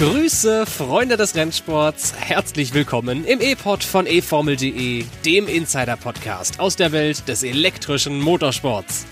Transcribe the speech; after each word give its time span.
Grüße, 0.00 0.64
Freunde 0.64 1.18
des 1.18 1.34
Rennsports. 1.34 2.14
Herzlich 2.16 2.72
willkommen 2.72 3.26
im 3.26 3.42
E-Pod 3.42 3.84
von 3.84 4.06
eFormel.de, 4.06 5.04
dem 5.26 5.46
Insider-Podcast 5.46 6.58
aus 6.58 6.74
der 6.76 6.92
Welt 6.92 7.28
des 7.28 7.42
elektrischen 7.42 8.18
Motorsports. 8.18 9.04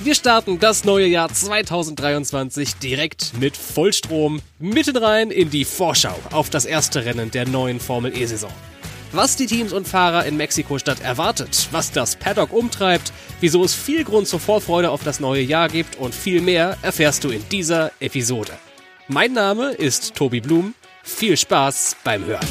Wir 0.00 0.16
starten 0.16 0.58
das 0.58 0.84
neue 0.84 1.06
Jahr 1.06 1.32
2023 1.32 2.74
direkt 2.78 3.38
mit 3.38 3.56
Vollstrom 3.56 4.42
mitten 4.58 4.96
rein 4.96 5.30
in 5.30 5.50
die 5.50 5.64
Vorschau 5.64 6.18
auf 6.32 6.50
das 6.50 6.64
erste 6.64 7.04
Rennen 7.04 7.30
der 7.30 7.46
neuen 7.46 7.78
Formel 7.78 8.12
E-Saison. 8.20 8.50
Was 9.12 9.36
die 9.36 9.46
Teams 9.46 9.72
und 9.72 9.86
Fahrer 9.86 10.26
in 10.26 10.36
Mexiko-Stadt 10.36 11.00
erwartet, 11.00 11.68
was 11.70 11.92
das 11.92 12.16
Paddock 12.16 12.52
umtreibt, 12.52 13.12
wieso 13.38 13.62
es 13.62 13.72
viel 13.72 14.02
Grund 14.02 14.26
zur 14.26 14.40
Vorfreude 14.40 14.90
auf 14.90 15.04
das 15.04 15.20
neue 15.20 15.42
Jahr 15.42 15.68
gibt 15.68 15.94
und 15.94 16.12
viel 16.12 16.40
mehr 16.40 16.76
erfährst 16.82 17.22
du 17.22 17.28
in 17.28 17.48
dieser 17.50 17.92
Episode. 18.00 18.54
Mein 19.08 19.34
Name 19.34 19.72
ist 19.72 20.14
Tobi 20.14 20.40
Blum. 20.40 20.74
Viel 21.02 21.36
Spaß 21.36 21.96
beim 22.04 22.24
Hören. 22.24 22.46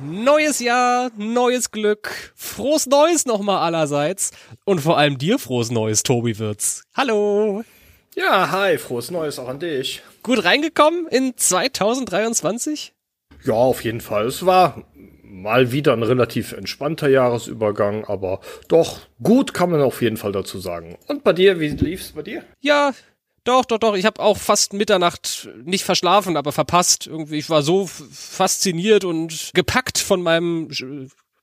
Neues 0.00 0.60
Jahr, 0.60 1.10
neues 1.18 1.70
Glück, 1.70 2.32
frohes 2.34 2.86
Neues 2.86 3.26
nochmal 3.26 3.58
allerseits 3.58 4.30
und 4.64 4.80
vor 4.80 4.96
allem 4.96 5.18
dir 5.18 5.38
frohes 5.38 5.70
Neues, 5.70 6.02
Tobi 6.02 6.38
Wirz. 6.38 6.84
Hallo. 6.96 7.62
Ja, 8.14 8.50
hi, 8.50 8.78
frohes 8.78 9.10
Neues 9.10 9.38
auch 9.38 9.48
an 9.48 9.60
dich. 9.60 10.02
Gut 10.22 10.44
reingekommen 10.44 11.06
in 11.08 11.36
2023? 11.36 12.94
Ja, 13.44 13.52
auf 13.52 13.84
jeden 13.84 14.00
Fall. 14.00 14.28
Es 14.28 14.46
war 14.46 14.82
mal 15.44 15.70
wieder 15.70 15.92
ein 15.92 16.02
relativ 16.02 16.52
entspannter 16.52 17.08
Jahresübergang, 17.08 18.04
aber 18.06 18.40
doch 18.66 19.00
gut 19.22 19.54
kann 19.54 19.70
man 19.70 19.82
auf 19.82 20.02
jeden 20.02 20.16
Fall 20.16 20.32
dazu 20.32 20.58
sagen. 20.58 20.96
Und 21.06 21.22
bei 21.22 21.32
dir, 21.32 21.60
wie 21.60 21.68
lief's 21.68 22.12
bei 22.12 22.22
dir? 22.22 22.42
Ja, 22.60 22.92
doch, 23.44 23.66
doch, 23.66 23.78
doch. 23.78 23.94
Ich 23.94 24.06
habe 24.06 24.22
auch 24.22 24.38
fast 24.38 24.72
Mitternacht 24.72 25.50
nicht 25.64 25.84
verschlafen, 25.84 26.38
aber 26.38 26.50
verpasst. 26.50 27.06
Irgendwie, 27.06 27.36
ich 27.36 27.50
war 27.50 27.62
so 27.62 27.86
fasziniert 27.86 29.04
und 29.04 29.50
gepackt 29.52 29.98
von 29.98 30.22
meinem 30.22 30.70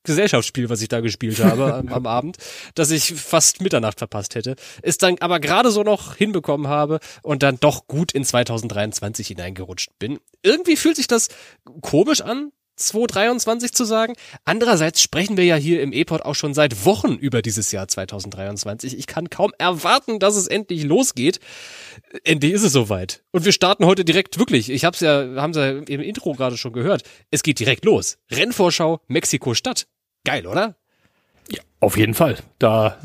Gesellschaftsspiel, 0.03 0.71
was 0.71 0.81
ich 0.81 0.87
da 0.89 0.99
gespielt 0.99 1.39
habe 1.43 1.75
am, 1.75 1.89
am, 1.89 2.07
Abend, 2.07 2.37
dass 2.73 2.89
ich 2.89 3.13
fast 3.13 3.61
Mitternacht 3.61 3.99
verpasst 3.99 4.33
hätte. 4.33 4.55
Es 4.81 4.97
dann 4.97 5.17
aber 5.19 5.39
gerade 5.39 5.69
so 5.69 5.83
noch 5.83 6.15
hinbekommen 6.15 6.67
habe 6.67 6.99
und 7.21 7.43
dann 7.43 7.59
doch 7.59 7.85
gut 7.85 8.13
in 8.13 8.25
2023 8.25 9.27
hineingerutscht 9.27 9.91
bin. 9.99 10.19
Irgendwie 10.41 10.75
fühlt 10.75 10.95
sich 10.95 11.07
das 11.07 11.27
komisch 11.81 12.21
an, 12.21 12.51
2023 12.87 13.73
zu 13.73 13.85
sagen. 13.85 14.13
Andererseits 14.45 15.01
sprechen 15.01 15.37
wir 15.37 15.45
ja 15.45 15.55
hier 15.55 15.81
im 15.81 15.93
E-Pod 15.93 16.23
auch 16.23 16.35
schon 16.35 16.53
seit 16.53 16.85
Wochen 16.85 17.13
über 17.13 17.41
dieses 17.41 17.71
Jahr 17.71 17.87
2023. 17.87 18.97
Ich 18.97 19.07
kann 19.07 19.29
kaum 19.29 19.53
erwarten, 19.57 20.19
dass 20.19 20.35
es 20.35 20.47
endlich 20.47 20.83
losgeht. 20.83 21.39
Endlich 22.23 22.53
ist 22.53 22.63
es 22.63 22.73
soweit. 22.73 23.23
Und 23.31 23.45
wir 23.45 23.51
starten 23.51 23.85
heute 23.85 24.05
direkt 24.05 24.39
wirklich. 24.39 24.69
Ich 24.69 24.85
hab's 24.85 24.99
ja, 24.99 25.35
haben 25.35 25.53
Sie 25.53 25.59
ja 25.59 25.71
im 25.71 26.01
Intro 26.01 26.33
gerade 26.33 26.57
schon 26.57 26.73
gehört. 26.73 27.03
Es 27.29 27.43
geht 27.43 27.59
direkt 27.59 27.85
los. 27.85 28.17
Rennvorschau 28.31 29.01
Mexiko-Stadt. 29.07 29.87
Geil, 30.23 30.47
oder? 30.47 30.75
Ja, 31.49 31.61
auf 31.79 31.97
jeden 31.97 32.13
Fall. 32.13 32.37
Da 32.59 32.97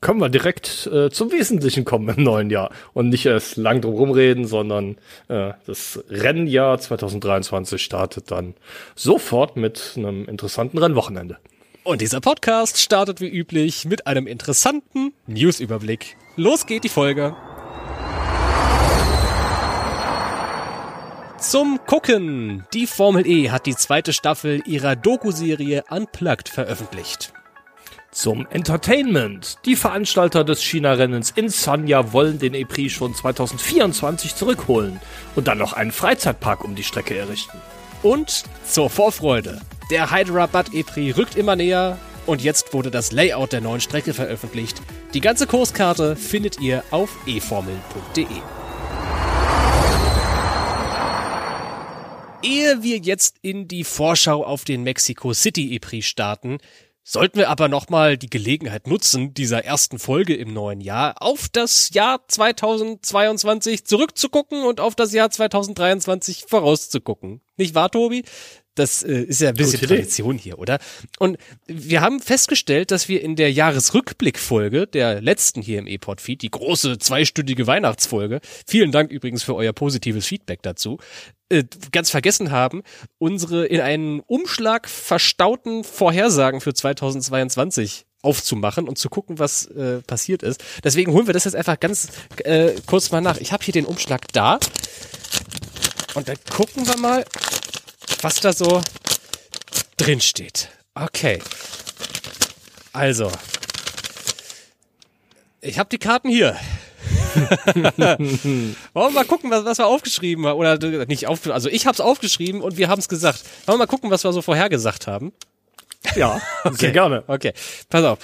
können 0.00 0.20
wir 0.20 0.28
direkt 0.28 0.88
äh, 0.92 1.10
zum 1.10 1.32
Wesentlichen 1.32 1.84
kommen 1.84 2.08
im 2.16 2.22
neuen 2.22 2.50
Jahr 2.50 2.70
und 2.92 3.08
nicht 3.08 3.26
erst 3.26 3.56
lang 3.56 3.80
drum 3.80 3.94
rumreden, 3.94 4.46
sondern 4.46 4.96
äh, 5.28 5.52
das 5.66 6.02
Rennjahr 6.08 6.78
2023 6.78 7.82
startet 7.82 8.30
dann 8.30 8.54
sofort 8.94 9.56
mit 9.56 9.94
einem 9.96 10.26
interessanten 10.26 10.78
Rennwochenende. 10.78 11.38
Und 11.84 12.00
dieser 12.00 12.20
Podcast 12.20 12.78
startet 12.78 13.20
wie 13.20 13.28
üblich 13.28 13.86
mit 13.86 14.06
einem 14.06 14.26
interessanten 14.26 15.14
Newsüberblick. 15.26 16.16
Los 16.36 16.66
geht 16.66 16.84
die 16.84 16.90
Folge. 16.90 17.34
Zum 21.40 21.78
Gucken. 21.86 22.66
Die 22.74 22.86
Formel 22.86 23.26
E 23.26 23.50
hat 23.50 23.64
die 23.64 23.76
zweite 23.76 24.12
Staffel 24.12 24.60
ihrer 24.66 24.96
Doku-Serie 24.96 25.84
Unplugged 25.88 26.48
veröffentlicht. 26.48 27.32
Zum 28.10 28.46
Entertainment. 28.50 29.58
Die 29.66 29.76
Veranstalter 29.76 30.42
des 30.42 30.62
China-Rennens 30.62 31.30
in 31.30 31.50
Sanya 31.50 32.12
wollen 32.12 32.38
den 32.38 32.54
E-Prix 32.54 32.92
schon 32.92 33.14
2024 33.14 34.34
zurückholen 34.34 34.98
und 35.36 35.46
dann 35.46 35.58
noch 35.58 35.74
einen 35.74 35.92
Freizeitpark 35.92 36.64
um 36.64 36.74
die 36.74 36.84
Strecke 36.84 37.16
errichten. 37.16 37.58
Und 38.02 38.44
zur 38.64 38.88
Vorfreude. 38.88 39.60
Der 39.90 40.10
Hyderabad 40.10 40.72
E-Prix 40.72 41.18
rückt 41.18 41.36
immer 41.36 41.54
näher 41.54 41.98
und 42.24 42.42
jetzt 42.42 42.72
wurde 42.72 42.90
das 42.90 43.12
Layout 43.12 43.52
der 43.52 43.60
neuen 43.60 43.82
Strecke 43.82 44.14
veröffentlicht. 44.14 44.80
Die 45.12 45.20
ganze 45.20 45.46
Kurskarte 45.46 46.16
findet 46.16 46.60
ihr 46.60 46.84
auf 46.90 47.14
eformel.de. 47.26 48.26
Ehe 52.42 52.82
wir 52.82 52.98
jetzt 52.98 53.36
in 53.42 53.66
die 53.68 53.84
Vorschau 53.84 54.44
auf 54.44 54.64
den 54.64 54.82
Mexico 54.82 55.32
City 55.34 55.74
E-Prix 55.74 56.06
starten, 56.06 56.58
Sollten 57.10 57.38
wir 57.38 57.48
aber 57.48 57.68
nochmal 57.68 58.18
die 58.18 58.28
Gelegenheit 58.28 58.86
nutzen, 58.86 59.32
dieser 59.32 59.64
ersten 59.64 59.98
Folge 59.98 60.34
im 60.34 60.52
neuen 60.52 60.82
Jahr 60.82 61.22
auf 61.22 61.48
das 61.48 61.88
Jahr 61.94 62.20
2022 62.28 63.86
zurückzugucken 63.86 64.64
und 64.64 64.78
auf 64.78 64.94
das 64.94 65.14
Jahr 65.14 65.30
2023 65.30 66.44
vorauszugucken. 66.46 67.40
Nicht 67.56 67.74
wahr, 67.74 67.90
Tobi? 67.90 68.24
Das 68.78 69.02
äh, 69.02 69.22
ist 69.22 69.40
ja 69.40 69.48
ein 69.48 69.54
bisschen 69.54 69.80
Tradition 69.80 70.38
hier, 70.38 70.58
oder? 70.58 70.78
Und 71.18 71.36
wir 71.66 72.00
haben 72.00 72.20
festgestellt, 72.20 72.90
dass 72.90 73.08
wir 73.08 73.22
in 73.22 73.34
der 73.34 73.52
Jahresrückblickfolge 73.52 74.86
der 74.86 75.20
letzten 75.20 75.62
hier 75.62 75.78
im 75.78 75.86
E-Pod-Feed, 75.86 76.42
die 76.42 76.50
große 76.50 76.98
zweistündige 76.98 77.66
Weihnachtsfolge, 77.66 78.40
vielen 78.66 78.92
Dank 78.92 79.10
übrigens 79.10 79.42
für 79.42 79.54
euer 79.54 79.72
positives 79.72 80.26
Feedback 80.26 80.62
dazu, 80.62 80.98
äh, 81.48 81.64
ganz 81.92 82.10
vergessen 82.10 82.50
haben, 82.50 82.82
unsere 83.18 83.66
in 83.66 83.80
einen 83.80 84.20
Umschlag 84.20 84.88
verstauten 84.88 85.82
Vorhersagen 85.82 86.60
für 86.60 86.74
2022 86.74 88.06
aufzumachen 88.22 88.88
und 88.88 88.98
zu 88.98 89.08
gucken, 89.08 89.38
was 89.38 89.66
äh, 89.66 90.02
passiert 90.02 90.42
ist. 90.42 90.62
Deswegen 90.84 91.12
holen 91.12 91.26
wir 91.26 91.34
das 91.34 91.44
jetzt 91.44 91.54
einfach 91.54 91.80
ganz 91.80 92.08
äh, 92.44 92.72
kurz 92.86 93.10
mal 93.10 93.20
nach. 93.20 93.38
Ich 93.38 93.52
habe 93.52 93.64
hier 93.64 93.72
den 93.72 93.86
Umschlag 93.86 94.22
da 94.32 94.58
und 96.14 96.28
dann 96.28 96.36
gucken 96.50 96.86
wir 96.86 96.96
mal, 96.96 97.24
was 98.22 98.40
da 98.40 98.52
so 98.52 98.80
drin 99.96 100.20
steht. 100.20 100.68
Okay. 100.94 101.40
Also. 102.92 103.30
Ich 105.60 105.78
habe 105.78 105.88
die 105.88 105.98
Karten 105.98 106.28
hier. 106.28 106.56
Wollen 107.34 108.74
wir 108.94 109.10
mal 109.10 109.24
gucken, 109.24 109.50
was, 109.50 109.64
was 109.64 109.78
wir 109.78 109.86
aufgeschrieben 109.86 110.46
haben. 110.46 110.58
Oder 110.58 111.06
nicht 111.06 111.26
auf, 111.26 111.46
also 111.48 111.68
ich 111.68 111.86
habe 111.86 111.94
es 111.94 112.00
aufgeschrieben 112.00 112.60
und 112.60 112.76
wir 112.76 112.88
haben 112.88 112.98
es 112.98 113.08
gesagt. 113.08 113.42
Wollen 113.66 113.78
wir 113.78 113.84
mal 113.84 113.86
gucken, 113.86 114.10
was 114.10 114.24
wir 114.24 114.32
so 114.32 114.42
vorhergesagt 114.42 115.06
haben. 115.06 115.32
Ja, 116.14 116.40
okay. 116.64 116.76
sehr 116.76 116.92
gerne. 116.92 117.24
Okay, 117.26 117.52
pass 117.88 118.04
auf. 118.04 118.18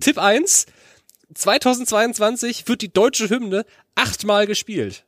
Tipp 0.00 0.18
1. 0.18 0.66
2022 1.32 2.66
wird 2.66 2.82
die 2.82 2.92
deutsche 2.92 3.30
Hymne 3.30 3.64
achtmal 3.94 4.46
gespielt. 4.46 5.04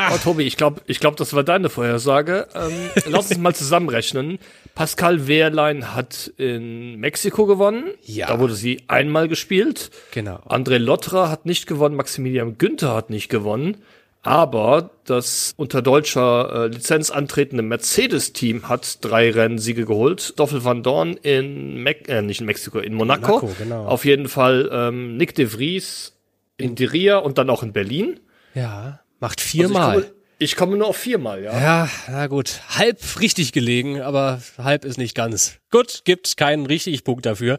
Ach. 0.00 0.12
Oh, 0.14 0.18
Tobi, 0.22 0.44
ich 0.44 0.56
glaube, 0.56 0.80
ich 0.86 1.00
glaub, 1.00 1.16
das 1.16 1.34
war 1.34 1.42
deine 1.42 1.68
Vorhersage. 1.68 2.46
Ähm, 2.54 2.72
lass 3.06 3.30
uns 3.30 3.38
mal 3.38 3.52
zusammenrechnen. 3.52 4.38
Pascal 4.76 5.26
Wehrlein 5.26 5.92
hat 5.92 6.32
in 6.36 7.00
Mexiko 7.00 7.46
gewonnen. 7.46 7.90
Ja. 8.04 8.28
Da 8.28 8.38
wurde 8.38 8.54
sie 8.54 8.82
einmal 8.86 9.26
gespielt. 9.26 9.90
Genau. 10.12 10.36
André 10.48 10.78
Lottra 10.78 11.30
hat 11.30 11.46
nicht 11.46 11.66
gewonnen. 11.66 11.96
Maximilian 11.96 12.58
Günther 12.58 12.94
hat 12.94 13.10
nicht 13.10 13.28
gewonnen. 13.28 13.78
Aber 14.22 14.90
das 15.04 15.52
unter 15.56 15.82
deutscher 15.82 16.66
äh, 16.66 16.66
Lizenz 16.68 17.10
antretende 17.10 17.64
Mercedes-Team 17.64 18.68
hat 18.68 19.04
drei 19.04 19.32
Rennsiege 19.32 19.84
geholt. 19.84 20.38
Doffel 20.38 20.62
van 20.62 20.84
Dorn 20.84 21.14
in, 21.14 21.82
Me 21.82 21.96
äh, 22.06 22.22
nicht 22.22 22.40
in 22.40 22.46
Mexiko, 22.46 22.78
in 22.78 22.94
Monaco. 22.94 23.40
Monaco 23.40 23.52
genau. 23.58 23.86
Auf 23.86 24.04
jeden 24.04 24.28
Fall 24.28 24.70
ähm, 24.72 25.16
Nick 25.16 25.34
de 25.34 25.46
Vries 25.46 26.16
in 26.56 26.76
Diria 26.76 27.18
und 27.18 27.36
dann 27.38 27.50
auch 27.50 27.64
in 27.64 27.72
Berlin. 27.72 28.20
Ja. 28.54 29.00
Macht 29.20 29.40
viermal. 29.40 29.96
Also 29.96 30.08
ich, 30.38 30.52
ich, 30.52 30.56
komme 30.56 30.76
nur 30.76 30.88
auf 30.88 30.96
viermal, 30.96 31.42
ja. 31.42 31.60
Ja, 31.60 31.90
na 32.08 32.26
gut. 32.26 32.60
Halb 32.70 33.20
richtig 33.20 33.52
gelegen, 33.52 34.00
aber 34.00 34.40
halb 34.58 34.84
ist 34.84 34.98
nicht 34.98 35.14
ganz. 35.14 35.58
Gut, 35.70 36.02
gibt 36.04 36.36
keinen 36.36 36.66
richtigen 36.66 37.02
Punkt 37.02 37.26
dafür. 37.26 37.58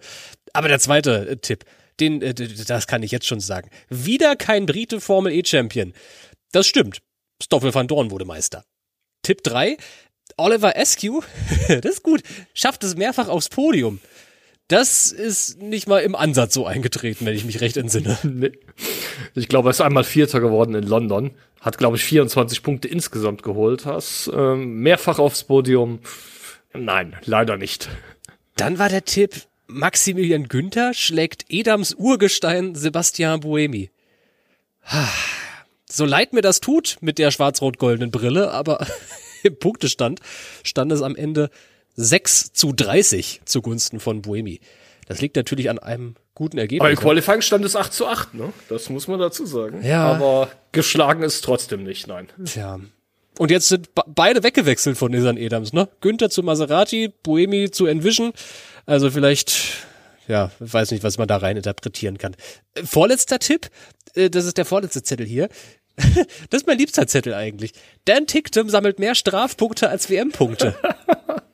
Aber 0.54 0.68
der 0.68 0.80
zweite 0.80 1.30
äh, 1.30 1.38
Tipp. 1.38 1.66
den, 2.00 2.22
äh, 2.22 2.34
das 2.34 2.88
kann 2.88 3.04
ich 3.04 3.12
jetzt 3.12 3.28
schon 3.28 3.40
sagen. 3.40 3.70
Wieder 3.90 4.36
kein 4.36 4.66
Brite 4.66 5.02
Formel 5.02 5.34
E 5.34 5.44
Champion. 5.46 5.94
Das 6.52 6.68
stimmt. 6.68 7.00
Stoffel 7.42 7.74
van 7.74 7.88
Dorn 7.88 8.12
wurde 8.12 8.26
Meister. 8.26 8.64
Tipp 9.24 9.44
3. 9.44 9.78
Oliver 10.38 10.78
Askew, 10.78 11.22
das 11.68 11.86
ist 11.86 12.04
gut, 12.04 12.22
schafft 12.54 12.84
es 12.84 12.96
mehrfach 12.96 13.28
aufs 13.28 13.50
Podium. 13.50 14.00
Das 14.70 15.12
ist 15.12 15.60
nicht 15.62 15.88
mal 15.88 16.00
im 16.00 16.16
Ansatz 16.16 16.54
so 16.54 16.66
eingetreten, 16.66 17.26
wenn 17.26 17.36
ich 17.36 17.44
mich 17.44 17.60
recht 17.60 17.76
entsinne. 17.76 18.18
Nee. 18.24 18.52
Ich 19.36 19.48
glaube, 19.50 19.70
er 19.70 19.72
ist 19.72 19.82
einmal 19.82 20.04
Vierter 20.04 20.40
geworden 20.40 20.76
in 20.76 20.84
London. 20.84 21.32
Hat, 21.60 21.78
glaube 21.78 21.98
ich, 21.98 22.04
24 22.04 22.62
Punkte 22.62 22.88
insgesamt 22.88 23.44
geholt. 23.44 23.86
Hast 23.86 24.30
ähm, 24.34 24.76
mehrfach 24.82 25.20
aufs 25.20 25.44
Podium. 25.44 26.00
Nein, 26.74 27.16
leider 27.26 27.58
nicht. 27.58 27.90
Dann 28.56 28.78
war 28.78 28.90
der 28.90 29.04
Tipp, 29.06 29.42
Maximilian 29.68 30.48
Günther 30.48 30.94
schlägt 30.94 31.46
Edams 31.50 31.96
Urgestein 31.96 32.76
Sebastian 32.76 33.40
Buemi. 33.40 33.90
So 35.90 36.06
leid 36.06 36.34
mir 36.34 36.42
das 36.42 36.60
tut 36.60 36.98
mit 37.02 37.18
der 37.18 37.32
schwarz-rot-goldenen 37.32 38.12
Brille, 38.12 38.52
aber 38.52 38.86
im 39.44 39.58
Punktestand 39.58 40.20
stand 40.64 40.92
es 40.92 41.02
am 41.02 41.16
Ende 41.16 41.50
6 42.00 42.54
zu 42.54 42.72
30 42.72 43.42
zugunsten 43.46 44.00
von 44.00 44.22
Buemi. 44.22 44.62
Das 45.08 45.22
liegt 45.22 45.36
natürlich 45.36 45.70
an 45.70 45.80
einem 45.80 46.16
guten 46.36 46.58
Ergebnis. 46.58 46.82
Aber 46.82 46.92
im 46.92 46.98
Qualifying 46.98 47.42
stand 47.42 47.66
es 47.66 47.76
8 47.76 47.92
zu 47.92 48.08
8, 48.08 48.36
ne? 48.36 48.54
Das 48.70 48.90
muss 48.90 49.08
man 49.08 49.20
dazu 49.20 49.46
sagen. 49.46 49.84
Ja. 49.84 50.06
Aber 50.06 50.50
geschlagen 50.72 51.24
ist 51.24 51.44
trotzdem 51.44 51.84
nicht, 51.84 52.08
nein. 52.08 52.28
Tja. 52.46 52.80
Und 53.38 53.52
jetzt 53.52 53.68
sind 53.70 53.90
beide 53.94 54.44
weggewechselt 54.44 54.98
von 54.98 55.12
Nissan 55.12 55.38
Edams, 55.38 55.74
ne? 55.74 55.90
Günther 56.02 56.30
zu 56.30 56.44
Maserati, 56.44 57.12
Buemi 57.24 57.72
zu 57.72 57.86
Envision. 57.86 58.34
Also 58.86 59.12
vielleicht, 59.12 59.60
ja, 60.28 60.52
weiß 60.60 60.92
nicht, 60.92 61.04
was 61.04 61.18
man 61.18 61.28
da 61.28 61.38
rein 61.38 61.58
interpretieren 61.58 62.18
kann. 62.18 62.36
Äh, 62.76 62.84
vorletzter 62.84 63.40
Tipp, 63.40 63.70
äh, 64.14 64.30
das 64.30 64.46
ist 64.46 64.58
der 64.58 64.66
vorletzte 64.66 65.04
Zettel 65.04 65.26
hier. 65.26 65.50
Das 66.50 66.62
ist 66.62 66.68
mein 66.68 66.78
liebster 66.78 67.08
Zettel 67.08 67.34
eigentlich. 67.34 67.74
Dan 68.06 68.26
Ticktum 68.26 68.70
sammelt 68.70 69.00
mehr 69.00 69.16
Strafpunkte 69.16 69.90
als 69.90 70.10
WM-Punkte. 70.10 70.76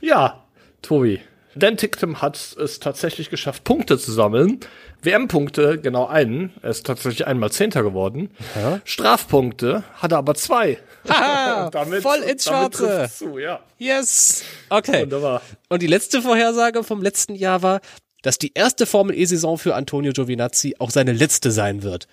Ja, 0.00 0.44
Tobi. 0.82 1.20
Dan 1.56 1.76
Ticktum 1.76 2.20
hat 2.20 2.36
es 2.56 2.80
tatsächlich 2.80 3.30
geschafft, 3.30 3.62
Punkte 3.62 3.96
zu 3.96 4.10
sammeln. 4.10 4.58
WM-Punkte, 5.02 5.78
genau 5.80 6.06
einen. 6.06 6.52
Er 6.62 6.70
ist 6.70 6.84
tatsächlich 6.86 7.26
einmal 7.28 7.52
Zehnter 7.52 7.82
geworden. 7.84 8.30
Ja. 8.56 8.80
Strafpunkte 8.84 9.84
hat 9.94 10.12
er 10.12 10.18
aber 10.18 10.34
zwei. 10.34 10.78
Haha, 11.08 11.70
Damit- 11.72 12.02
voll 12.02 12.18
ins 12.20 12.44
Schwarze. 12.46 13.08
Zu, 13.14 13.38
ja. 13.38 13.60
Yes. 13.78 14.42
Okay. 14.68 15.02
Wunderbar. 15.02 15.42
Und 15.68 15.82
die 15.82 15.86
letzte 15.86 16.22
Vorhersage 16.22 16.82
vom 16.82 17.02
letzten 17.02 17.34
Jahr 17.36 17.62
war, 17.62 17.80
dass 18.22 18.38
die 18.38 18.52
erste 18.54 18.86
Formel 18.86 19.16
E-Saison 19.16 19.56
für 19.58 19.74
Antonio 19.76 20.12
Giovinazzi 20.12 20.74
auch 20.80 20.90
seine 20.90 21.12
letzte 21.12 21.52
sein 21.52 21.82
wird. 21.82 22.08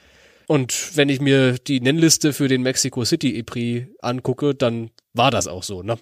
Und 0.47 0.97
wenn 0.97 1.07
ich 1.09 1.21
mir 1.21 1.53
die 1.57 1.79
Nennliste 1.79 2.33
für 2.33 2.47
den 2.49 2.61
Mexico 2.61 3.05
City 3.05 3.37
E-Prix 3.37 3.87
angucke, 4.01 4.53
dann 4.53 4.91
war 5.13 5.31
das 5.31 5.47
auch 5.47 5.63
so, 5.63 5.81
ne? 5.81 5.97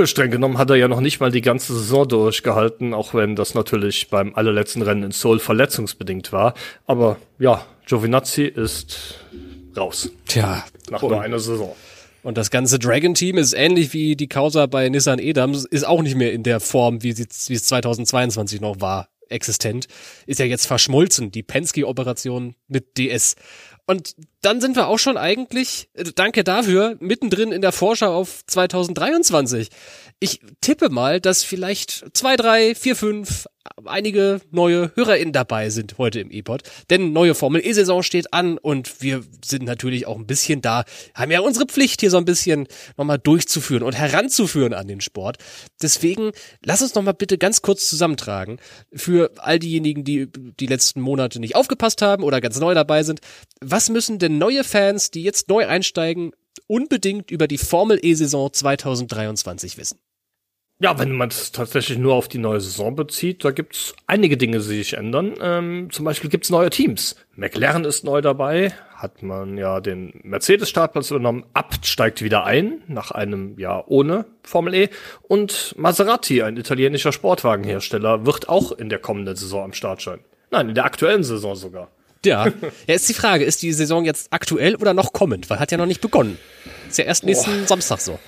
Äh, 0.00 0.06
Streng 0.06 0.30
genommen 0.30 0.58
hat 0.58 0.70
er 0.70 0.76
ja 0.76 0.88
noch 0.88 1.00
nicht 1.00 1.20
mal 1.20 1.30
die 1.30 1.40
ganze 1.40 1.74
Saison 1.74 2.08
durchgehalten, 2.08 2.94
auch 2.94 3.14
wenn 3.14 3.36
das 3.36 3.54
natürlich 3.54 4.08
beim 4.08 4.34
allerletzten 4.34 4.82
Rennen 4.82 5.04
in 5.04 5.10
Seoul 5.10 5.38
verletzungsbedingt 5.38 6.32
war. 6.32 6.54
Aber 6.86 7.18
ja, 7.38 7.64
Giovinazzi 7.86 8.44
ist 8.44 9.18
raus 9.76 10.10
Tja. 10.26 10.64
nach 10.90 11.02
nur 11.02 11.20
einer 11.20 11.38
Saison. 11.38 11.74
und 12.22 12.38
das 12.38 12.50
ganze 12.50 12.78
Dragon 12.78 13.14
Team 13.14 13.38
ist 13.38 13.52
ähnlich 13.52 13.92
wie 13.92 14.16
die 14.16 14.28
Causa 14.28 14.66
bei 14.66 14.88
Nissan 14.88 15.18
Edams, 15.18 15.64
ist 15.64 15.86
auch 15.86 16.02
nicht 16.02 16.16
mehr 16.16 16.32
in 16.32 16.42
der 16.42 16.60
Form, 16.60 17.02
wie, 17.02 17.12
sie, 17.12 17.26
wie 17.48 17.54
es 17.54 17.64
2022 17.64 18.60
noch 18.60 18.80
war, 18.80 19.08
existent. 19.28 19.86
Ist 20.26 20.40
ja 20.40 20.46
jetzt 20.46 20.66
verschmolzen, 20.66 21.30
die 21.30 21.42
Penske-Operation 21.42 22.54
mit 22.68 22.98
DS. 22.98 23.36
Und 23.90 24.14
dann 24.40 24.60
sind 24.60 24.76
wir 24.76 24.86
auch 24.86 25.00
schon 25.00 25.16
eigentlich, 25.16 25.88
äh, 25.94 26.04
danke 26.14 26.44
dafür, 26.44 26.96
mittendrin 27.00 27.50
in 27.50 27.60
der 27.60 27.72
Vorschau 27.72 28.14
auf 28.14 28.46
2023. 28.46 29.68
Ich 30.20 30.40
tippe 30.60 30.90
mal, 30.90 31.20
dass 31.20 31.42
vielleicht 31.42 32.16
zwei, 32.16 32.36
drei, 32.36 32.76
vier, 32.76 32.94
fünf, 32.94 33.48
einige 33.86 34.40
neue 34.50 34.92
HörerInnen 34.94 35.32
dabei 35.32 35.70
sind 35.70 35.98
heute 35.98 36.20
im 36.20 36.30
E-Pod. 36.30 36.62
Denn 36.90 37.12
neue 37.12 37.34
Formel 37.34 37.64
E-Saison 37.64 38.02
steht 38.02 38.32
an 38.32 38.58
und 38.58 39.02
wir 39.02 39.22
sind 39.44 39.64
natürlich 39.64 40.06
auch 40.06 40.16
ein 40.16 40.26
bisschen 40.26 40.62
da, 40.62 40.84
haben 41.14 41.30
ja 41.30 41.40
unsere 41.40 41.66
Pflicht 41.66 42.00
hier 42.00 42.10
so 42.10 42.18
ein 42.18 42.24
bisschen 42.24 42.66
nochmal 42.96 43.18
durchzuführen 43.18 43.82
und 43.82 43.92
heranzuführen 43.92 44.74
an 44.74 44.88
den 44.88 45.00
Sport. 45.00 45.38
Deswegen 45.82 46.32
lass 46.64 46.82
uns 46.82 46.94
nochmal 46.94 47.14
bitte 47.14 47.38
ganz 47.38 47.62
kurz 47.62 47.88
zusammentragen 47.88 48.58
für 48.92 49.30
all 49.38 49.58
diejenigen, 49.58 50.04
die 50.04 50.28
die 50.30 50.66
letzten 50.66 51.00
Monate 51.00 51.40
nicht 51.40 51.56
aufgepasst 51.56 52.02
haben 52.02 52.22
oder 52.22 52.40
ganz 52.40 52.58
neu 52.58 52.74
dabei 52.74 53.02
sind. 53.02 53.20
Was 53.60 53.88
müssen 53.88 54.18
denn 54.18 54.38
neue 54.38 54.64
Fans, 54.64 55.10
die 55.10 55.22
jetzt 55.22 55.48
neu 55.48 55.66
einsteigen, 55.66 56.32
unbedingt 56.66 57.30
über 57.30 57.48
die 57.48 57.58
Formel 57.58 57.98
E-Saison 58.02 58.52
2023 58.52 59.76
wissen? 59.76 59.98
Ja, 60.82 60.98
wenn 60.98 61.12
man 61.12 61.28
es 61.28 61.52
tatsächlich 61.52 61.98
nur 61.98 62.14
auf 62.14 62.26
die 62.26 62.38
neue 62.38 62.58
Saison 62.58 62.96
bezieht, 62.96 63.44
da 63.44 63.50
gibt's 63.50 63.94
einige 64.06 64.38
Dinge, 64.38 64.56
die 64.56 64.64
sich 64.64 64.94
ändern. 64.94 65.34
Ähm, 65.38 65.88
zum 65.92 66.06
Beispiel 66.06 66.30
gibt's 66.30 66.48
neue 66.48 66.70
Teams. 66.70 67.16
McLaren 67.36 67.84
ist 67.84 68.02
neu 68.02 68.22
dabei, 68.22 68.72
hat 68.94 69.22
man 69.22 69.58
ja 69.58 69.80
den 69.80 70.18
Mercedes-Startplatz 70.22 71.10
übernommen, 71.10 71.44
Abt 71.52 71.84
steigt 71.84 72.22
wieder 72.22 72.44
ein, 72.44 72.82
nach 72.88 73.10
einem 73.10 73.58
Jahr 73.58 73.90
ohne 73.90 74.24
Formel 74.42 74.74
E. 74.74 74.88
Und 75.28 75.74
Maserati, 75.76 76.42
ein 76.42 76.56
italienischer 76.56 77.12
Sportwagenhersteller, 77.12 78.24
wird 78.24 78.48
auch 78.48 78.72
in 78.72 78.88
der 78.88 79.00
kommenden 79.00 79.36
Saison 79.36 79.64
am 79.64 79.72
Start 79.74 80.00
sein. 80.00 80.20
Nein, 80.50 80.70
in 80.70 80.74
der 80.74 80.86
aktuellen 80.86 81.24
Saison 81.24 81.56
sogar. 81.56 81.88
Ja. 82.24 82.46
ja, 82.86 82.94
ist 82.94 83.06
die 83.06 83.14
Frage, 83.14 83.44
ist 83.44 83.60
die 83.62 83.72
Saison 83.74 84.06
jetzt 84.06 84.32
aktuell 84.32 84.76
oder 84.76 84.94
noch 84.94 85.12
kommend? 85.12 85.50
Weil 85.50 85.58
hat 85.58 85.72
ja 85.72 85.78
noch 85.78 85.86
nicht 85.86 86.00
begonnen. 86.00 86.38
Ist 86.88 86.96
ja 86.96 87.04
erst 87.04 87.24
nächsten 87.24 87.66
Samstag 87.66 88.00
so. 88.00 88.18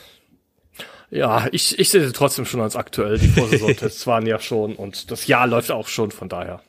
Ja, 1.12 1.46
ich, 1.52 1.78
ich 1.78 1.90
sehe 1.90 2.06
sie 2.06 2.12
trotzdem 2.12 2.46
schon 2.46 2.62
als 2.62 2.74
aktuell. 2.74 3.18
Die 3.18 3.28
Vorsaisontests 3.28 4.06
waren 4.06 4.24
ja 4.24 4.40
schon 4.40 4.74
und 4.74 5.10
das 5.10 5.26
Jahr 5.26 5.46
läuft 5.46 5.70
auch 5.70 5.86
schon, 5.86 6.10
von 6.10 6.30
daher. 6.30 6.62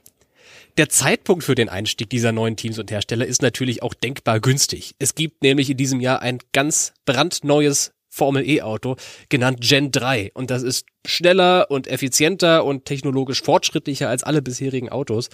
Der 0.75 0.89
Zeitpunkt 0.89 1.45
für 1.45 1.55
den 1.55 1.69
Einstieg 1.69 2.09
dieser 2.09 2.33
neuen 2.33 2.57
Teams 2.57 2.77
und 2.77 2.91
Hersteller 2.91 3.25
ist 3.25 3.41
natürlich 3.41 3.83
auch 3.83 3.93
denkbar 3.93 4.41
günstig. 4.41 4.95
Es 4.99 5.15
gibt 5.15 5.43
nämlich 5.43 5.69
in 5.69 5.77
diesem 5.77 6.01
Jahr 6.01 6.21
ein 6.21 6.39
ganz 6.51 6.93
brandneues 7.05 7.93
Formel 8.13 8.47
E-Auto, 8.47 8.95
genannt 9.29 9.57
Gen 9.61 9.89
3. 9.89 10.31
Und 10.35 10.51
das 10.51 10.61
ist 10.61 10.85
schneller 11.05 11.71
und 11.71 11.87
effizienter 11.87 12.63
und 12.63 12.85
technologisch 12.85 13.41
fortschrittlicher 13.41 14.07
als 14.07 14.23
alle 14.23 14.43
bisherigen 14.43 14.89
Autos. 14.89 15.29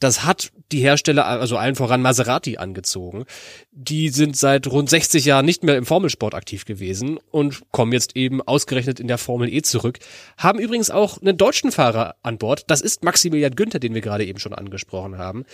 Das 0.00 0.24
hat 0.24 0.50
die 0.72 0.80
Hersteller, 0.80 1.26
also 1.26 1.58
allen 1.58 1.74
voran 1.74 2.00
Maserati, 2.00 2.56
angezogen. 2.56 3.26
Die 3.70 4.08
sind 4.08 4.34
seit 4.34 4.66
rund 4.66 4.88
60 4.88 5.26
Jahren 5.26 5.44
nicht 5.44 5.62
mehr 5.62 5.76
im 5.76 5.84
Formelsport 5.84 6.34
aktiv 6.34 6.64
gewesen 6.64 7.18
und 7.30 7.60
kommen 7.70 7.92
jetzt 7.92 8.16
eben 8.16 8.40
ausgerechnet 8.40 8.98
in 8.98 9.08
der 9.08 9.18
Formel 9.18 9.52
E 9.52 9.60
zurück. 9.60 9.98
Haben 10.38 10.58
übrigens 10.58 10.90
auch 10.90 11.20
einen 11.20 11.36
deutschen 11.36 11.70
Fahrer 11.70 12.16
an 12.22 12.38
Bord. 12.38 12.64
Das 12.68 12.80
ist 12.80 13.04
Maximilian 13.04 13.54
Günther, 13.54 13.78
den 13.78 13.92
wir 13.92 14.00
gerade 14.00 14.24
eben 14.24 14.38
schon 14.38 14.54
angesprochen 14.54 15.18
haben. 15.18 15.44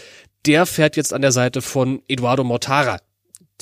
Der 0.47 0.65
fährt 0.65 0.97
jetzt 0.97 1.13
an 1.13 1.23
der 1.23 1.33
Seite 1.33 1.61
von 1.61 2.03
Eduardo 2.07 2.45
Mortara 2.45 2.99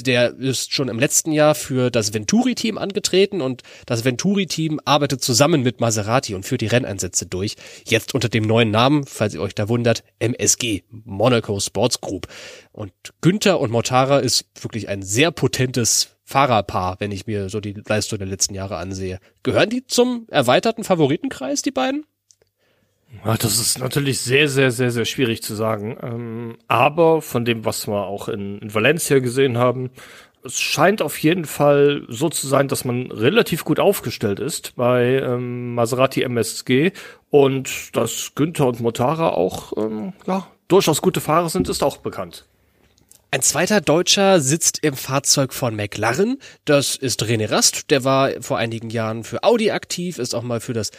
der 0.04 0.34
ist 0.34 0.72
schon 0.72 0.88
im 0.88 0.98
letzten 0.98 1.32
Jahr 1.32 1.54
für 1.54 1.90
das 1.90 2.12
Venturi-Team 2.12 2.78
angetreten 2.78 3.40
und 3.40 3.62
das 3.86 4.04
Venturi-Team 4.04 4.80
arbeitet 4.84 5.22
zusammen 5.22 5.62
mit 5.62 5.80
Maserati 5.80 6.34
und 6.34 6.44
führt 6.44 6.60
die 6.60 6.66
Renneinsätze 6.66 7.26
durch. 7.26 7.56
Jetzt 7.86 8.14
unter 8.14 8.28
dem 8.28 8.44
neuen 8.44 8.70
Namen, 8.70 9.06
falls 9.06 9.34
ihr 9.34 9.40
euch 9.40 9.54
da 9.54 9.68
wundert, 9.68 10.04
MSG, 10.18 10.84
Monaco 10.90 11.58
Sports 11.60 12.00
Group. 12.00 12.28
Und 12.72 12.92
Günther 13.20 13.60
und 13.60 13.70
Mortara 13.70 14.18
ist 14.18 14.46
wirklich 14.60 14.88
ein 14.88 15.02
sehr 15.02 15.30
potentes 15.30 16.16
Fahrerpaar, 16.24 16.96
wenn 16.98 17.12
ich 17.12 17.26
mir 17.26 17.48
so 17.48 17.60
die 17.60 17.74
Leistung 17.86 18.18
der 18.18 18.28
letzten 18.28 18.54
Jahre 18.54 18.76
ansehe. 18.76 19.20
Gehören 19.44 19.70
die 19.70 19.86
zum 19.86 20.26
erweiterten 20.28 20.82
Favoritenkreis, 20.82 21.62
die 21.62 21.70
beiden? 21.70 22.04
Das 23.24 23.58
ist 23.58 23.78
natürlich 23.78 24.20
sehr, 24.20 24.48
sehr, 24.48 24.70
sehr, 24.70 24.90
sehr 24.90 25.04
schwierig 25.04 25.42
zu 25.42 25.54
sagen. 25.54 25.96
Ähm, 26.02 26.58
aber 26.68 27.22
von 27.22 27.44
dem, 27.44 27.64
was 27.64 27.88
wir 27.88 28.06
auch 28.06 28.28
in, 28.28 28.58
in 28.58 28.74
Valencia 28.74 29.18
gesehen 29.18 29.58
haben, 29.58 29.90
es 30.44 30.60
scheint 30.60 31.02
auf 31.02 31.18
jeden 31.18 31.44
Fall 31.44 32.04
so 32.08 32.28
zu 32.28 32.46
sein, 32.46 32.68
dass 32.68 32.84
man 32.84 33.10
relativ 33.10 33.64
gut 33.64 33.80
aufgestellt 33.80 34.38
ist 34.38 34.76
bei 34.76 35.20
ähm, 35.20 35.74
Maserati 35.74 36.22
MSG 36.22 36.92
und 37.30 37.96
dass 37.96 38.32
Günther 38.34 38.66
und 38.66 38.80
Motara 38.80 39.30
auch 39.30 39.72
ähm, 39.76 40.12
ja, 40.26 40.46
durchaus 40.68 41.02
gute 41.02 41.20
Fahrer 41.20 41.48
sind, 41.48 41.68
ist 41.68 41.82
auch 41.82 41.96
bekannt. 41.96 42.46
Ein 43.32 43.42
zweiter 43.42 43.80
Deutscher 43.80 44.40
sitzt 44.40 44.78
im 44.84 44.94
Fahrzeug 44.94 45.52
von 45.52 45.74
McLaren. 45.74 46.38
Das 46.64 46.94
ist 46.94 47.24
René 47.24 47.50
Rast. 47.50 47.90
Der 47.90 48.04
war 48.04 48.30
vor 48.40 48.56
einigen 48.56 48.88
Jahren 48.88 49.24
für 49.24 49.42
Audi 49.42 49.72
aktiv, 49.72 50.18
ist 50.18 50.32
auch 50.34 50.44
mal 50.44 50.60
für 50.60 50.72
das 50.72 50.92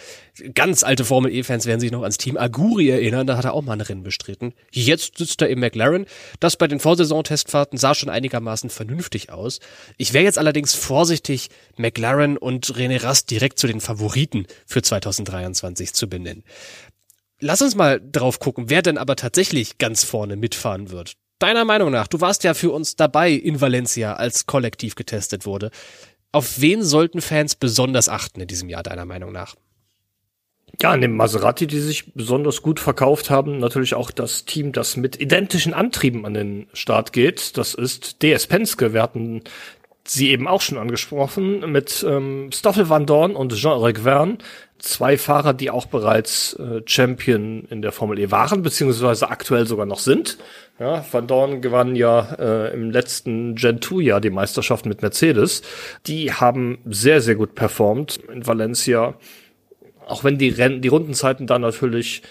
ganz 0.53 0.83
alte 0.83 1.05
Formel 1.05 1.33
E-Fans 1.33 1.65
werden 1.65 1.79
sich 1.79 1.91
noch 1.91 2.01
ans 2.01 2.17
Team 2.17 2.35
Aguri 2.35 2.89
erinnern. 2.89 3.27
Da 3.27 3.37
hat 3.37 3.45
er 3.45 3.53
auch 3.53 3.63
mal 3.63 3.73
ein 3.73 3.81
Rennen 3.81 4.03
bestritten. 4.03 4.53
Jetzt 4.71 5.17
sitzt 5.17 5.41
er 5.41 5.47
im 5.47 5.61
McLaren. 5.61 6.05
Das 6.41 6.57
bei 6.57 6.67
den 6.67 6.81
Vorsaison-Testfahrten 6.81 7.77
sah 7.77 7.95
schon 7.95 8.09
einigermaßen 8.09 8.69
vernünftig 8.69 9.31
aus. 9.31 9.59
Ich 9.97 10.11
wäre 10.11 10.25
jetzt 10.25 10.37
allerdings 10.37 10.75
vorsichtig, 10.75 11.49
McLaren 11.77 12.37
und 12.37 12.65
René 12.65 13.01
Rast 13.01 13.31
direkt 13.31 13.57
zu 13.57 13.67
den 13.67 13.79
Favoriten 13.79 14.47
für 14.65 14.81
2023 14.81 15.93
zu 15.93 16.09
benennen. 16.09 16.43
Lass 17.39 17.61
uns 17.61 17.75
mal 17.75 18.01
drauf 18.01 18.39
gucken, 18.39 18.69
wer 18.69 18.81
denn 18.81 18.97
aber 18.97 19.15
tatsächlich 19.15 19.77
ganz 19.77 20.03
vorne 20.03 20.35
mitfahren 20.35 20.89
wird. 20.91 21.15
Deiner 21.39 21.65
Meinung 21.65 21.91
nach, 21.91 22.07
du 22.07 22.19
warst 22.19 22.43
ja 22.43 22.53
für 22.53 22.71
uns 22.71 22.95
dabei 22.95 23.31
in 23.31 23.61
Valencia, 23.61 24.13
als 24.13 24.47
kollektiv 24.47 24.95
getestet 24.95 25.45
wurde. 25.45 25.69
Auf 26.31 26.59
wen 26.61 26.83
sollten 26.83 27.21
Fans 27.21 27.55
besonders 27.55 28.09
achten 28.09 28.41
in 28.41 28.47
diesem 28.47 28.69
Jahr, 28.69 28.83
deiner 28.83 29.05
Meinung 29.05 29.31
nach? 29.31 29.55
Ja, 30.81 30.93
in 30.93 31.01
dem 31.01 31.15
Maserati, 31.15 31.65
die 31.65 31.79
sich 31.79 32.13
besonders 32.13 32.61
gut 32.61 32.79
verkauft 32.79 33.29
haben, 33.29 33.59
natürlich 33.59 33.95
auch 33.95 34.11
das 34.11 34.45
Team, 34.45 34.73
das 34.73 34.97
mit 34.97 35.19
identischen 35.19 35.73
Antrieben 35.73 36.25
an 36.25 36.33
den 36.33 36.67
Start 36.73 37.13
geht. 37.13 37.57
Das 37.57 37.73
ist 37.73 38.21
DS 38.21 38.47
Penske. 38.47 38.93
Wir 38.93 39.01
hatten 39.01 39.43
sie 40.05 40.29
eben 40.29 40.47
auch 40.47 40.61
schon 40.61 40.77
angesprochen 40.77 41.71
mit 41.71 42.05
ähm, 42.07 42.49
Stoffel 42.53 42.89
Van 42.89 43.05
Dorn 43.05 43.35
und 43.35 43.55
Jean-Eric 43.55 43.99
Verne. 43.99 44.37
Zwei 44.79 45.17
Fahrer, 45.17 45.53
die 45.53 45.71
auch 45.71 45.87
bereits 45.87 46.53
äh, 46.53 46.81
Champion 46.85 47.65
in 47.69 47.81
der 47.81 47.91
Formel 47.91 48.19
E 48.19 48.31
waren, 48.31 48.61
beziehungsweise 48.61 49.29
aktuell 49.29 49.65
sogar 49.65 49.85
noch 49.85 49.99
sind. 49.99 50.37
Ja, 50.79 51.03
Van 51.11 51.25
Dorn 51.25 51.61
gewann 51.61 51.95
ja 51.95 52.35
äh, 52.37 52.73
im 52.73 52.91
letzten 52.91 53.55
Gen 53.55 53.81
2 53.81 54.01
Jahr 54.01 54.21
die 54.21 54.29
Meisterschaft 54.29 54.85
mit 54.85 55.01
Mercedes. 55.01 55.63
Die 56.05 56.31
haben 56.31 56.77
sehr, 56.85 57.21
sehr 57.21 57.35
gut 57.35 57.55
performt 57.55 58.19
in 58.31 58.45
Valencia. 58.45 59.15
Auch 60.05 60.23
wenn 60.23 60.37
die 60.37 60.49
Rennen, 60.49 60.81
die 60.81 60.89
Rundenzeiten 60.89 61.47
da 61.47 61.57
natürlich 61.57 62.21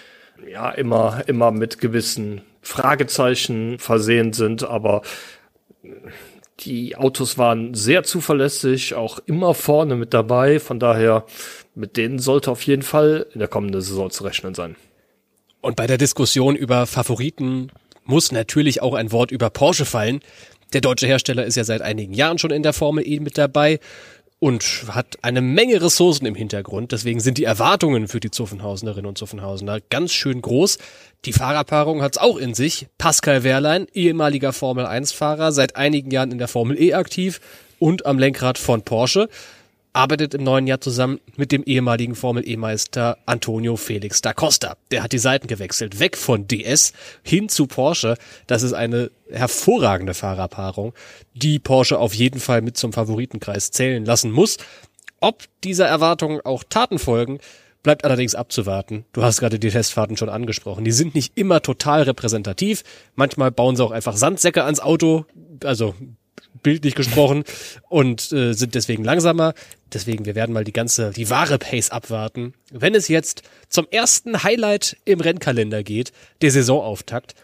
ja 0.49 0.69
immer, 0.71 1.23
immer 1.27 1.51
mit 1.51 1.79
gewissen 1.79 2.41
Fragezeichen 2.61 3.79
versehen 3.79 4.33
sind, 4.33 4.63
aber 4.63 5.01
die 6.61 6.95
Autos 6.95 7.37
waren 7.37 7.73
sehr 7.73 8.03
zuverlässig, 8.03 8.95
auch 8.95 9.19
immer 9.25 9.53
vorne 9.53 9.95
mit 9.95 10.13
dabei. 10.13 10.59
Von 10.59 10.79
daher, 10.79 11.25
mit 11.75 11.97
denen 11.97 12.19
sollte 12.19 12.51
auf 12.51 12.63
jeden 12.63 12.81
Fall 12.81 13.27
in 13.33 13.39
der 13.39 13.47
kommenden 13.47 13.81
Saison 13.81 14.09
zu 14.09 14.23
rechnen 14.23 14.55
sein. 14.55 14.75
Und 15.61 15.75
bei 15.75 15.87
der 15.87 15.97
Diskussion 15.97 16.55
über 16.55 16.87
Favoriten 16.87 17.71
muss 18.05 18.31
natürlich 18.31 18.81
auch 18.81 18.93
ein 18.93 19.11
Wort 19.11 19.31
über 19.31 19.49
Porsche 19.49 19.85
fallen. 19.85 20.21
Der 20.73 20.81
deutsche 20.81 21.07
Hersteller 21.07 21.45
ist 21.45 21.55
ja 21.55 21.63
seit 21.63 21.81
einigen 21.81 22.13
Jahren 22.13 22.37
schon 22.37 22.51
in 22.51 22.63
der 22.63 22.73
Formel 22.73 23.07
E 23.07 23.19
mit 23.19 23.37
dabei 23.37 23.79
und 24.39 24.85
hat 24.89 25.17
eine 25.23 25.41
Menge 25.41 25.81
Ressourcen 25.81 26.25
im 26.25 26.35
Hintergrund. 26.35 26.91
Deswegen 26.91 27.19
sind 27.19 27.37
die 27.37 27.43
Erwartungen 27.43 28.07
für 28.07 28.19
die 28.19 28.29
Zuffenhausenerinnen 28.29 29.07
und 29.07 29.17
Zuffenhausener 29.17 29.79
ganz 29.89 30.13
schön 30.13 30.41
groß. 30.41 30.77
Die 31.25 31.33
Fahrerpaarung 31.33 32.01
hat's 32.01 32.19
auch 32.19 32.37
in 32.37 32.53
sich. 32.53 32.87
Pascal 32.97 33.43
Wehrlein, 33.43 33.87
ehemaliger 33.93 34.53
Formel 34.53 34.85
1-Fahrer, 34.85 35.51
seit 35.51 35.75
einigen 35.75 36.11
Jahren 36.11 36.31
in 36.31 36.37
der 36.37 36.47
Formel 36.47 36.79
E 36.79 36.93
aktiv 36.93 37.39
und 37.79 38.05
am 38.05 38.19
Lenkrad 38.19 38.57
von 38.57 38.83
Porsche 38.83 39.27
arbeitet 39.97 40.35
im 40.35 40.43
neuen 40.43 40.67
Jahr 40.67 40.79
zusammen 40.79 41.19
mit 41.37 41.51
dem 41.51 41.63
ehemaligen 41.63 42.13
Formel-E-Meister 42.13 43.17
Antonio 43.25 43.77
Felix 43.77 44.21
da 44.21 44.31
Costa. 44.31 44.77
Der 44.91 45.01
hat 45.01 45.11
die 45.11 45.17
Seiten 45.17 45.47
gewechselt, 45.47 45.99
weg 45.99 46.15
von 46.15 46.47
DS 46.47 46.93
hin 47.23 47.49
zu 47.49 47.65
Porsche. 47.65 48.15
Das 48.45 48.61
ist 48.61 48.73
eine 48.73 49.09
hervorragende 49.31 50.13
Fahrerpaarung, 50.13 50.93
die 51.33 51.57
Porsche 51.57 51.97
auf 51.97 52.13
jeden 52.13 52.39
Fall 52.39 52.61
mit 52.61 52.77
zum 52.77 52.93
Favoritenkreis 52.93 53.71
zählen 53.71 54.05
lassen 54.05 54.31
muss. 54.31 54.57
Ob 55.19 55.45
dieser 55.63 55.87
Erwartungen 55.87 56.41
auch 56.41 56.63
Taten 56.63 56.99
folgen, 56.99 57.39
bleibt 57.81 58.05
allerdings 58.05 58.35
abzuwarten. 58.35 59.03
Du 59.13 59.23
hast 59.23 59.39
gerade 59.39 59.57
die 59.57 59.71
Testfahrten 59.71 60.15
schon 60.15 60.29
angesprochen. 60.29 60.85
Die 60.85 60.91
sind 60.91 61.15
nicht 61.15 61.35
immer 61.35 61.63
total 61.63 62.03
repräsentativ. 62.03 62.83
Manchmal 63.15 63.49
bauen 63.49 63.75
sie 63.75 63.83
auch 63.83 63.91
einfach 63.91 64.15
Sandsäcke 64.15 64.63
ans 64.63 64.79
Auto, 64.79 65.25
also 65.63 65.95
bildlich 66.63 66.95
gesprochen 66.95 67.43
und 67.89 68.31
äh, 68.31 68.53
sind 68.53 68.75
deswegen 68.75 69.03
langsamer. 69.03 69.53
Deswegen, 69.93 70.25
wir 70.25 70.35
werden 70.35 70.53
mal 70.53 70.63
die 70.63 70.73
ganze, 70.73 71.11
die 71.11 71.29
wahre 71.29 71.57
Pace 71.57 71.89
abwarten. 71.89 72.53
Wenn 72.71 72.95
es 72.95 73.07
jetzt 73.07 73.43
zum 73.69 73.87
ersten 73.89 74.43
Highlight 74.43 74.97
im 75.05 75.19
Rennkalender 75.19 75.83
geht, 75.83 76.11
der 76.41 76.51
Saisonauftakt 76.51 77.35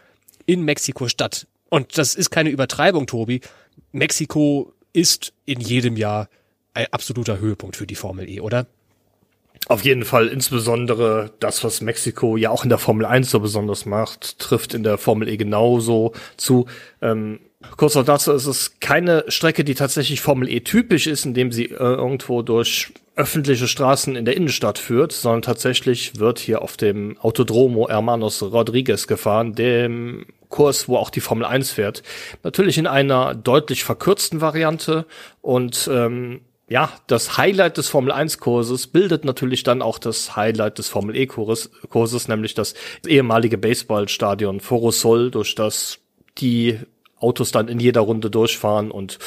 in 0.45 0.63
Mexiko-Stadt. 0.63 1.47
Und 1.69 1.97
das 1.97 2.15
ist 2.15 2.29
keine 2.29 2.49
Übertreibung, 2.49 3.07
Tobi. 3.07 3.41
Mexiko 3.91 4.73
ist 4.91 5.33
in 5.45 5.59
jedem 5.59 5.97
Jahr 5.97 6.29
ein 6.73 6.87
absoluter 6.91 7.39
Höhepunkt 7.39 7.75
für 7.75 7.87
die 7.87 7.95
Formel 7.95 8.29
E, 8.29 8.39
oder? 8.39 8.67
Auf 9.67 9.85
jeden 9.85 10.03
Fall, 10.03 10.27
insbesondere 10.27 11.31
das, 11.39 11.63
was 11.63 11.79
Mexiko 11.79 12.35
ja 12.35 12.49
auch 12.49 12.63
in 12.63 12.69
der 12.69 12.79
Formel 12.79 13.05
1 13.05 13.29
so 13.29 13.39
besonders 13.39 13.85
macht, 13.85 14.37
trifft 14.39 14.73
in 14.73 14.83
der 14.83 14.97
Formel 14.97 15.29
E 15.29 15.37
genauso 15.37 16.11
zu. 16.35 16.65
Ähm, 17.01 17.39
kurz 17.77 17.95
noch 17.95 18.05
dazu, 18.05 18.31
es 18.31 18.45
ist 18.45 18.81
keine 18.81 19.25
Strecke, 19.27 19.63
die 19.63 19.75
tatsächlich 19.75 20.21
Formel 20.21 20.49
E 20.49 20.61
typisch 20.61 21.07
ist, 21.07 21.25
indem 21.25 21.51
sie 21.51 21.65
äh, 21.65 21.77
irgendwo 21.77 22.41
durch 22.41 22.93
öffentliche 23.15 23.67
Straßen 23.67 24.15
in 24.15 24.25
der 24.25 24.35
Innenstadt 24.35 24.79
führt, 24.79 25.11
sondern 25.11 25.43
tatsächlich 25.43 26.19
wird 26.19 26.39
hier 26.39 26.61
auf 26.61 26.77
dem 26.77 27.17
Autodromo 27.19 27.87
Hermanos 27.87 28.41
Rodriguez 28.41 29.07
gefahren, 29.07 29.53
dem 29.53 30.25
Kurs, 30.49 30.87
wo 30.87 30.97
auch 30.97 31.09
die 31.09 31.21
Formel 31.21 31.45
1 31.45 31.71
fährt. 31.71 32.03
Natürlich 32.43 32.77
in 32.77 32.87
einer 32.87 33.35
deutlich 33.35 33.83
verkürzten 33.83 34.41
Variante 34.41 35.05
und 35.41 35.89
ähm, 35.91 36.41
ja, 36.69 36.91
das 37.07 37.37
Highlight 37.37 37.77
des 37.77 37.89
Formel 37.89 38.11
1 38.11 38.39
Kurses 38.39 38.87
bildet 38.87 39.25
natürlich 39.25 39.63
dann 39.63 39.81
auch 39.81 39.99
das 39.99 40.35
Highlight 40.35 40.79
des 40.79 40.89
Formel 40.89 41.15
E 41.15 41.27
Kurses, 41.27 41.69
Kurses 41.89 42.27
nämlich 42.27 42.55
das 42.55 42.73
ehemalige 43.05 43.57
Baseballstadion 43.57 44.59
Foro 44.59 44.91
Sol, 44.91 45.29
durch 45.29 45.53
das 45.53 45.99
die 46.39 46.79
Autos 47.23 47.51
dann 47.51 47.67
in 47.67 47.79
jeder 47.79 48.01
Runde 48.01 48.29
durchfahren 48.29 48.91
und 48.91 49.17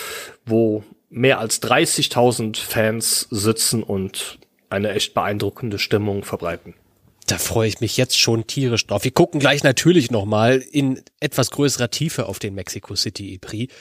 wo 0.44 0.84
mehr 1.08 1.38
als 1.38 1.62
30.000 1.62 2.58
Fans 2.58 3.26
sitzen 3.30 3.82
und 3.82 4.38
eine 4.70 4.90
echt 4.92 5.14
beeindruckende 5.14 5.78
Stimmung 5.78 6.24
verbreiten. 6.24 6.74
Da 7.26 7.38
freue 7.38 7.68
ich 7.68 7.80
mich 7.80 7.96
jetzt 7.96 8.18
schon 8.18 8.46
tierisch 8.46 8.86
drauf. 8.86 9.02
Wir 9.02 9.10
gucken 9.10 9.40
gleich 9.40 9.64
natürlich 9.64 10.10
nochmal 10.10 10.62
in 10.70 11.02
etwas 11.18 11.50
größerer 11.50 11.90
Tiefe 11.90 12.26
auf 12.26 12.38
den 12.38 12.54
Mexico 12.54 12.94
City 12.94 13.34
E-Prix. 13.34 13.74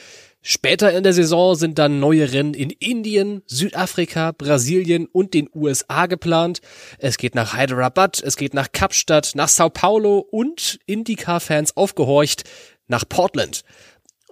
Später 0.48 0.92
in 0.94 1.04
der 1.04 1.14
Saison 1.14 1.56
sind 1.56 1.80
dann 1.80 2.00
neue 2.00 2.32
Rennen 2.32 2.54
in 2.54 2.70
Indien, 2.70 3.42
Südafrika, 3.48 4.32
Brasilien 4.32 5.08
und 5.08 5.34
den 5.34 5.50
USA 5.54 6.06
geplant. 6.06 6.62
Es 7.00 7.18
geht 7.18 7.34
nach 7.34 7.58
Hyderabad, 7.58 8.22
es 8.24 8.36
geht 8.36 8.54
nach 8.54 8.72
Kapstadt, 8.72 9.32
nach 9.34 9.48
Sao 9.48 9.72
Paulo 9.72 10.20
und 10.20 10.80
IndyCar-Fans 10.86 11.76
aufgehorcht 11.78 12.44
nach 12.88 13.10
Portland. 13.10 13.64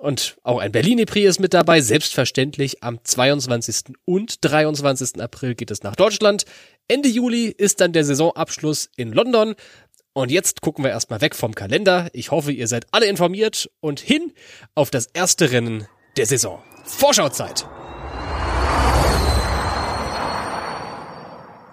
Und 0.04 0.36
auch 0.44 0.60
ein 0.60 0.74
Berlin 0.74 1.06
Prix 1.06 1.30
ist 1.30 1.40
mit 1.40 1.54
dabei, 1.54 1.80
selbstverständlich. 1.80 2.84
Am 2.84 3.00
22. 3.02 3.96
und 4.04 4.44
23. 4.44 5.22
April 5.22 5.56
geht 5.56 5.72
es 5.72 5.82
nach 5.82 5.96
Deutschland. 5.96 6.44
Ende 6.90 7.08
Juli 7.08 7.46
ist 7.46 7.80
dann 7.80 7.94
der 7.94 8.04
Saisonabschluss 8.04 8.90
in 8.98 9.14
London. 9.14 9.56
Und 10.12 10.30
jetzt 10.30 10.60
gucken 10.60 10.84
wir 10.84 10.92
erstmal 10.92 11.22
weg 11.22 11.36
vom 11.36 11.56
Kalender. 11.56 12.10
Ich 12.12 12.32
hoffe, 12.32 12.52
ihr 12.52 12.68
seid 12.68 12.86
alle 12.92 13.06
informiert 13.06 13.72
und 13.80 14.02
hin 14.02 14.34
auf 14.76 14.90
das 14.90 15.06
erste 15.06 15.52
Rennen 15.52 15.88
der 16.18 16.26
Saison. 16.26 16.62
Vorschauzeit. 16.84 17.66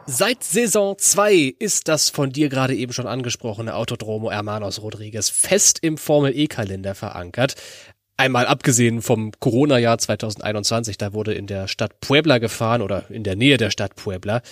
Seit 0.06 0.44
Saison 0.44 0.96
2 0.96 1.56
ist 1.58 1.88
das 1.88 2.10
von 2.10 2.30
dir 2.30 2.48
gerade 2.48 2.76
eben 2.76 2.92
schon 2.92 3.08
angesprochene 3.08 3.74
Autodromo 3.74 4.30
Hermanos 4.30 4.82
Rodriguez 4.82 5.30
fest 5.30 5.80
im 5.82 5.98
Formel 5.98 6.36
E-Kalender 6.36 6.94
verankert. 6.94 7.56
Einmal 8.20 8.44
abgesehen 8.44 9.00
vom 9.00 9.32
Corona-Jahr 9.40 9.96
2021, 9.96 10.98
da 10.98 11.14
wurde 11.14 11.32
in 11.32 11.46
der 11.46 11.68
Stadt 11.68 12.00
Puebla 12.00 12.36
gefahren 12.36 12.82
oder 12.82 13.10
in 13.10 13.24
der 13.24 13.34
Nähe 13.34 13.56
der 13.56 13.70
Stadt 13.70 13.96
Puebla. 13.96 14.42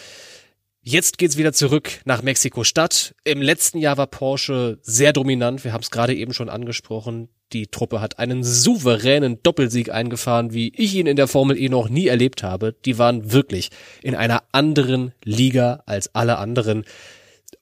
Jetzt 0.81 1.19
geht's 1.19 1.37
wieder 1.37 1.53
zurück 1.53 2.01
nach 2.07 2.23
Mexiko-Stadt. 2.23 3.15
Im 3.25 3.43
letzten 3.43 3.77
Jahr 3.77 3.99
war 3.99 4.07
Porsche 4.07 4.79
sehr 4.81 5.13
dominant. 5.13 5.65
Wir 5.65 5.75
haben 5.75 5.83
es 5.83 5.91
gerade 5.91 6.15
eben 6.15 6.33
schon 6.33 6.49
angesprochen. 6.49 7.29
Die 7.53 7.67
Truppe 7.67 8.01
hat 8.01 8.19
einen 8.19 8.43
souveränen 8.43 9.43
Doppelsieg 9.43 9.93
eingefahren, 9.93 10.55
wie 10.55 10.73
ich 10.75 10.95
ihn 10.95 11.07
in 11.07 11.17
der 11.17 11.29
Formel 11.29 11.59
E 11.59 11.69
noch 11.69 11.91
nie 11.91 12.07
erlebt 12.07 12.43
habe. 12.43 12.75
Die 12.87 12.97
waren 12.97 13.33
wirklich 13.33 13.69
in 14.03 14.15
einer 14.15 14.45
anderen 14.51 15.13
Liga 15.23 15.83
als 15.85 16.15
alle 16.15 16.39
anderen. 16.39 16.87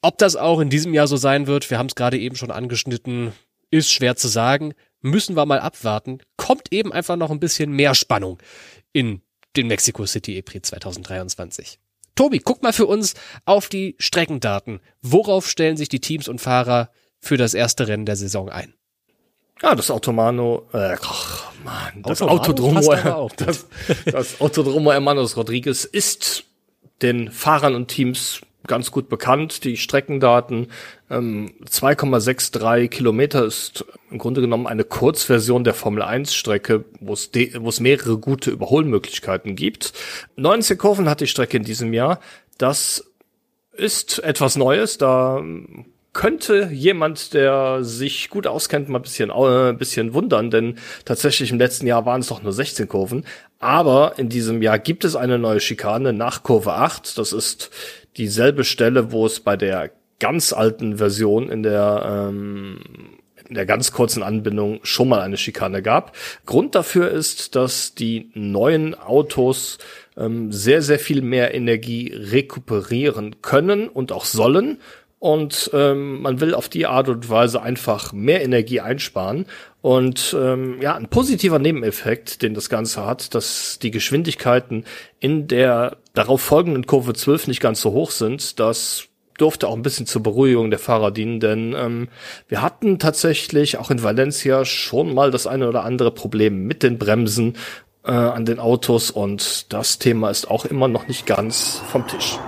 Ob 0.02 0.18
das 0.18 0.36
auch 0.36 0.60
in 0.60 0.70
diesem 0.70 0.94
Jahr 0.94 1.08
so 1.08 1.16
sein 1.16 1.48
wird, 1.48 1.68
wir 1.68 1.78
haben 1.78 1.88
es 1.88 1.96
gerade 1.96 2.16
eben 2.16 2.36
schon 2.36 2.52
angeschnitten, 2.52 3.32
ist 3.72 3.90
schwer 3.90 4.14
zu 4.14 4.28
sagen. 4.28 4.72
Müssen 5.00 5.36
wir 5.36 5.46
mal 5.46 5.60
abwarten. 5.60 6.18
Kommt 6.36 6.72
eben 6.72 6.92
einfach 6.92 7.16
noch 7.16 7.30
ein 7.30 7.40
bisschen 7.40 7.72
mehr 7.72 7.94
Spannung 7.94 8.38
in 8.92 9.22
den 9.56 9.66
Mexico 9.68 10.06
City 10.06 10.36
E-Prix 10.36 10.68
2023. 10.68 11.78
Tobi, 12.14 12.38
guck 12.38 12.62
mal 12.62 12.72
für 12.72 12.86
uns 12.86 13.14
auf 13.44 13.68
die 13.68 13.94
Streckendaten. 13.98 14.80
Worauf 15.02 15.48
stellen 15.48 15.76
sich 15.76 15.88
die 15.88 16.00
Teams 16.00 16.28
und 16.28 16.40
Fahrer 16.40 16.90
für 17.20 17.36
das 17.36 17.54
erste 17.54 17.88
Rennen 17.88 18.06
der 18.06 18.16
Saison 18.16 18.48
ein? 18.48 18.74
Ja, 19.62 19.74
das 19.74 19.90
Automano, 19.90 20.68
äh, 20.72 20.96
ach, 21.02 21.52
Mann, 21.64 22.02
das 22.02 22.20
Autodromo, 22.20 22.80
das, 23.36 23.66
das 24.04 24.40
Autodromo 24.40 24.92
Hermanos 24.92 25.36
Rodriguez 25.36 25.84
ist 25.84 26.44
den 27.00 27.30
Fahrern 27.30 27.74
und 27.74 27.88
Teams 27.88 28.42
ganz 28.66 28.90
gut 28.90 29.08
bekannt. 29.08 29.64
Die 29.64 29.76
Streckendaten 29.76 30.68
ähm, 31.10 31.52
2,63 31.64 32.88
Kilometer 32.88 33.44
ist 33.44 33.84
im 34.10 34.18
Grunde 34.18 34.40
genommen 34.40 34.66
eine 34.66 34.84
Kurzversion 34.84 35.64
der 35.64 35.74
Formel 35.74 36.02
1 36.02 36.34
Strecke, 36.34 36.84
wo 37.00 37.12
es 37.12 37.80
mehrere 37.80 38.18
gute 38.18 38.50
Überholmöglichkeiten 38.50 39.56
gibt. 39.56 39.92
19 40.36 40.78
Kurven 40.78 41.08
hat 41.08 41.20
die 41.20 41.26
Strecke 41.26 41.56
in 41.56 41.64
diesem 41.64 41.92
Jahr. 41.92 42.20
Das 42.58 43.10
ist 43.72 44.18
etwas 44.20 44.56
Neues. 44.56 44.98
Da 44.98 45.42
könnte 46.16 46.70
jemand, 46.72 47.34
der 47.34 47.84
sich 47.84 48.30
gut 48.30 48.46
auskennt, 48.46 48.88
mal 48.88 49.00
ein 49.00 49.02
bisschen, 49.02 49.28
äh, 49.28 49.74
bisschen 49.74 50.14
wundern, 50.14 50.50
denn 50.50 50.78
tatsächlich 51.04 51.50
im 51.50 51.58
letzten 51.58 51.86
Jahr 51.86 52.06
waren 52.06 52.22
es 52.22 52.28
doch 52.28 52.42
nur 52.42 52.54
16 52.54 52.88
Kurven. 52.88 53.26
Aber 53.58 54.14
in 54.16 54.30
diesem 54.30 54.62
Jahr 54.62 54.78
gibt 54.78 55.04
es 55.04 55.14
eine 55.14 55.38
neue 55.38 55.60
Schikane 55.60 56.14
nach 56.14 56.42
Kurve 56.42 56.72
8. 56.72 57.18
Das 57.18 57.34
ist 57.34 57.70
dieselbe 58.16 58.64
Stelle, 58.64 59.12
wo 59.12 59.26
es 59.26 59.40
bei 59.40 59.56
der 59.56 59.90
ganz 60.18 60.52
alten 60.52 60.96
Version 60.96 61.50
in 61.50 61.62
der 61.62 62.28
ähm, 62.28 62.80
in 63.48 63.54
der 63.54 63.66
ganz 63.66 63.92
kurzen 63.92 64.22
Anbindung 64.22 64.80
schon 64.82 65.08
mal 65.08 65.20
eine 65.20 65.36
Schikane 65.36 65.82
gab. 65.82 66.16
Grund 66.46 66.74
dafür 66.74 67.10
ist, 67.10 67.54
dass 67.54 67.94
die 67.94 68.30
neuen 68.34 68.94
Autos 68.94 69.78
ähm, 70.16 70.52
sehr, 70.52 70.82
sehr 70.82 70.98
viel 70.98 71.22
mehr 71.22 71.54
Energie 71.54 72.12
rekuperieren 72.12 73.42
können 73.42 73.88
und 73.88 74.12
auch 74.12 74.24
sollen. 74.24 74.78
Und 75.26 75.72
ähm, 75.74 76.22
man 76.22 76.40
will 76.40 76.54
auf 76.54 76.68
die 76.68 76.86
Art 76.86 77.08
und 77.08 77.28
Weise 77.28 77.60
einfach 77.60 78.12
mehr 78.12 78.44
Energie 78.44 78.80
einsparen. 78.80 79.46
Und 79.82 80.36
ähm, 80.38 80.80
ja, 80.80 80.94
ein 80.94 81.08
positiver 81.08 81.58
Nebeneffekt, 81.58 82.42
den 82.42 82.54
das 82.54 82.68
Ganze 82.68 83.04
hat, 83.04 83.34
dass 83.34 83.80
die 83.82 83.90
Geschwindigkeiten 83.90 84.84
in 85.18 85.48
der 85.48 85.96
darauf 86.14 86.42
folgenden 86.42 86.86
Kurve 86.86 87.12
12 87.12 87.48
nicht 87.48 87.60
ganz 87.60 87.80
so 87.80 87.90
hoch 87.90 88.12
sind, 88.12 88.60
das 88.60 89.08
durfte 89.36 89.66
auch 89.66 89.74
ein 89.74 89.82
bisschen 89.82 90.06
zur 90.06 90.22
Beruhigung 90.22 90.70
der 90.70 90.78
Fahrer 90.78 91.10
dienen, 91.10 91.40
denn 91.40 91.74
ähm, 91.76 92.08
wir 92.46 92.62
hatten 92.62 93.00
tatsächlich 93.00 93.78
auch 93.78 93.90
in 93.90 94.04
Valencia 94.04 94.64
schon 94.64 95.12
mal 95.12 95.32
das 95.32 95.48
eine 95.48 95.68
oder 95.68 95.82
andere 95.82 96.12
Problem 96.12 96.68
mit 96.68 96.84
den 96.84 96.98
Bremsen 96.98 97.54
äh, 98.04 98.12
an 98.12 98.44
den 98.44 98.60
Autos 98.60 99.10
und 99.10 99.72
das 99.72 99.98
Thema 99.98 100.30
ist 100.30 100.48
auch 100.48 100.66
immer 100.66 100.86
noch 100.86 101.08
nicht 101.08 101.26
ganz 101.26 101.82
vom 101.90 102.06
Tisch. 102.06 102.38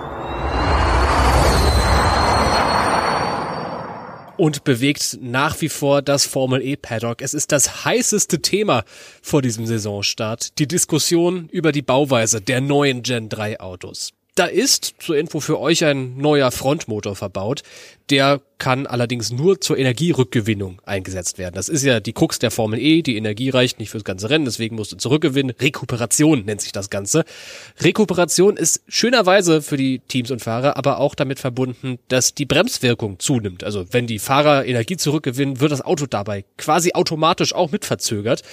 Und 4.38 4.64
bewegt 4.64 5.18
nach 5.20 5.60
wie 5.60 5.68
vor 5.68 6.00
das 6.00 6.24
Formel 6.24 6.62
E 6.62 6.76
Paddock. 6.76 7.20
Es 7.20 7.34
ist 7.34 7.52
das 7.52 7.84
heißeste 7.84 8.40
Thema 8.40 8.84
vor 9.20 9.42
diesem 9.42 9.66
Saisonstart. 9.66 10.58
Die 10.58 10.68
Diskussion 10.68 11.48
über 11.50 11.72
die 11.72 11.82
Bauweise 11.82 12.40
der 12.40 12.60
neuen 12.60 13.02
Gen 13.02 13.28
3 13.28 13.60
Autos. 13.60 14.12
Da 14.38 14.46
ist, 14.46 14.94
zur 15.00 15.16
Info 15.16 15.40
für 15.40 15.58
euch, 15.58 15.84
ein 15.84 16.16
neuer 16.16 16.52
Frontmotor 16.52 17.16
verbaut. 17.16 17.64
Der 18.08 18.40
kann 18.58 18.86
allerdings 18.86 19.32
nur 19.32 19.60
zur 19.60 19.76
Energierückgewinnung 19.76 20.80
eingesetzt 20.84 21.38
werden. 21.38 21.56
Das 21.56 21.68
ist 21.68 21.82
ja 21.82 21.98
die 21.98 22.12
Krux 22.12 22.38
der 22.38 22.52
Formel 22.52 22.78
E. 22.78 23.02
Die 23.02 23.16
Energie 23.16 23.50
reicht 23.50 23.80
nicht 23.80 23.90
fürs 23.90 24.04
ganze 24.04 24.30
Rennen, 24.30 24.44
deswegen 24.44 24.76
musst 24.76 24.92
du 24.92 24.96
zurückgewinnen. 24.96 25.56
Rekuperation 25.60 26.44
nennt 26.44 26.60
sich 26.60 26.70
das 26.70 26.88
Ganze. 26.88 27.24
Rekuperation 27.80 28.56
ist 28.56 28.82
schönerweise 28.86 29.60
für 29.60 29.76
die 29.76 29.98
Teams 30.06 30.30
und 30.30 30.40
Fahrer 30.40 30.76
aber 30.76 31.00
auch 31.00 31.16
damit 31.16 31.40
verbunden, 31.40 31.98
dass 32.06 32.32
die 32.32 32.46
Bremswirkung 32.46 33.18
zunimmt. 33.18 33.64
Also 33.64 33.92
wenn 33.92 34.06
die 34.06 34.20
Fahrer 34.20 34.66
Energie 34.66 34.96
zurückgewinnen, 34.96 35.58
wird 35.58 35.72
das 35.72 35.82
Auto 35.82 36.06
dabei 36.06 36.44
quasi 36.56 36.92
automatisch 36.92 37.56
auch 37.56 37.72
mit 37.72 37.84
verzögert. 37.84 38.44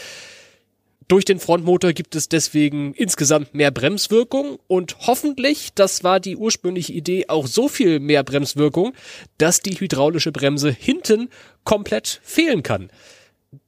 Durch 1.08 1.24
den 1.24 1.40
Frontmotor 1.40 1.94
gibt 1.94 2.16
es 2.16 2.30
deswegen 2.30 2.94
insgesamt 2.96 3.54
mehr 3.54 3.70
Bremswirkung 3.70 4.58
und 4.68 4.98
hoffentlich, 5.02 5.70
das 5.76 6.04
war 6.04 6.20
die 6.20 6.36
ursprüngliche 6.36 6.94
Idee, 6.94 7.26
auch 7.28 7.46
so 7.46 7.68
viel 7.68 8.00
mehr 8.00 8.24
Bremswirkung, 8.24 8.94
dass 9.38 9.62
die 9.62 9.80
hydraulische 9.80 10.32
Bremse 10.32 10.72
hinten 10.72 11.30
komplett 11.64 12.22
fehlen 12.24 12.64
kann. 12.64 12.90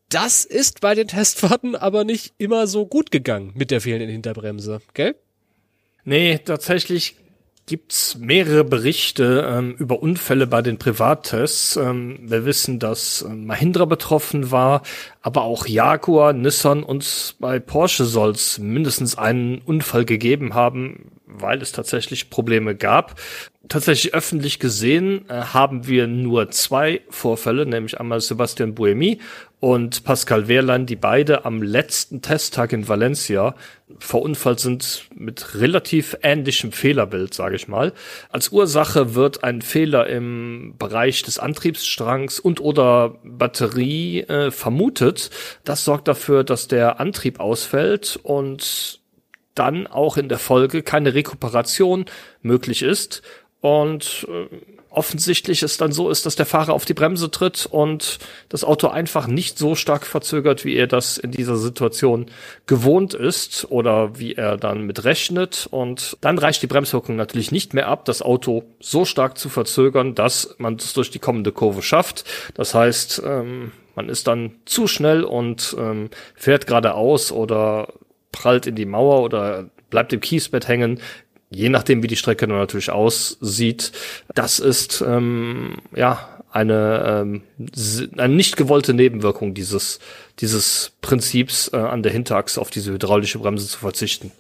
Das 0.10 0.46
ist 0.46 0.82
bei 0.82 0.96
den 0.96 1.10
Testfahrten 1.10 1.76
aber 1.76 2.06
nicht 2.06 2.34
immer 2.40 2.66
so 2.66 2.88
gut 2.88 3.12
gegangen 3.12 3.52
mit 3.56 3.70
der 3.70 3.82
fehlenden 3.82 4.10
Hinterbremse, 4.10 4.82
gell? 4.94 5.16
Nee, 6.06 6.40
tatsächlich 6.40 7.18
gibt's 7.68 8.18
mehrere 8.18 8.64
Berichte 8.64 9.46
ähm, 9.48 9.76
über 9.78 10.02
Unfälle 10.02 10.48
bei 10.48 10.62
den 10.62 10.78
Privattests. 10.78 11.76
Ähm, 11.76 12.18
wir 12.22 12.46
wissen, 12.46 12.80
dass 12.80 13.22
äh, 13.22 13.28
Mahindra 13.28 13.86
betroffen 13.86 14.52
war, 14.52 14.82
aber 15.22 15.44
auch 15.44 15.68
Jaguar, 15.68 16.32
Nissan 16.32 16.82
und 16.82 17.36
bei 17.40 17.60
Porsche 17.60 18.06
soll 18.06 18.32
es 18.32 18.58
mindestens 18.58 19.18
einen 19.18 19.60
Unfall 19.60 20.06
gegeben 20.06 20.54
haben, 20.54 21.12
weil 21.28 21.62
es 21.62 21.72
tatsächlich 21.72 22.30
Probleme 22.30 22.76
gab. 22.76 23.20
Tatsächlich 23.68 24.14
öffentlich 24.14 24.60
gesehen 24.60 25.26
äh, 25.30 25.42
haben 25.42 25.88
wir 25.88 26.08
nur 26.08 26.50
zwei 26.52 27.02
Vorfälle, 27.10 27.66
nämlich 27.66 28.00
einmal 28.00 28.22
Sebastian 28.22 28.74
Buemi 28.74 29.20
und 29.60 30.06
Pascal 30.06 30.48
Wehrlein, 30.48 30.86
die 30.86 30.96
beide 30.96 31.44
am 31.44 31.62
letzten 31.62 32.22
Testtag 32.22 32.72
in 32.72 32.88
Valencia 32.88 33.56
verunfallt 34.00 34.60
sind 34.60 35.10
mit 35.16 35.56
relativ 35.56 36.16
ähnlichem 36.22 36.72
Fehlerbild, 36.72 37.34
sage 37.34 37.56
ich 37.56 37.68
mal. 37.68 37.94
Als 38.30 38.50
Ursache 38.50 39.16
wird 39.16 39.44
ein 39.44 39.62
Fehler 39.62 40.08
im 40.08 40.76
Bereich 40.78 41.24
des 41.24 41.40
Antriebsstrangs 41.40 42.40
und 42.40 42.62
oder 42.62 43.16
Batterie 43.24 44.22
äh, 44.22 44.52
vermutet. 44.52 45.30
Das 45.66 45.84
sorgt 45.84 46.08
dafür, 46.08 46.44
dass 46.44 46.68
der 46.68 47.00
Antrieb 47.02 47.40
ausfällt 47.40 48.20
und 48.24 49.02
dann 49.58 49.88
auch 49.88 50.18
in 50.18 50.30
der 50.30 50.40
Folge 50.40 50.84
keine 50.84 51.14
Rekuperation 51.14 52.06
möglich 52.42 52.82
ist 52.82 53.22
und 53.62 54.28
äh, 54.30 54.48
offensichtlich 54.98 55.62
es 55.62 55.78
dann 55.78 55.92
so 55.92 56.10
ist, 56.10 56.26
dass 56.26 56.36
der 56.36 56.46
Fahrer 56.46 56.74
auf 56.74 56.86
die 56.86 56.96
Bremse 56.96 57.30
tritt 57.30 57.68
und 57.70 58.18
das 58.50 58.64
Auto 58.64 58.88
einfach 58.88 59.28
nicht 59.28 59.58
so 59.58 59.76
stark 59.76 60.06
verzögert, 60.06 60.66
wie 60.66 60.76
er 60.76 60.88
das 60.88 61.18
in 61.18 61.32
dieser 61.32 61.56
Situation 61.56 62.26
gewohnt 62.66 63.14
ist 63.14 63.70
oder 63.70 64.18
wie 64.18 64.34
er 64.34 64.58
dann 64.58 64.84
mit 64.84 65.04
rechnet. 65.04 65.68
Und 65.70 66.18
dann 66.22 66.40
reicht 66.40 66.64
die 66.64 66.68
Bremswirkung 66.68 67.16
natürlich 67.16 67.52
nicht 67.52 67.76
mehr 67.76 67.88
ab, 67.88 68.06
das 68.06 68.24
Auto 68.24 68.64
so 68.80 69.06
stark 69.06 69.38
zu 69.38 69.50
verzögern, 69.50 70.16
dass 70.16 70.56
man 70.58 70.76
es 70.76 70.94
durch 70.94 71.12
die 71.12 71.20
kommende 71.20 71.52
Kurve 71.52 71.84
schafft. 71.84 72.24
Das 72.56 72.74
heißt, 72.74 73.22
ähm, 73.24 73.72
man 73.96 74.10
ist 74.10 74.28
dann 74.28 74.56
zu 74.66 74.88
schnell 74.88 75.24
und 75.24 75.76
ähm, 75.80 76.10
fährt 76.36 76.66
geradeaus 76.66 77.32
oder 77.32 77.88
prallt 78.32 78.68
in 78.68 78.76
die 78.76 78.86
Mauer 78.86 79.22
oder 79.24 79.70
bleibt 79.90 80.14
im 80.14 80.20
Kiesbett 80.20 80.68
hängen, 80.68 81.00
je 81.50 81.70
nachdem, 81.70 82.04
wie 82.04 82.08
die 82.08 82.16
Strecke 82.16 82.48
dann 82.48 82.58
natürlich 82.58 82.92
aussieht, 82.92 83.92
das 84.34 84.60
ist 84.60 85.02
ähm, 85.02 85.78
ja 85.96 86.38
eine, 86.52 87.24
ähm, 87.24 87.42
eine 88.18 88.34
nicht 88.34 88.58
gewollte 88.58 88.94
Nebenwirkung 88.94 89.54
dieses, 89.54 90.00
dieses 90.40 90.94
Prinzips 91.02 91.70
äh, 91.74 91.78
an 91.78 92.04
der 92.04 92.12
Hinterachse 92.12 92.60
auf 92.60 92.70
diese 92.70 92.92
hydraulische 92.92 93.40
Bremse 93.40 93.68
zu 93.68 93.78
verzichten. 93.80 94.32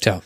Tja, 0.00 0.22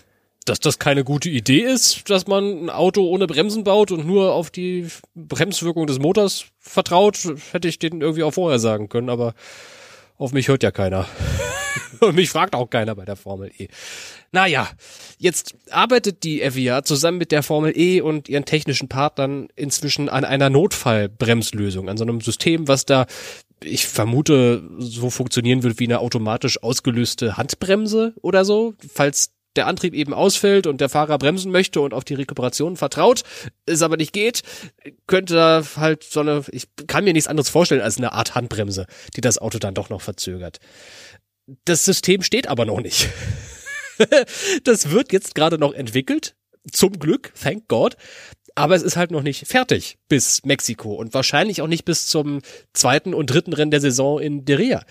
dass 0.47 0.61
das 0.61 0.79
keine 0.79 1.05
gute 1.05 1.29
Idee 1.29 1.61
ist, 1.61 2.09
dass 2.09 2.27
man 2.27 2.65
ein 2.65 2.71
Auto 2.71 3.03
ohne 3.07 3.27
Bremsen 3.27 3.65
baut 3.65 3.91
und 3.91 4.07
nur 4.07 4.33
auf 4.33 4.51
die 4.51 4.87
Bremswirkung 5.15 5.87
des 5.87 5.99
Motors 5.99 6.47
vertraut, 6.61 7.19
hätte 7.53 7.69
ich 7.69 7.79
den 7.79 8.01
irgendwie 8.01 8.23
auch 8.23 8.35
vorher 8.35 8.61
sagen 8.61 8.89
können, 8.89 9.11
aber 9.11 9.35
auf 10.19 10.33
mich 10.33 10.49
hört 10.49 10.63
ja 10.63 10.71
keiner. 10.71 11.07
Und 12.01 12.15
mich 12.15 12.31
fragt 12.31 12.55
auch 12.55 12.69
keiner 12.69 12.95
bei 12.95 13.05
der 13.05 13.17
Formel 13.17 13.51
E. 13.59 13.69
Naja, 14.33 14.69
jetzt 15.19 15.55
arbeitet 15.71 16.25
die 16.25 16.41
FIA 16.51 16.83
zusammen 16.85 17.19
mit 17.19 17.33
der 17.33 17.43
Formel 17.43 17.73
E 17.77 18.01
und 18.01 18.29
ihren 18.29 18.45
technischen 18.45 18.89
Partnern 18.89 19.49
inzwischen 19.57 20.09
an 20.09 20.25
einer 20.25 20.51
Notfallbremslösung, 20.51 21.89
an 21.89 21.97
so 21.97 22.05
einem 22.05 22.21
System, 22.21 22.69
was 22.69 22.85
da 22.85 23.07
ich 23.63 23.87
vermute, 23.87 24.63
so 24.79 25.09
funktionieren 25.09 25.63
wird 25.63 25.81
wie 25.81 25.85
eine 25.85 26.01
automatisch 26.01 26.63
ausgelöste 26.63 27.37
Handbremse 27.39 28.13
oder 28.21 28.45
so, 28.45 28.75
falls 28.93 29.31
der 29.57 29.67
Antrieb 29.67 29.95
eben 29.95 30.15
ausfällt 30.15 30.67
und 30.67 30.81
der 30.81 30.89
Fahrer 30.89 31.19
bremsen 31.19 31.51
möchte 31.51 31.81
und 31.81 31.95
auf 31.95 32.05
die 32.05 32.15
Rekuperation 32.15 32.77
vertraut, 32.77 33.23
es 33.67 33.83
aber 33.83 33.97
nicht 33.97 34.13
geht, 34.13 34.43
könnte 35.07 35.65
halt 35.77 36.05
so 36.05 36.21
eine, 36.21 36.45
ich 36.51 36.69
kann 36.87 37.05
mir 37.05 37.13
nichts 37.13 37.29
anderes 37.29 37.49
vorstellen 37.49 37.81
als 37.81 37.99
eine 37.99 38.13
Art 38.13 38.35
Handbremse, 38.35 38.87
die 39.17 39.21
das 39.21 39.39
Auto 39.39 39.59
dann 39.59 39.75
doch 39.75 39.91
noch 39.91 40.01
verzögert. 40.01 40.59
Das 41.65 41.85
System 41.85 42.23
steht 42.23 42.49
aber 42.49 42.65
noch 42.65 42.81
nicht. 42.81 43.09
das 44.65 44.91
wird 44.91 45.13
jetzt 45.13 45.35
gerade 45.35 45.59
noch 45.59 45.73
entwickelt. 45.73 46.35
Zum 46.71 46.99
Glück, 46.99 47.33
thank 47.41 47.69
God. 47.69 47.97
Aber 48.57 48.75
es 48.75 48.83
ist 48.83 48.97
halt 48.97 49.11
noch 49.11 49.23
nicht 49.23 49.47
fertig 49.47 49.99
bis 50.09 50.45
Mexiko 50.45 50.95
und 50.95 51.15
wahrscheinlich 51.15 51.61
auch 51.61 51.67
nicht 51.69 51.85
bis 51.85 52.07
zum 52.07 52.41
zweiten 52.73 53.15
und 53.15 53.27
dritten 53.27 53.53
Rennen 53.53 53.71
der 53.71 53.83
Saison 53.83 54.19
in 54.19 54.45
Deria. 54.45 54.83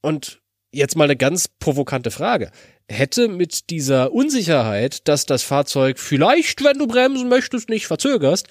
Und 0.00 0.40
jetzt 0.76 0.96
mal 0.96 1.04
eine 1.04 1.16
ganz 1.16 1.48
provokante 1.48 2.10
Frage. 2.10 2.50
Hätte 2.88 3.28
mit 3.28 3.70
dieser 3.70 4.12
Unsicherheit, 4.12 5.08
dass 5.08 5.26
das 5.26 5.42
Fahrzeug 5.42 5.98
vielleicht, 5.98 6.62
wenn 6.62 6.78
du 6.78 6.86
bremsen 6.86 7.28
möchtest, 7.28 7.68
nicht 7.68 7.86
verzögerst, 7.86 8.48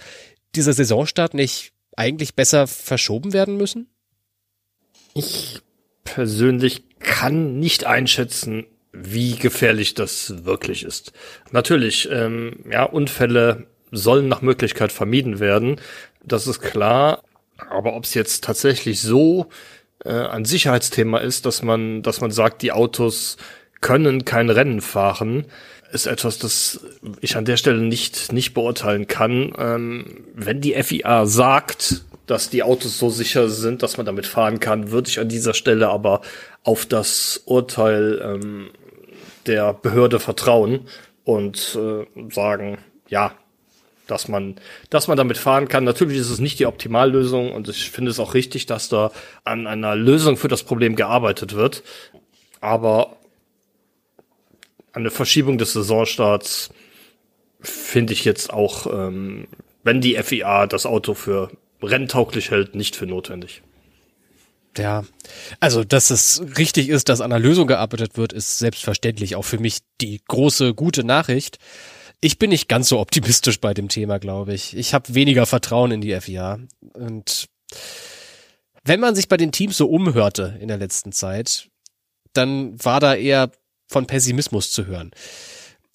dieser 0.55 0.73
Saisonstart 0.73 1.33
nicht 1.33 1.71
eigentlich 1.95 2.35
besser 2.35 2.67
verschoben 2.67 3.33
werden 3.33 3.57
müssen? 3.57 3.89
Ich 5.13 5.61
persönlich 6.03 6.83
kann 6.99 7.59
nicht 7.59 7.85
einschätzen, 7.85 8.65
wie 8.91 9.35
gefährlich 9.35 9.93
das 9.93 10.45
wirklich 10.45 10.83
ist. 10.83 11.11
Natürlich, 11.51 12.09
ähm, 12.11 12.63
ja, 12.69 12.83
Unfälle 12.83 13.67
sollen 13.91 14.27
nach 14.27 14.41
Möglichkeit 14.41 14.91
vermieden 14.91 15.39
werden. 15.39 15.79
Das 16.23 16.47
ist 16.47 16.61
klar. 16.61 17.23
Aber 17.69 17.95
ob 17.95 18.03
es 18.03 18.13
jetzt 18.13 18.43
tatsächlich 18.43 18.99
so 19.01 19.47
äh, 20.03 20.09
ein 20.09 20.45
Sicherheitsthema 20.45 21.19
ist, 21.19 21.45
dass 21.45 21.63
man, 21.63 22.01
dass 22.01 22.21
man 22.21 22.31
sagt, 22.31 22.61
die 22.61 22.71
Autos 22.71 23.37
können 23.81 24.25
kein 24.25 24.49
Rennen 24.49 24.81
fahren, 24.81 25.45
ist 25.91 26.07
etwas, 26.07 26.39
das 26.39 26.81
ich 27.21 27.37
an 27.37 27.45
der 27.45 27.57
Stelle 27.57 27.81
nicht, 27.81 28.31
nicht 28.31 28.53
beurteilen 28.53 29.07
kann. 29.07 29.53
Ähm, 29.57 30.25
wenn 30.33 30.61
die 30.61 30.73
FIA 30.73 31.25
sagt, 31.25 32.03
dass 32.25 32.49
die 32.49 32.63
Autos 32.63 32.97
so 32.97 33.09
sicher 33.09 33.49
sind, 33.49 33.83
dass 33.83 33.97
man 33.97 34.05
damit 34.05 34.25
fahren 34.25 34.59
kann, 34.59 34.91
würde 34.91 35.09
ich 35.09 35.19
an 35.19 35.29
dieser 35.29 35.53
Stelle 35.53 35.89
aber 35.89 36.21
auf 36.63 36.85
das 36.85 37.43
Urteil 37.45 38.21
ähm, 38.23 38.69
der 39.45 39.73
Behörde 39.73 40.19
vertrauen 40.19 40.87
und 41.23 41.77
äh, 41.79 42.05
sagen, 42.33 42.79
ja, 43.07 43.33
dass 44.07 44.27
man, 44.27 44.55
dass 44.89 45.07
man 45.07 45.17
damit 45.17 45.37
fahren 45.37 45.67
kann. 45.67 45.83
Natürlich 45.83 46.17
ist 46.17 46.29
es 46.29 46.39
nicht 46.39 46.59
die 46.59 46.65
Optimallösung 46.65 47.51
und 47.51 47.67
ich 47.67 47.89
finde 47.89 48.11
es 48.11 48.19
auch 48.19 48.33
richtig, 48.33 48.65
dass 48.65 48.89
da 48.89 49.11
an 49.43 49.67
einer 49.67 49.95
Lösung 49.95 50.37
für 50.37 50.47
das 50.47 50.63
Problem 50.63 50.95
gearbeitet 50.95 51.55
wird. 51.55 51.83
Aber 52.61 53.17
eine 54.93 55.11
Verschiebung 55.11 55.57
des 55.57 55.73
Saisonstarts 55.73 56.69
finde 57.59 58.13
ich 58.13 58.25
jetzt 58.25 58.51
auch, 58.53 58.87
ähm, 58.87 59.47
wenn 59.83 60.01
die 60.01 60.15
FIA 60.15 60.67
das 60.67 60.85
Auto 60.85 61.13
für 61.13 61.51
renntauglich 61.81 62.51
hält, 62.51 62.75
nicht 62.75 62.95
für 62.95 63.05
notwendig. 63.05 63.61
Ja, 64.77 65.05
also 65.59 65.83
dass 65.83 66.09
es 66.09 66.41
richtig 66.57 66.89
ist, 66.89 67.07
dass 67.09 67.21
an 67.21 67.31
einer 67.31 67.39
Lösung 67.39 67.67
gearbeitet 67.67 68.17
wird, 68.17 68.33
ist 68.33 68.57
selbstverständlich 68.57 69.35
auch 69.35 69.43
für 69.43 69.59
mich 69.59 69.79
die 70.01 70.21
große 70.27 70.73
gute 70.73 71.03
Nachricht. 71.03 71.59
Ich 72.25 72.39
bin 72.39 72.49
nicht 72.49 72.67
ganz 72.67 72.89
so 72.89 72.99
optimistisch 72.99 73.61
bei 73.61 73.75
dem 73.75 73.87
Thema, 73.87 74.17
glaube 74.17 74.55
ich. 74.55 74.75
Ich 74.75 74.95
habe 74.95 75.13
weniger 75.13 75.45
Vertrauen 75.45 75.91
in 75.91 76.01
die 76.01 76.19
FIA. 76.19 76.57
Und 76.95 77.49
wenn 78.83 78.99
man 78.99 79.13
sich 79.13 79.27
bei 79.27 79.37
den 79.37 79.51
Teams 79.51 79.77
so 79.77 79.85
umhörte 79.87 80.57
in 80.59 80.67
der 80.67 80.77
letzten 80.77 81.11
Zeit, 81.11 81.69
dann 82.33 82.83
war 82.83 82.99
da 82.99 83.13
eher 83.13 83.51
von 83.85 84.07
Pessimismus 84.07 84.71
zu 84.71 84.87
hören. 84.87 85.11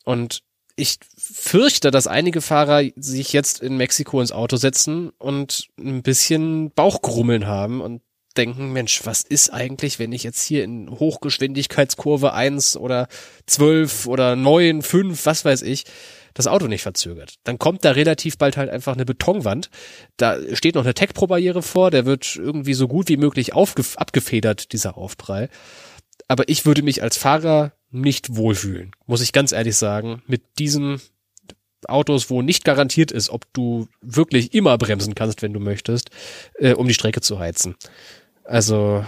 Und 0.05 0.45
ich 0.77 1.01
fürchte, 1.19 1.91
dass 1.91 2.07
einige 2.07 2.43
Fahrer 2.43 2.85
sich 2.95 3.33
jetzt 3.33 3.61
in 3.61 3.77
Mexiko 3.77 4.21
ins 4.21 4.31
Auto 4.31 4.55
setzen 4.55 5.11
und 5.19 5.67
ein 5.81 6.05
bisschen 6.05 6.71
Bauchgrummeln 6.71 7.49
haben 7.49 7.81
und 7.81 8.03
denken, 8.37 8.73
Mensch, 8.73 9.05
was 9.05 9.23
ist 9.23 9.53
eigentlich, 9.53 9.99
wenn 9.99 10.13
ich 10.13 10.23
jetzt 10.23 10.45
hier 10.45 10.63
in 10.63 10.91
Hochgeschwindigkeitskurve 10.91 12.33
eins 12.35 12.77
oder 12.77 13.09
zwölf 13.47 14.07
oder 14.07 14.37
neun, 14.37 14.83
fünf, 14.83 15.27
was 15.27 15.45
weiß 15.45 15.63
ich, 15.63 15.87
das 16.35 16.47
Auto 16.47 16.67
nicht 16.67 16.83
verzögert. 16.83 17.35
Dann 17.45 17.59
kommt 17.59 17.85
da 17.85 17.93
relativ 17.93 18.39
bald 18.39 18.57
halt 18.57 18.71
einfach 18.71 18.95
eine 18.95 19.05
Betonwand. 19.05 19.71
Da 20.17 20.37
steht 20.55 20.75
noch 20.75 20.85
eine 20.85 20.95
Tech-Pro-Barriere 20.95 21.63
vor, 21.63 21.91
der 21.91 22.07
wird 22.07 22.37
irgendwie 22.37 22.75
so 22.75 22.89
gut 22.89 23.09
wie 23.09 23.17
möglich 23.17 23.55
abgefedert, 23.55 24.73
dieser 24.73 24.97
Aufprall. 24.97 25.49
Aber 26.29 26.49
ich 26.49 26.67
würde 26.67 26.83
mich 26.83 27.03
als 27.03 27.17
Fahrer 27.17 27.73
nicht 27.91 28.37
wohlfühlen, 28.37 28.93
muss 29.07 29.21
ich 29.21 29.33
ganz 29.33 29.53
ehrlich 29.53 29.77
sagen, 29.77 30.23
mit 30.27 30.43
diesen 30.59 31.01
Autos, 31.89 32.31
wo 32.31 32.43
nicht 32.43 32.65
garantiert 32.65 33.11
ist, 33.11 33.31
ob 33.31 33.53
du 33.53 33.89
wirklich 34.01 34.55
immer 34.55 34.77
bremsen 34.79 35.15
kannst, 35.15 35.43
wenn 35.43 35.53
du 35.53 35.61
möchtest, 35.61 36.11
äh, 36.59 36.75
um 36.75 36.87
die 36.87 36.95
Strecke 36.95 37.21
zu 37.21 37.39
heizen. 37.39 37.75
Also 38.45 39.05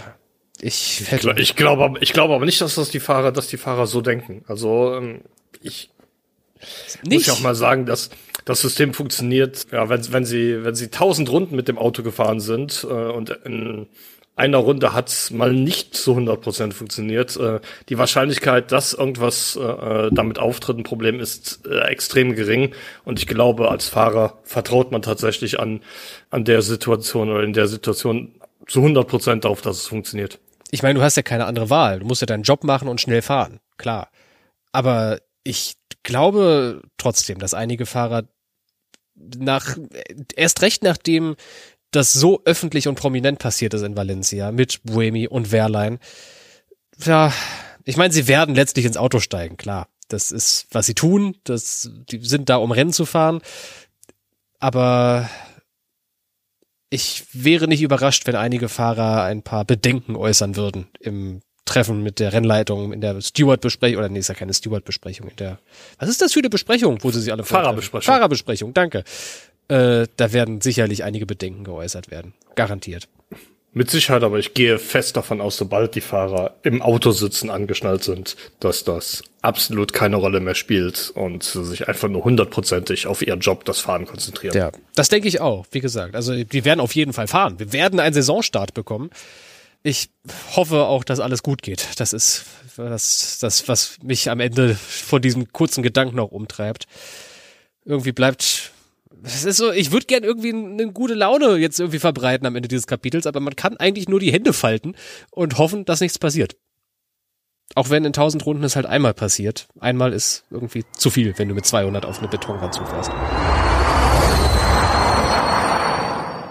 ich 0.59 1.03
ich, 1.11 1.55
glaube 1.55 1.99
ich 1.99 2.13
glaube 2.13 2.33
aber 2.33 2.45
nicht, 2.45 2.61
dass 2.61 2.75
das 2.75 2.89
die 2.89 2.99
Fahrer, 2.99 3.31
dass 3.31 3.47
die 3.47 3.57
Fahrer 3.57 3.87
so 3.87 4.01
denken. 4.01 4.43
Also 4.47 4.95
ähm, 4.95 5.21
ich 5.61 5.91
nicht. 7.03 7.13
muss 7.13 7.25
ja 7.27 7.33
auch 7.33 7.41
mal 7.41 7.55
sagen, 7.55 7.85
dass 7.85 8.09
das 8.45 8.61
System 8.61 8.93
funktioniert, 8.93 9.65
ja, 9.71 9.87
wenn, 9.89 10.11
wenn 10.11 10.25
sie 10.25 10.63
wenn 10.63 10.75
sie 10.75 10.89
tausend 10.89 11.31
Runden 11.31 11.55
mit 11.55 11.67
dem 11.67 11.77
Auto 11.77 12.03
gefahren 12.03 12.39
sind 12.39 12.85
äh, 12.89 12.93
und 12.93 13.29
in 13.29 13.87
einer 14.35 14.57
Runde 14.57 14.93
hat's 14.93 15.31
mal 15.31 15.53
nicht 15.53 15.95
zu 15.95 16.15
100% 16.15 16.71
funktioniert. 16.73 17.37
Äh, 17.37 17.59
die 17.89 17.97
Wahrscheinlichkeit, 17.97 18.71
dass 18.71 18.93
irgendwas 18.93 19.55
äh, 19.55 20.09
damit 20.11 20.39
auftritt, 20.39 20.77
ein 20.77 20.83
Problem 20.83 21.19
ist 21.19 21.65
äh, 21.67 21.81
extrem 21.81 22.35
gering. 22.35 22.73
Und 23.05 23.19
ich 23.19 23.27
glaube, 23.27 23.69
als 23.69 23.89
Fahrer 23.89 24.39
vertraut 24.43 24.91
man 24.91 25.03
tatsächlich 25.03 25.59
an, 25.59 25.81
an 26.31 26.45
der 26.45 26.61
Situation 26.63 27.29
oder 27.29 27.43
in 27.43 27.53
der 27.53 27.67
Situation 27.67 28.33
zu 28.67 28.81
100% 28.81 29.41
darauf, 29.41 29.61
dass 29.61 29.77
es 29.77 29.87
funktioniert. 29.87 30.39
Ich 30.71 30.81
meine, 30.81 30.97
du 30.97 31.05
hast 31.05 31.15
ja 31.15 31.23
keine 31.23 31.45
andere 31.45 31.69
Wahl. 31.69 31.99
Du 31.99 32.07
musst 32.07 32.21
ja 32.21 32.25
deinen 32.25 32.43
Job 32.43 32.63
machen 32.63 32.87
und 32.87 32.99
schnell 32.99 33.21
fahren. 33.21 33.59
Klar. 33.77 34.09
Aber 34.71 35.19
ich 35.43 35.75
glaube 36.03 36.81
trotzdem, 36.97 37.39
dass 37.39 37.53
einige 37.53 37.85
Fahrer 37.85 38.27
nach, 39.15 39.77
erst 40.35 40.61
recht 40.61 40.83
nachdem 40.83 41.35
das 41.91 42.13
so 42.13 42.41
öffentlich 42.45 42.87
und 42.87 42.95
prominent 42.95 43.39
passiert 43.39 43.73
ist 43.73 43.83
in 43.83 43.95
Valencia 43.95 44.51
mit 44.51 44.81
Buemi 44.83 45.27
und 45.27 45.51
Wehrlein. 45.51 45.99
Ja, 47.03 47.31
ich 47.85 47.97
meine, 47.97 48.13
sie 48.13 48.27
werden 48.27 48.55
letztlich 48.55 48.85
ins 48.85 48.97
Auto 48.97 49.19
steigen, 49.19 49.57
klar. 49.57 49.87
Das 50.07 50.31
ist, 50.31 50.67
was 50.71 50.85
sie 50.85 50.95
tun. 50.95 51.37
Das, 51.43 51.89
die 51.93 52.19
sind 52.19 52.49
da, 52.49 52.57
um 52.57 52.71
Rennen 52.71 52.93
zu 52.93 53.05
fahren. 53.05 53.41
Aber 54.59 55.29
ich 56.89 57.25
wäre 57.33 57.67
nicht 57.67 57.81
überrascht, 57.81 58.27
wenn 58.27 58.35
einige 58.35 58.69
Fahrer 58.69 59.23
ein 59.23 59.41
paar 59.43 59.65
Bedenken 59.65 60.15
äußern 60.15 60.55
würden 60.55 60.87
im 60.99 61.41
Treffen 61.65 62.03
mit 62.03 62.19
der 62.19 62.33
Rennleitung, 62.33 62.91
in 62.91 63.01
der 63.01 63.21
Steward-Besprechung, 63.21 63.99
oder 63.99 64.09
nee, 64.09 64.19
ist 64.19 64.27
ja 64.27 64.35
keine 64.35 64.53
Steward-Besprechung, 64.53 65.29
in 65.29 65.35
der, 65.37 65.59
was 65.97 66.09
ist 66.09 66.21
das 66.21 66.33
für 66.33 66.39
eine 66.39 66.49
Besprechung, 66.49 66.97
wo 67.01 67.11
sie 67.11 67.21
sich 67.21 67.31
alle 67.31 67.43
Fahrerbesprechung. 67.43 68.13
Fahrerbesprechung, 68.13 68.73
danke. 68.73 69.03
Äh, 69.69 70.07
da 70.17 70.33
werden 70.33 70.61
sicherlich 70.61 71.03
einige 71.03 71.25
Bedenken 71.25 71.63
geäußert 71.63 72.11
werden. 72.11 72.33
Garantiert. 72.55 73.07
Mit 73.75 73.89
Sicherheit, 73.89 74.21
aber 74.21 74.37
ich 74.37 74.53
gehe 74.53 74.77
fest 74.77 75.17
davon 75.17 75.41
aus, 75.41 75.57
sobald 75.57 75.95
die 75.95 76.01
Fahrer 76.01 76.57
im 76.61 76.83
Auto 76.83 77.09
sitzen, 77.09 77.49
angeschnallt 77.49 78.03
sind, 78.03 78.35
dass 78.59 78.83
das 78.83 79.23
absolut 79.41 79.93
keine 79.93 80.17
Rolle 80.17 80.41
mehr 80.41 80.53
spielt 80.53 81.11
und 81.15 81.41
sich 81.41 81.87
einfach 81.87 82.07
nur 82.07 82.23
hundertprozentig 82.23 83.07
auf 83.07 83.25
ihren 83.25 83.39
Job, 83.39 83.65
das 83.65 83.79
Fahren 83.79 84.05
konzentrieren. 84.05 84.55
Ja, 84.55 84.71
das 84.93 85.09
denke 85.09 85.27
ich 85.27 85.41
auch, 85.41 85.65
wie 85.71 85.79
gesagt. 85.79 86.13
Also 86.13 86.43
die 86.43 86.65
werden 86.65 86.81
auf 86.81 86.93
jeden 86.93 87.13
Fall 87.13 87.27
fahren. 87.27 87.57
Wir 87.57 87.73
werden 87.73 87.99
einen 87.99 88.13
Saisonstart 88.13 88.75
bekommen. 88.75 89.09
Ich 89.83 90.09
hoffe 90.55 90.85
auch, 90.85 91.03
dass 91.03 91.19
alles 91.19 91.43
gut 91.43 91.61
geht. 91.61 91.99
Das 91.99 92.13
ist 92.13 92.45
das, 92.77 93.37
das 93.39 93.67
was 93.67 93.97
mich 94.01 94.29
am 94.29 94.39
Ende 94.39 94.75
von 94.75 95.21
diesem 95.21 95.51
kurzen 95.51 95.83
Gedanken 95.83 96.15
noch 96.15 96.31
umtreibt. 96.31 96.85
Irgendwie 97.85 98.13
bleibt 98.13 98.71
es 99.23 99.45
ist 99.45 99.57
so, 99.57 99.71
ich 99.71 99.91
würde 99.91 100.05
gern 100.05 100.23
irgendwie 100.23 100.53
eine 100.53 100.91
gute 100.91 101.13
Laune 101.13 101.55
jetzt 101.55 101.79
irgendwie 101.79 101.99
verbreiten 101.99 102.45
am 102.45 102.55
Ende 102.55 102.67
dieses 102.67 102.87
Kapitels, 102.87 103.25
aber 103.25 103.39
man 103.39 103.55
kann 103.55 103.77
eigentlich 103.77 104.09
nur 104.09 104.19
die 104.19 104.33
Hände 104.33 104.51
falten 104.51 104.95
und 105.31 105.57
hoffen, 105.57 105.85
dass 105.85 106.01
nichts 106.01 106.19
passiert. 106.19 106.57
Auch 107.75 107.89
wenn 107.89 108.05
in 108.05 108.13
tausend 108.13 108.45
Runden 108.45 108.63
es 108.63 108.75
halt 108.75 108.85
einmal 108.85 109.13
passiert. 109.13 109.67
Einmal 109.79 110.13
ist 110.13 110.43
irgendwie 110.51 110.83
zu 110.97 111.09
viel, 111.09 111.37
wenn 111.37 111.47
du 111.47 111.55
mit 111.55 111.65
200 111.65 112.05
auf 112.05 112.19
eine 112.19 112.27
Betonwand 112.27 112.73
zufährst. 112.73 113.11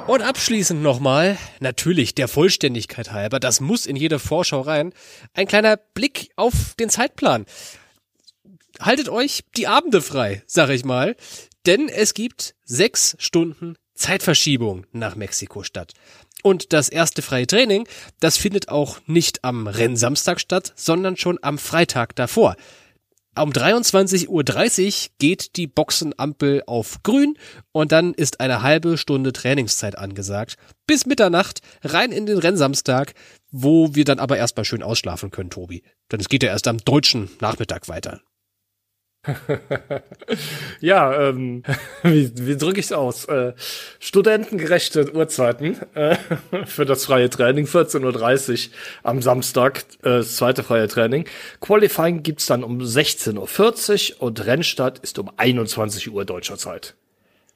Und 0.07 0.23
abschließend 0.23 0.83
nochmal, 0.83 1.39
natürlich 1.61 2.15
der 2.15 2.29
Vollständigkeit 2.29 3.13
halber, 3.13 3.41
das 3.41 3.61
muss 3.61 3.87
in 3.87 3.97
jede 3.97 4.19
Vorschau 4.19 4.61
rein, 4.61 4.93
ein 5.33 5.47
kleiner 5.47 5.77
Blick 5.77 6.31
auf 6.37 6.75
den 6.79 6.91
Zeitplan. 6.91 7.47
Haltet 8.81 9.09
euch 9.09 9.45
die 9.57 9.69
Abende 9.69 10.03
frei, 10.03 10.43
sag 10.47 10.71
ich 10.71 10.85
mal 10.85 11.15
denn 11.67 11.89
es 11.89 12.15
gibt 12.15 12.55
sechs 12.65 13.17
Stunden 13.19 13.77
Zeitverschiebung 13.95 14.87
nach 14.93 15.15
Mexiko-Stadt. 15.17 15.93
Und 16.43 16.73
das 16.73 16.89
erste 16.89 17.23
freie 17.23 17.47
Training, 17.47 17.87
das 18.19 18.37
findet 18.37 18.69
auch 18.69 18.99
nicht 19.07 19.45
am 19.45 19.69
Rennsamstag 19.69 20.41
statt, 20.41 20.73
sondern 20.75 21.17
schon 21.17 21.39
am 21.43 21.59
Freitag 21.59 22.17
davor. 22.17 22.57
Um 23.35 23.51
23.30 23.51 24.29
Uhr 24.29 25.11
geht 25.19 25.57
die 25.57 25.67
Boxenampel 25.67 26.63
auf 26.67 27.03
grün 27.03 27.39
und 27.73 27.91
dann 27.91 28.13
ist 28.13 28.41
eine 28.41 28.61
halbe 28.63 28.99
Stunde 28.99 29.33
Trainingszeit 29.33 29.97
angesagt. 29.97 30.57
Bis 30.87 31.07
Mitternacht 31.07 31.61
rein 31.83 32.13
in 32.13 32.27
den 32.27 32.37
Rennsamstag, 32.37 33.15
wo 33.51 33.95
wir 33.95 34.05
dann 34.05 34.19
aber 34.19 34.37
erstmal 34.37 34.67
schön 34.67 34.83
ausschlafen 34.83 35.31
können, 35.31 35.49
Tobi. 35.49 35.83
Denn 36.11 36.21
es 36.21 36.29
geht 36.29 36.43
ja 36.43 36.51
erst 36.51 36.69
am 36.69 36.77
deutschen 36.77 37.31
Nachmittag 37.41 37.89
weiter. 37.89 38.21
ja, 40.81 41.29
ähm, 41.29 41.63
wie, 42.03 42.33
wie 42.35 42.57
drücke 42.57 42.81
ich 42.81 42.87
es 42.87 42.93
aus? 42.93 43.25
Äh, 43.27 43.53
studentengerechte 44.01 45.15
Uhrzeiten 45.15 45.77
äh, 45.95 46.17
für 46.67 46.85
das 46.85 47.05
freie 47.05 47.31
Training, 47.31 47.67
14.30 47.67 48.69
Uhr 48.69 48.75
am 49.05 49.23
Samstag, 49.23 49.85
äh, 50.03 50.19
das 50.19 50.37
zweite 50.37 50.65
freie 50.65 50.89
Training. 50.89 51.25
Qualifying 51.61 52.23
gibt's 52.23 52.47
dann 52.47 52.65
um 52.65 52.81
16.40 52.81 54.15
Uhr 54.17 54.23
und 54.23 54.45
Rennstart 54.45 54.99
ist 54.99 55.19
um 55.19 55.31
21 55.37 56.11
Uhr 56.11 56.25
deutscher 56.25 56.59
Zeit. 56.59 56.97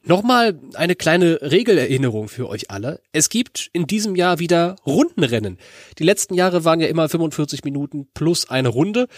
Nochmal 0.04 0.56
eine 0.74 0.94
kleine 0.94 1.40
Regelerinnerung 1.42 2.28
für 2.28 2.48
euch 2.48 2.70
alle. 2.70 3.00
Es 3.10 3.28
gibt 3.28 3.70
in 3.72 3.88
diesem 3.88 4.14
Jahr 4.14 4.38
wieder 4.38 4.76
Rundenrennen. 4.86 5.58
Die 5.98 6.04
letzten 6.04 6.34
Jahre 6.34 6.64
waren 6.64 6.78
ja 6.78 6.86
immer 6.86 7.08
45 7.08 7.64
Minuten 7.64 8.06
plus 8.14 8.48
eine 8.48 8.68
Runde. 8.68 9.08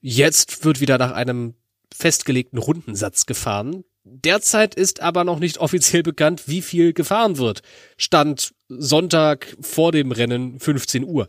Jetzt 0.00 0.64
wird 0.64 0.80
wieder 0.80 0.98
nach 0.98 1.10
einem 1.10 1.54
festgelegten 1.96 2.58
Rundensatz 2.58 3.26
gefahren. 3.26 3.84
Derzeit 4.04 4.74
ist 4.74 5.00
aber 5.00 5.24
noch 5.24 5.40
nicht 5.40 5.58
offiziell 5.58 6.02
bekannt, 6.02 6.44
wie 6.46 6.62
viel 6.62 6.92
gefahren 6.92 7.38
wird. 7.38 7.62
Stand 7.96 8.54
Sonntag 8.68 9.56
vor 9.60 9.90
dem 9.92 10.12
Rennen 10.12 10.60
15 10.60 11.04
Uhr. 11.04 11.26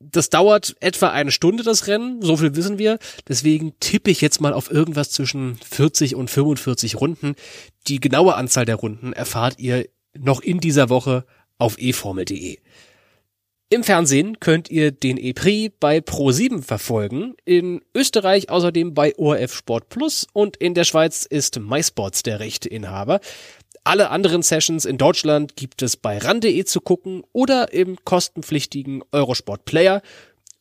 das 0.00 0.28
dauert 0.28 0.76
etwa 0.80 1.10
eine 1.10 1.30
Stunde, 1.30 1.62
das 1.62 1.86
Rennen, 1.86 2.20
so 2.20 2.36
viel 2.36 2.56
wissen 2.56 2.78
wir. 2.78 2.98
Deswegen 3.26 3.72
tippe 3.80 4.10
ich 4.10 4.20
jetzt 4.20 4.40
mal 4.40 4.52
auf 4.52 4.70
irgendwas 4.70 5.10
zwischen 5.10 5.56
40 5.56 6.14
und 6.14 6.28
45 6.28 7.00
Runden. 7.00 7.36
Die 7.86 8.00
genaue 8.00 8.34
Anzahl 8.34 8.66
der 8.66 8.76
Runden 8.76 9.14
erfahrt 9.14 9.58
ihr 9.58 9.86
noch 10.18 10.42
in 10.42 10.60
dieser 10.60 10.90
Woche 10.90 11.24
auf 11.56 11.78
eformel.de. 11.78 12.58
Im 13.70 13.82
Fernsehen 13.82 14.38
könnt 14.40 14.70
ihr 14.70 14.92
den 14.92 15.16
E-Prix 15.16 15.74
bei 15.80 15.98
Pro7 15.98 16.62
verfolgen, 16.62 17.34
in 17.44 17.80
Österreich 17.94 18.50
außerdem 18.50 18.94
bei 18.94 19.16
ORF 19.16 19.54
Sport 19.54 19.88
Plus 19.88 20.26
und 20.32 20.56
in 20.58 20.74
der 20.74 20.84
Schweiz 20.84 21.24
ist 21.24 21.58
MySports 21.58 22.22
der 22.22 22.40
Rechteinhaber. 22.40 23.20
Alle 23.82 24.10
anderen 24.10 24.42
Sessions 24.42 24.84
in 24.84 24.96
Deutschland 24.96 25.56
gibt 25.56 25.82
es 25.82 25.96
bei 25.96 26.18
ran.de 26.18 26.64
zu 26.64 26.80
gucken 26.80 27.22
oder 27.32 27.72
im 27.72 27.96
kostenpflichtigen 28.04 29.02
Eurosport 29.12 29.64
Player. 29.64 30.02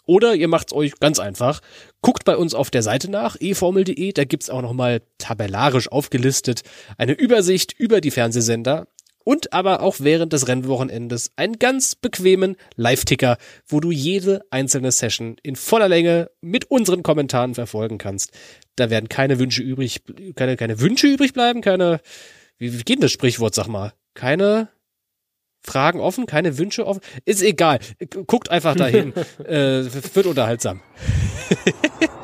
Oder 0.05 0.35
ihr 0.35 0.49
macht's 0.49 0.73
euch 0.73 0.99
ganz 0.99 1.19
einfach. 1.19 1.61
Guckt 2.01 2.25
bei 2.25 2.35
uns 2.35 2.53
auf 2.53 2.69
der 2.69 2.83
Seite 2.83 3.09
nach, 3.09 3.37
eformel.de, 3.39 4.11
da 4.11 4.25
gibt's 4.25 4.49
auch 4.49 4.61
nochmal 4.61 5.01
tabellarisch 5.17 5.89
aufgelistet 5.89 6.63
eine 6.97 7.13
Übersicht 7.13 7.73
über 7.77 8.01
die 8.01 8.11
Fernsehsender 8.11 8.87
und 9.23 9.53
aber 9.53 9.81
auch 9.81 9.97
während 9.99 10.33
des 10.33 10.47
Rennwochenendes 10.47 11.31
einen 11.36 11.59
ganz 11.59 11.95
bequemen 11.95 12.55
Live-Ticker, 12.75 13.38
wo 13.67 13.79
du 13.79 13.91
jede 13.91 14.41
einzelne 14.49 14.91
Session 14.91 15.38
in 15.43 15.55
voller 15.55 15.89
Länge 15.89 16.29
mit 16.41 16.69
unseren 16.69 17.03
Kommentaren 17.03 17.55
verfolgen 17.55 17.97
kannst. 17.97 18.31
Da 18.75 18.89
werden 18.89 19.09
keine 19.09 19.39
Wünsche 19.39 19.62
übrig, 19.62 20.01
keine, 20.36 20.57
keine 20.57 20.79
Wünsche 20.79 21.07
übrig 21.07 21.33
bleiben, 21.33 21.62
keine 21.62 21.99
wie, 22.57 22.71
wie 22.73 22.83
geht 22.83 22.97
denn 22.97 23.01
das 23.01 23.12
Sprichwort, 23.12 23.53
sag 23.55 23.67
mal? 23.67 23.93
Keine 24.13 24.69
Fragen 25.62 25.99
offen, 25.99 26.25
keine 26.25 26.57
Wünsche 26.57 26.86
offen? 26.86 27.01
Ist 27.25 27.41
egal. 27.41 27.79
Guckt 28.27 28.49
einfach 28.49 28.75
dahin. 28.75 29.13
äh, 29.45 29.83
wird 30.13 30.25
unterhaltsam. 30.25 30.81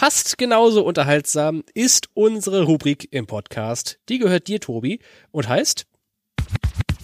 Fast 0.00 0.38
genauso 0.38 0.82
unterhaltsam 0.82 1.62
ist 1.74 2.08
unsere 2.14 2.62
Rubrik 2.62 3.08
im 3.10 3.26
Podcast. 3.26 3.98
Die 4.08 4.18
gehört 4.18 4.48
dir, 4.48 4.58
Tobi, 4.58 4.98
und 5.30 5.46
heißt 5.46 5.84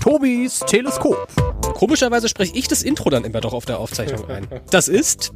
Tobis 0.03 0.61
Teleskop. 0.61 1.29
Komischerweise 1.75 2.31
spreche 2.31 2.57
ich 2.57 2.69
das 2.69 2.83
Intro 2.83 3.11
dann 3.11 3.25
immer 3.25 3.43
doch 3.43 3.53
auf 3.53 3.67
der 3.67 3.81
Aufzeichnung 3.81 4.27
ein. 4.31 4.49
Das 4.71 4.89
ist 4.89 5.35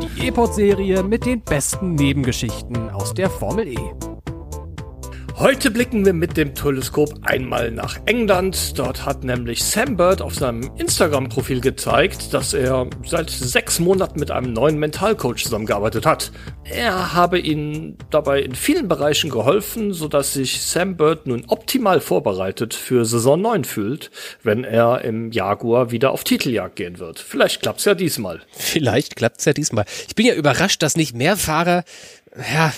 die 0.00 0.28
E-Pod-Serie 0.28 1.02
mit 1.02 1.26
den 1.26 1.42
besten 1.42 1.96
Nebengeschichten 1.96 2.88
aus 2.90 3.14
der 3.14 3.30
Formel 3.30 3.66
E. 3.66 4.19
Heute 5.40 5.70
blicken 5.70 6.04
wir 6.04 6.12
mit 6.12 6.36
dem 6.36 6.54
Teleskop 6.54 7.14
einmal 7.22 7.70
nach 7.70 7.98
England. 8.04 8.78
Dort 8.78 9.06
hat 9.06 9.24
nämlich 9.24 9.64
Sam 9.64 9.96
Bird 9.96 10.20
auf 10.20 10.34
seinem 10.34 10.70
Instagram-Profil 10.76 11.62
gezeigt, 11.62 12.34
dass 12.34 12.52
er 12.52 12.90
seit 13.06 13.30
sechs 13.30 13.78
Monaten 13.78 14.20
mit 14.20 14.30
einem 14.30 14.52
neuen 14.52 14.78
Mentalcoach 14.78 15.44
zusammengearbeitet 15.44 16.04
hat. 16.04 16.30
Er 16.64 17.14
habe 17.14 17.38
ihnen 17.38 17.96
dabei 18.10 18.42
in 18.42 18.54
vielen 18.54 18.86
Bereichen 18.86 19.30
geholfen, 19.30 19.94
sodass 19.94 20.34
sich 20.34 20.60
Sam 20.60 20.98
Bird 20.98 21.26
nun 21.26 21.46
optimal 21.48 22.02
vorbereitet 22.02 22.74
für 22.74 23.06
Saison 23.06 23.40
9 23.40 23.64
fühlt, 23.64 24.10
wenn 24.42 24.64
er 24.64 25.02
im 25.06 25.32
Jaguar 25.32 25.90
wieder 25.90 26.10
auf 26.10 26.22
Titeljagd 26.22 26.76
gehen 26.76 26.98
wird. 26.98 27.18
Vielleicht 27.18 27.62
klappt's 27.62 27.86
ja 27.86 27.94
diesmal. 27.94 28.42
Vielleicht 28.52 29.16
klappt's 29.16 29.46
ja 29.46 29.54
diesmal. 29.54 29.86
Ich 30.06 30.14
bin 30.14 30.26
ja 30.26 30.34
überrascht, 30.34 30.82
dass 30.82 30.98
nicht 30.98 31.16
mehr 31.16 31.38
Fahrer 31.38 31.84
ja, 32.36 32.72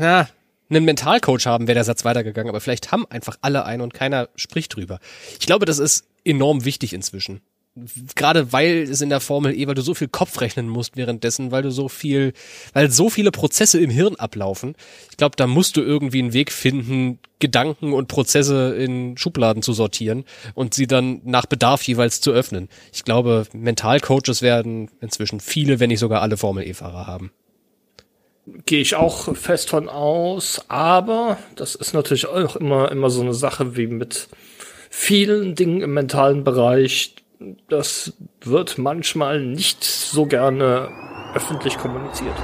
ja, 0.00 0.28
einen 0.74 0.84
Mentalcoach 0.84 1.46
haben, 1.46 1.66
wäre 1.66 1.74
der 1.74 1.84
Satz 1.84 2.04
weitergegangen, 2.04 2.50
aber 2.50 2.60
vielleicht 2.60 2.92
haben 2.92 3.06
einfach 3.10 3.36
alle 3.40 3.64
einen 3.64 3.82
und 3.82 3.94
keiner 3.94 4.28
spricht 4.36 4.76
drüber. 4.76 4.98
Ich 5.38 5.46
glaube, 5.46 5.66
das 5.66 5.78
ist 5.78 6.06
enorm 6.24 6.64
wichtig 6.64 6.92
inzwischen. 6.92 7.40
Gerade 8.16 8.52
weil 8.52 8.82
es 8.82 9.00
in 9.00 9.08
der 9.08 9.20
Formel 9.20 9.58
E, 9.58 9.66
weil 9.66 9.74
du 9.74 9.80
so 9.80 9.94
viel 9.94 10.08
Kopf 10.08 10.42
rechnen 10.42 10.68
musst 10.68 10.98
währenddessen, 10.98 11.52
weil 11.52 11.62
du 11.62 11.70
so 11.70 11.88
viel, 11.88 12.34
weil 12.74 12.90
so 12.90 13.08
viele 13.08 13.30
Prozesse 13.30 13.80
im 13.80 13.88
Hirn 13.88 14.16
ablaufen. 14.16 14.74
Ich 15.10 15.16
glaube, 15.16 15.36
da 15.36 15.46
musst 15.46 15.78
du 15.78 15.80
irgendwie 15.80 16.18
einen 16.18 16.34
Weg 16.34 16.52
finden, 16.52 17.18
Gedanken 17.38 17.94
und 17.94 18.08
Prozesse 18.08 18.74
in 18.74 19.16
Schubladen 19.16 19.62
zu 19.62 19.72
sortieren 19.72 20.24
und 20.52 20.74
sie 20.74 20.86
dann 20.86 21.22
nach 21.24 21.46
Bedarf 21.46 21.82
jeweils 21.84 22.20
zu 22.20 22.30
öffnen. 22.32 22.68
Ich 22.92 23.04
glaube, 23.04 23.46
Mentalcoaches 23.54 24.42
werden 24.42 24.90
inzwischen 25.00 25.40
viele, 25.40 25.80
wenn 25.80 25.88
nicht 25.88 26.00
sogar 26.00 26.20
alle 26.20 26.36
Formel 26.36 26.68
E-Fahrer 26.68 27.06
haben. 27.06 27.32
Gehe 28.66 28.80
ich 28.80 28.96
auch 28.96 29.36
fest 29.36 29.70
von 29.70 29.88
aus, 29.88 30.64
aber 30.66 31.38
das 31.54 31.76
ist 31.76 31.94
natürlich 31.94 32.26
auch 32.26 32.56
immer, 32.56 32.90
immer 32.90 33.08
so 33.08 33.20
eine 33.20 33.34
Sache 33.34 33.76
wie 33.76 33.86
mit 33.86 34.28
vielen 34.90 35.54
Dingen 35.54 35.80
im 35.80 35.94
mentalen 35.94 36.42
Bereich. 36.42 37.14
Das 37.68 38.12
wird 38.40 38.78
manchmal 38.78 39.40
nicht 39.40 39.84
so 39.84 40.26
gerne 40.26 40.88
öffentlich 41.34 41.78
kommuniziert. 41.78 42.34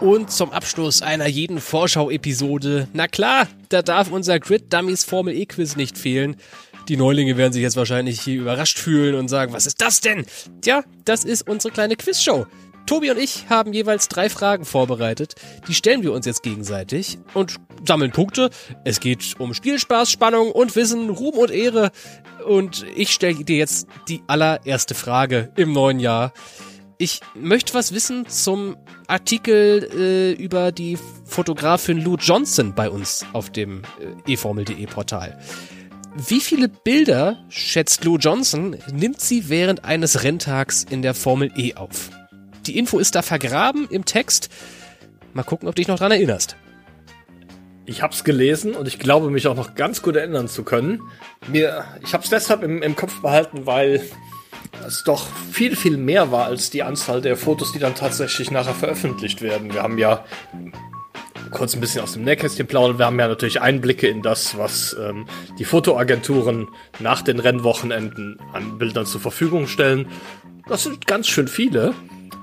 Und 0.00 0.30
zum 0.30 0.52
Abschluss 0.52 1.02
einer 1.02 1.26
jeden 1.26 1.60
Vorschau-Episode, 1.60 2.86
na 2.92 3.08
klar, 3.08 3.48
da 3.70 3.82
darf 3.82 4.12
unser 4.12 4.38
Grid 4.38 4.72
Dummies 4.72 5.02
Formel 5.02 5.34
E 5.34 5.46
Quiz 5.46 5.74
nicht 5.74 5.98
fehlen. 5.98 6.36
Die 6.88 6.96
Neulinge 6.96 7.36
werden 7.36 7.52
sich 7.52 7.62
jetzt 7.62 7.76
wahrscheinlich 7.76 8.20
hier 8.20 8.40
überrascht 8.40 8.78
fühlen 8.78 9.16
und 9.16 9.26
sagen, 9.26 9.52
was 9.52 9.66
ist 9.66 9.82
das 9.82 10.00
denn? 10.00 10.24
Tja, 10.60 10.84
das 11.04 11.24
ist 11.24 11.48
unsere 11.48 11.74
kleine 11.74 11.96
Quizshow. 11.96 12.46
Tobi 12.88 13.10
und 13.10 13.18
ich 13.18 13.50
haben 13.50 13.74
jeweils 13.74 14.08
drei 14.08 14.30
Fragen 14.30 14.64
vorbereitet. 14.64 15.34
Die 15.68 15.74
stellen 15.74 16.02
wir 16.02 16.14
uns 16.14 16.24
jetzt 16.24 16.42
gegenseitig 16.42 17.18
und 17.34 17.56
sammeln 17.86 18.12
Punkte. 18.12 18.48
Es 18.82 18.98
geht 18.98 19.34
um 19.38 19.52
Spielspaß, 19.52 20.10
Spannung 20.10 20.50
und 20.50 20.74
Wissen, 20.74 21.10
Ruhm 21.10 21.36
und 21.36 21.50
Ehre. 21.50 21.90
Und 22.46 22.86
ich 22.96 23.10
stelle 23.10 23.44
dir 23.44 23.58
jetzt 23.58 23.88
die 24.08 24.22
allererste 24.26 24.94
Frage 24.94 25.52
im 25.56 25.74
neuen 25.74 26.00
Jahr. 26.00 26.32
Ich 26.96 27.20
möchte 27.34 27.74
was 27.74 27.92
wissen 27.92 28.26
zum 28.26 28.78
Artikel 29.06 29.90
äh, 29.94 30.42
über 30.42 30.72
die 30.72 30.96
Fotografin 31.26 31.98
Lou 31.98 32.16
Johnson 32.16 32.74
bei 32.74 32.88
uns 32.88 33.26
auf 33.34 33.50
dem 33.50 33.82
äh, 34.26 34.32
eformel.de 34.32 34.86
Portal. 34.86 35.38
Wie 36.16 36.40
viele 36.40 36.70
Bilder, 36.70 37.36
schätzt 37.50 38.04
Lou 38.04 38.16
Johnson, 38.16 38.78
nimmt 38.90 39.20
sie 39.20 39.50
während 39.50 39.84
eines 39.84 40.24
Renntags 40.24 40.84
in 40.88 41.02
der 41.02 41.12
Formel 41.12 41.52
E 41.54 41.74
auf? 41.74 42.08
Die 42.68 42.76
Info 42.76 42.98
ist 42.98 43.14
da 43.14 43.22
vergraben 43.22 43.88
im 43.88 44.04
Text. 44.04 44.50
Mal 45.32 45.42
gucken, 45.42 45.68
ob 45.68 45.74
du 45.74 45.80
dich 45.80 45.88
noch 45.88 45.98
dran 45.98 46.12
erinnerst. 46.12 46.56
Ich 47.86 48.02
habe 48.02 48.12
es 48.12 48.24
gelesen 48.24 48.74
und 48.74 48.86
ich 48.86 48.98
glaube, 48.98 49.30
mich 49.30 49.46
auch 49.46 49.56
noch 49.56 49.74
ganz 49.74 50.02
gut 50.02 50.16
erinnern 50.16 50.48
zu 50.48 50.64
können. 50.64 51.00
Mir, 51.50 51.86
ich 52.04 52.12
habe 52.12 52.24
es 52.24 52.28
deshalb 52.28 52.62
im, 52.62 52.82
im 52.82 52.94
Kopf 52.94 53.22
behalten, 53.22 53.64
weil 53.64 54.02
es 54.86 55.02
doch 55.02 55.28
viel, 55.50 55.76
viel 55.76 55.96
mehr 55.96 56.30
war 56.30 56.44
als 56.44 56.68
die 56.68 56.82
Anzahl 56.82 57.22
der 57.22 57.38
Fotos, 57.38 57.72
die 57.72 57.78
dann 57.78 57.94
tatsächlich 57.94 58.50
nachher 58.50 58.74
veröffentlicht 58.74 59.40
werden. 59.40 59.72
Wir 59.72 59.82
haben 59.82 59.96
ja 59.96 60.26
kurz 61.50 61.72
ein 61.72 61.80
bisschen 61.80 62.02
aus 62.02 62.12
dem 62.12 62.24
Nähkästchen 62.24 62.66
plaudern. 62.66 62.98
Wir 62.98 63.06
haben 63.06 63.18
ja 63.18 63.28
natürlich 63.28 63.62
Einblicke 63.62 64.08
in 64.08 64.20
das, 64.20 64.58
was 64.58 64.94
ähm, 65.00 65.24
die 65.58 65.64
Fotoagenturen 65.64 66.68
nach 66.98 67.22
den 67.22 67.40
Rennwochenenden 67.40 68.38
an 68.52 68.76
Bildern 68.76 69.06
zur 69.06 69.22
Verfügung 69.22 69.68
stellen. 69.68 70.08
Das 70.68 70.82
sind 70.82 71.06
ganz 71.06 71.28
schön 71.28 71.48
viele 71.48 71.94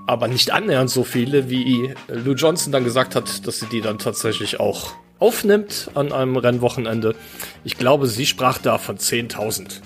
aber 0.08 0.28
nicht 0.28 0.52
annähernd 0.52 0.90
so 0.90 1.04
viele, 1.04 1.50
wie 1.50 1.94
Lou 2.08 2.34
Johnson 2.34 2.72
dann 2.72 2.84
gesagt 2.84 3.16
hat, 3.16 3.46
dass 3.48 3.60
sie 3.60 3.68
die 3.68 3.82
dann 3.82 3.98
tatsächlich 4.00 4.60
auch 4.60 4.94
aufnimmt 5.20 5.90
an 5.96 6.12
einem 6.12 6.38
Rennwochenende. 6.38 7.16
Ich 7.64 7.78
glaube, 7.78 8.08
sie 8.08 8.26
sprach 8.26 8.58
da 8.58 8.78
von 8.78 8.98
10.000. 8.98 9.82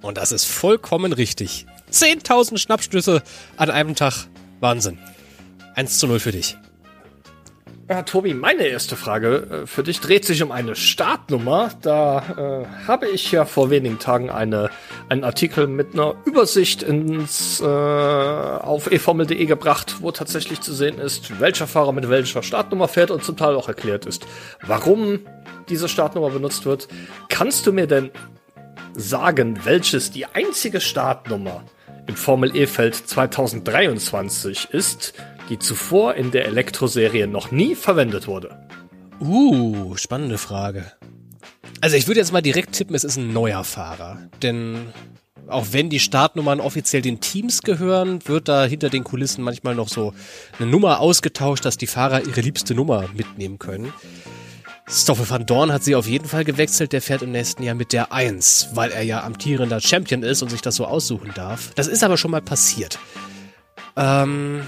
Und 0.00 0.18
das 0.18 0.32
ist 0.32 0.44
vollkommen 0.44 1.12
richtig. 1.12 1.66
10.000 1.92 2.58
Schnappstöße 2.58 3.22
an 3.56 3.70
einem 3.70 3.94
Tag. 3.94 4.26
Wahnsinn. 4.60 4.98
1 5.74 5.98
zu 5.98 6.06
0 6.06 6.20
für 6.20 6.32
dich. 6.32 6.56
Ja, 7.88 8.02
Tobi, 8.02 8.32
meine 8.32 8.64
erste 8.66 8.94
Frage 8.94 9.62
äh, 9.64 9.66
für 9.66 9.82
dich 9.82 10.00
dreht 10.00 10.24
sich 10.24 10.42
um 10.42 10.52
eine 10.52 10.76
Startnummer. 10.76 11.70
Da 11.82 12.64
äh, 12.64 12.86
habe 12.86 13.08
ich 13.08 13.32
ja 13.32 13.44
vor 13.44 13.70
wenigen 13.70 13.98
Tagen 13.98 14.30
eine, 14.30 14.70
einen 15.08 15.24
Artikel 15.24 15.66
mit 15.66 15.92
einer 15.92 16.14
Übersicht 16.24 16.84
ins, 16.84 17.60
äh, 17.60 17.64
auf 17.64 18.90
eformel.de 18.90 19.44
gebracht, 19.46 19.96
wo 20.00 20.12
tatsächlich 20.12 20.60
zu 20.60 20.72
sehen 20.72 20.98
ist, 20.98 21.40
welcher 21.40 21.66
Fahrer 21.66 21.92
mit 21.92 22.08
welcher 22.08 22.44
Startnummer 22.44 22.86
fährt 22.86 23.10
und 23.10 23.24
zum 23.24 23.36
Teil 23.36 23.56
auch 23.56 23.68
erklärt 23.68 24.06
ist, 24.06 24.26
warum 24.64 25.18
diese 25.68 25.88
Startnummer 25.88 26.30
benutzt 26.30 26.64
wird. 26.64 26.86
Kannst 27.28 27.66
du 27.66 27.72
mir 27.72 27.88
denn 27.88 28.10
sagen, 28.94 29.58
welches 29.64 30.12
die 30.12 30.26
einzige 30.26 30.80
Startnummer 30.80 31.64
im 32.06 32.14
Formel 32.14 32.54
E-Feld 32.56 32.94
2023 32.94 34.70
ist, 34.70 35.14
die 35.52 35.58
zuvor 35.58 36.14
in 36.14 36.30
der 36.30 36.46
Elektroserie 36.46 37.26
noch 37.26 37.50
nie 37.50 37.74
verwendet 37.74 38.26
wurde? 38.26 38.66
Uh, 39.20 39.94
spannende 39.96 40.38
Frage. 40.38 40.90
Also 41.82 41.96
ich 41.96 42.06
würde 42.06 42.20
jetzt 42.20 42.32
mal 42.32 42.40
direkt 42.40 42.72
tippen, 42.72 42.96
es 42.96 43.04
ist 43.04 43.18
ein 43.18 43.34
neuer 43.34 43.62
Fahrer. 43.62 44.30
Denn 44.42 44.86
auch 45.48 45.66
wenn 45.72 45.90
die 45.90 46.00
Startnummern 46.00 46.58
offiziell 46.58 47.02
den 47.02 47.20
Teams 47.20 47.60
gehören, 47.60 48.26
wird 48.26 48.48
da 48.48 48.64
hinter 48.64 48.88
den 48.88 49.04
Kulissen 49.04 49.44
manchmal 49.44 49.74
noch 49.74 49.88
so 49.88 50.14
eine 50.58 50.70
Nummer 50.70 51.00
ausgetauscht, 51.00 51.66
dass 51.66 51.76
die 51.76 51.86
Fahrer 51.86 52.26
ihre 52.26 52.40
liebste 52.40 52.74
Nummer 52.74 53.10
mitnehmen 53.14 53.58
können. 53.58 53.92
Stoffel 54.88 55.28
van 55.28 55.44
Dorn 55.44 55.70
hat 55.70 55.84
sie 55.84 55.94
auf 55.94 56.08
jeden 56.08 56.28
Fall 56.28 56.44
gewechselt. 56.44 56.94
Der 56.94 57.02
fährt 57.02 57.20
im 57.20 57.32
nächsten 57.32 57.62
Jahr 57.62 57.74
mit 57.74 57.92
der 57.92 58.10
1, 58.10 58.70
weil 58.72 58.90
er 58.90 59.02
ja 59.02 59.22
amtierender 59.22 59.82
Champion 59.82 60.22
ist 60.22 60.40
und 60.40 60.48
sich 60.48 60.62
das 60.62 60.76
so 60.76 60.86
aussuchen 60.86 61.32
darf. 61.34 61.74
Das 61.74 61.88
ist 61.88 62.02
aber 62.02 62.16
schon 62.16 62.30
mal 62.30 62.40
passiert. 62.40 62.98
Ähm, 63.96 64.62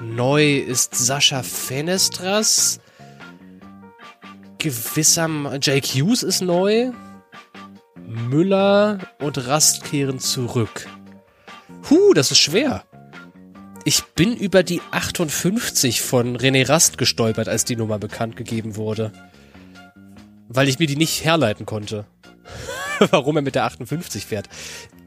neu 0.00 0.58
ist 0.58 0.94
Sascha 0.94 1.42
Fenestras. 1.42 2.80
Gewisser 4.58 5.58
Jake 5.60 5.86
Hughes 5.86 6.22
ist 6.22 6.40
neu. 6.40 6.92
Müller 8.06 8.98
und 9.20 9.46
Rast 9.46 9.84
kehren 9.84 10.18
zurück. 10.18 10.86
Huh, 11.90 12.12
das 12.14 12.30
ist 12.30 12.38
schwer. 12.38 12.84
Ich 13.84 14.04
bin 14.04 14.36
über 14.36 14.62
die 14.62 14.80
58 14.90 16.02
von 16.02 16.36
René 16.36 16.68
Rast 16.68 16.98
gestolpert, 16.98 17.48
als 17.48 17.64
die 17.64 17.76
Nummer 17.76 17.98
bekannt 17.98 18.36
gegeben 18.36 18.76
wurde. 18.76 19.12
Weil 20.48 20.68
ich 20.68 20.78
mir 20.78 20.86
die 20.86 20.96
nicht 20.96 21.24
herleiten 21.24 21.66
konnte. 21.66 22.06
Warum 23.10 23.36
er 23.36 23.42
mit 23.42 23.54
der 23.54 23.64
58 23.64 24.26
fährt. 24.26 24.48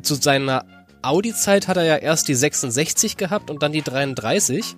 Zu 0.01 0.15
seiner 0.15 0.65
Audi-Zeit 1.01 1.67
hat 1.67 1.77
er 1.77 1.83
ja 1.83 1.95
erst 1.97 2.27
die 2.27 2.35
66 2.35 3.17
gehabt 3.17 3.49
und 3.49 3.63
dann 3.63 3.71
die 3.71 3.81
33. 3.81 4.75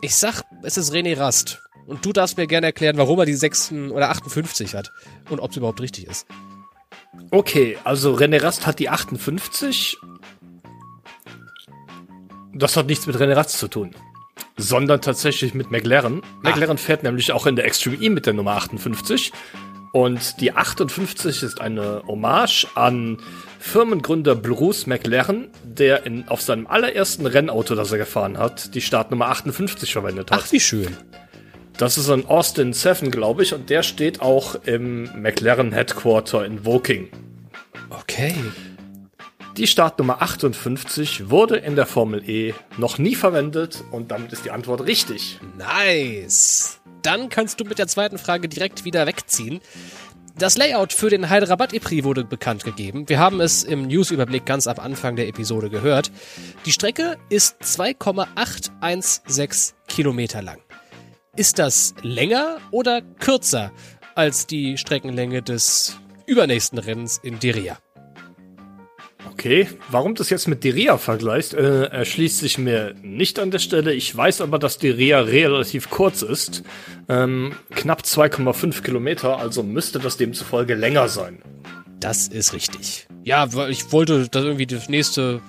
Ich 0.00 0.14
sag, 0.14 0.42
es 0.62 0.76
ist 0.76 0.92
René 0.92 1.18
Rast. 1.18 1.60
Und 1.86 2.04
du 2.04 2.12
darfst 2.12 2.36
mir 2.38 2.46
gerne 2.46 2.66
erklären, 2.66 2.96
warum 2.96 3.18
er 3.18 3.26
die 3.26 3.34
6 3.34 3.72
oder 3.90 4.10
58 4.10 4.74
hat. 4.74 4.92
Und 5.28 5.40
ob 5.40 5.50
es 5.50 5.56
überhaupt 5.56 5.80
richtig 5.80 6.06
ist. 6.06 6.26
Okay, 7.30 7.78
also 7.84 8.14
René 8.14 8.42
Rast 8.42 8.66
hat 8.66 8.78
die 8.78 8.88
58 8.88 9.98
das 12.54 12.76
hat 12.76 12.86
nichts 12.86 13.06
mit 13.06 13.16
René 13.16 13.36
Ratz 13.36 13.58
zu 13.58 13.68
tun, 13.68 13.90
sondern 14.56 15.00
tatsächlich 15.00 15.54
mit 15.54 15.70
McLaren. 15.70 16.22
Ah. 16.22 16.50
McLaren 16.50 16.78
fährt 16.78 17.02
nämlich 17.02 17.32
auch 17.32 17.46
in 17.46 17.56
der 17.56 17.66
Extreme 17.66 17.96
E 17.96 18.08
mit 18.08 18.26
der 18.26 18.32
Nummer 18.32 18.52
58. 18.52 19.32
Und 19.94 20.40
die 20.40 20.50
58 20.50 21.44
ist 21.44 21.60
eine 21.60 22.02
Hommage 22.08 22.66
an 22.74 23.18
Firmengründer 23.60 24.34
Bruce 24.34 24.88
McLaren, 24.88 25.46
der 25.62 26.04
in, 26.04 26.26
auf 26.26 26.42
seinem 26.42 26.66
allerersten 26.66 27.26
Rennauto, 27.26 27.76
das 27.76 27.92
er 27.92 27.98
gefahren 27.98 28.36
hat, 28.36 28.74
die 28.74 28.80
Startnummer 28.80 29.28
58 29.28 29.92
verwendet 29.92 30.32
hat. 30.32 30.40
Ach, 30.42 30.50
wie 30.52 30.58
schön. 30.58 30.96
Das 31.76 31.96
ist 31.96 32.10
ein 32.10 32.26
Austin 32.26 32.72
7, 32.72 33.12
glaube 33.12 33.44
ich, 33.44 33.54
und 33.54 33.70
der 33.70 33.84
steht 33.84 34.20
auch 34.20 34.56
im 34.64 35.04
McLaren 35.14 35.70
Headquarter 35.70 36.44
in 36.44 36.64
Woking. 36.64 37.08
Okay. 37.90 38.34
Die 39.56 39.66
Startnummer 39.68 40.20
58 40.20 41.30
wurde 41.30 41.56
in 41.56 41.76
der 41.76 41.86
Formel 41.86 42.28
E 42.28 42.54
noch 42.76 42.98
nie 42.98 43.14
verwendet 43.14 43.84
und 43.92 44.10
damit 44.10 44.32
ist 44.32 44.44
die 44.44 44.50
Antwort 44.50 44.84
richtig. 44.84 45.38
Nice. 45.56 46.80
Dann 47.02 47.28
kannst 47.28 47.60
du 47.60 47.64
mit 47.64 47.78
der 47.78 47.86
zweiten 47.86 48.18
Frage 48.18 48.48
direkt 48.48 48.84
wieder 48.84 49.06
wegziehen. 49.06 49.60
Das 50.36 50.58
Layout 50.58 50.92
für 50.92 51.08
den 51.08 51.30
Hyderabad 51.30 51.72
E-Prix 51.72 52.02
wurde 52.02 52.24
bekannt 52.24 52.64
gegeben. 52.64 53.08
Wir 53.08 53.20
haben 53.20 53.40
es 53.40 53.62
im 53.62 53.86
Newsüberblick 53.86 54.44
ganz 54.44 54.66
am 54.66 54.80
Anfang 54.80 55.14
der 55.14 55.28
Episode 55.28 55.70
gehört. 55.70 56.10
Die 56.66 56.72
Strecke 56.72 57.16
ist 57.28 57.62
2,816 57.62 59.76
Kilometer 59.86 60.42
lang. 60.42 60.58
Ist 61.36 61.60
das 61.60 61.94
länger 62.02 62.58
oder 62.72 63.02
kürzer 63.02 63.70
als 64.16 64.48
die 64.48 64.78
Streckenlänge 64.78 65.42
des 65.42 65.96
übernächsten 66.26 66.80
Rennens 66.80 67.20
in 67.22 67.38
Diria? 67.38 67.78
Okay, 69.32 69.68
warum 69.90 70.14
das 70.14 70.30
jetzt 70.30 70.48
mit 70.48 70.64
Diria 70.64 70.98
vergleicht, 70.98 71.54
äh, 71.54 71.84
erschließt 71.84 72.38
sich 72.38 72.58
mir 72.58 72.94
nicht 73.02 73.38
an 73.38 73.50
der 73.50 73.58
Stelle. 73.58 73.92
Ich 73.92 74.14
weiß 74.14 74.40
aber, 74.40 74.58
dass 74.58 74.78
Diria 74.78 75.20
relativ 75.20 75.90
kurz 75.90 76.22
ist. 76.22 76.62
Ähm, 77.08 77.54
knapp 77.70 78.02
2,5 78.02 78.82
Kilometer, 78.82 79.38
also 79.38 79.62
müsste 79.62 79.98
das 79.98 80.16
demzufolge 80.16 80.74
länger 80.74 81.08
sein. 81.08 81.42
Das 82.00 82.28
ist 82.28 82.52
richtig. 82.52 83.06
Ja, 83.22 83.54
weil 83.54 83.70
ich 83.70 83.92
wollte 83.92 84.28
das 84.28 84.44
irgendwie 84.44 84.66
das 84.66 84.88
nächste 84.88 85.40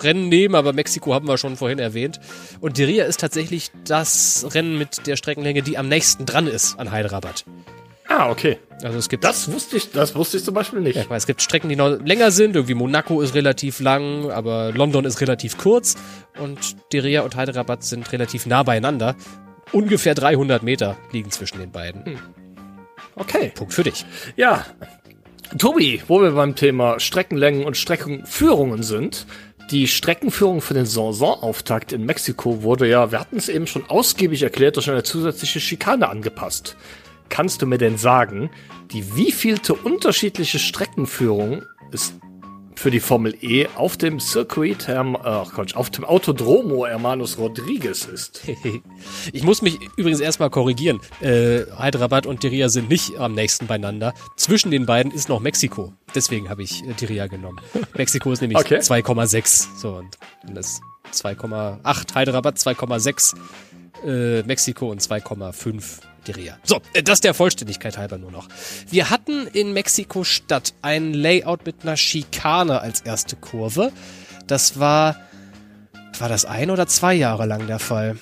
Rennen 0.00 0.28
nehmen, 0.28 0.54
aber 0.54 0.72
Mexiko 0.72 1.14
haben 1.14 1.26
wir 1.26 1.38
schon 1.38 1.56
vorhin 1.56 1.78
erwähnt. 1.78 2.20
Und 2.60 2.78
Diria 2.78 3.04
ist 3.04 3.20
tatsächlich 3.20 3.70
das 3.84 4.46
Rennen 4.54 4.78
mit 4.78 5.06
der 5.06 5.16
Streckenlänge, 5.16 5.62
die 5.62 5.78
am 5.78 5.88
nächsten 5.88 6.26
dran 6.26 6.46
ist 6.46 6.78
an 6.78 6.92
Hyderabad. 6.92 7.44
Ah, 8.08 8.30
okay. 8.30 8.58
Also 8.82 8.98
es 8.98 9.08
gibt. 9.08 9.24
Das 9.24 9.50
wusste 9.50 9.76
ich, 9.76 9.90
das 9.90 10.14
wusste 10.14 10.36
ich 10.36 10.44
zum 10.44 10.54
Beispiel 10.54 10.80
nicht. 10.80 10.96
Ja, 10.96 11.16
es 11.16 11.26
gibt 11.26 11.40
Strecken, 11.40 11.68
die 11.68 11.76
noch 11.76 11.98
länger 12.04 12.30
sind. 12.30 12.56
Irgendwie 12.56 12.74
Monaco 12.74 13.20
ist 13.22 13.34
relativ 13.34 13.80
lang, 13.80 14.30
aber 14.30 14.72
London 14.72 15.04
ist 15.04 15.20
relativ 15.20 15.56
kurz. 15.56 15.96
Und 16.38 16.76
Diria 16.92 17.22
und 17.22 17.36
Hyderabad 17.36 17.82
sind 17.82 18.12
relativ 18.12 18.46
nah 18.46 18.62
beieinander. 18.62 19.16
Ungefähr 19.72 20.14
300 20.14 20.62
Meter 20.62 20.96
liegen 21.12 21.30
zwischen 21.30 21.58
den 21.58 21.72
beiden. 21.72 22.04
Hm. 22.04 22.18
Okay. 23.16 23.52
Punkt 23.54 23.72
für 23.72 23.82
dich. 23.82 24.04
Ja. 24.36 24.66
Tobi, 25.58 26.02
wo 26.06 26.20
wir 26.20 26.32
beim 26.32 26.54
Thema 26.54 27.00
Streckenlängen 27.00 27.64
und 27.64 27.76
Streckenführungen 27.76 28.82
sind. 28.82 29.26
Die 29.70 29.88
Streckenführung 29.88 30.60
für 30.60 30.74
den 30.74 30.86
Saisonauftakt 30.86 31.92
in 31.92 32.04
Mexiko 32.04 32.62
wurde 32.62 32.86
ja, 32.88 33.10
wir 33.10 33.18
hatten 33.18 33.36
es 33.36 33.48
eben 33.48 33.66
schon 33.66 33.88
ausgiebig 33.88 34.42
erklärt, 34.42 34.76
durch 34.76 34.88
eine 34.90 35.02
zusätzliche 35.02 35.58
Schikane 35.58 36.08
angepasst 36.08 36.76
kannst 37.28 37.62
du 37.62 37.66
mir 37.66 37.78
denn 37.78 37.98
sagen, 37.98 38.50
die 38.92 39.16
wievielte 39.16 39.74
unterschiedliche 39.74 40.58
Streckenführung 40.58 41.62
ist 41.92 42.14
für 42.76 42.90
die 42.90 43.00
Formel 43.00 43.34
E 43.40 43.66
auf 43.74 43.96
dem 43.96 44.20
Circuit, 44.20 44.86
Herm, 44.86 45.16
ach 45.16 45.52
Gott, 45.54 45.74
auf 45.74 45.90
dem 45.90 46.04
Autodromo 46.04 46.86
Hermanos 46.86 47.38
Rodriguez 47.38 48.04
ist. 48.04 48.42
ich 49.32 49.42
muss 49.42 49.62
mich 49.62 49.78
übrigens 49.96 50.20
erstmal 50.20 50.50
korrigieren. 50.50 51.00
Äh, 51.20 51.62
Hyderabad 51.78 52.26
und 52.26 52.42
Diria 52.42 52.68
sind 52.68 52.90
nicht 52.90 53.16
am 53.18 53.32
nächsten 53.32 53.66
beieinander. 53.66 54.12
Zwischen 54.36 54.70
den 54.70 54.84
beiden 54.86 55.10
ist 55.10 55.28
noch 55.28 55.40
Mexiko. 55.40 55.94
Deswegen 56.14 56.50
habe 56.50 56.62
ich 56.62 56.82
äh, 56.84 57.28
genommen. 57.28 57.60
Mexiko 57.94 58.30
ist 58.30 58.42
nämlich 58.42 58.58
okay. 58.58 58.76
2,6. 58.76 59.68
So, 59.76 59.94
und 59.94 60.18
das 60.54 60.80
2,8. 61.12 62.14
Hyderabad 62.14 62.56
2,6. 62.56 63.36
Äh, 64.06 64.44
Mexiko 64.44 64.90
und 64.90 65.02
2,5 65.02 66.00
Diria. 66.26 66.58
So, 66.62 66.80
äh, 66.92 67.02
das 67.02 67.20
der 67.20 67.34
Vollständigkeit 67.34 67.98
halber 67.98 68.18
nur 68.18 68.30
noch. 68.30 68.48
Wir 68.88 69.10
hatten 69.10 69.48
in 69.48 69.72
Mexiko-Stadt 69.72 70.74
ein 70.80 71.12
Layout 71.12 71.66
mit 71.66 71.82
einer 71.82 71.96
Schikane 71.96 72.80
als 72.80 73.00
erste 73.00 73.34
Kurve. 73.34 73.92
Das 74.46 74.78
war, 74.78 75.16
war 76.20 76.28
das 76.28 76.44
ein 76.44 76.70
oder 76.70 76.86
zwei 76.86 77.14
Jahre 77.14 77.46
lang 77.46 77.66
der 77.66 77.80
Fall? 77.80 78.16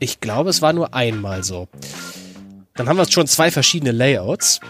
Ich 0.00 0.20
glaube, 0.20 0.50
es 0.50 0.60
war 0.60 0.72
nur 0.72 0.92
einmal 0.92 1.44
so. 1.44 1.68
Dann 2.74 2.88
haben 2.88 2.96
wir 2.96 3.10
schon 3.10 3.28
zwei 3.28 3.52
verschiedene 3.52 3.92
Layouts. 3.92 4.60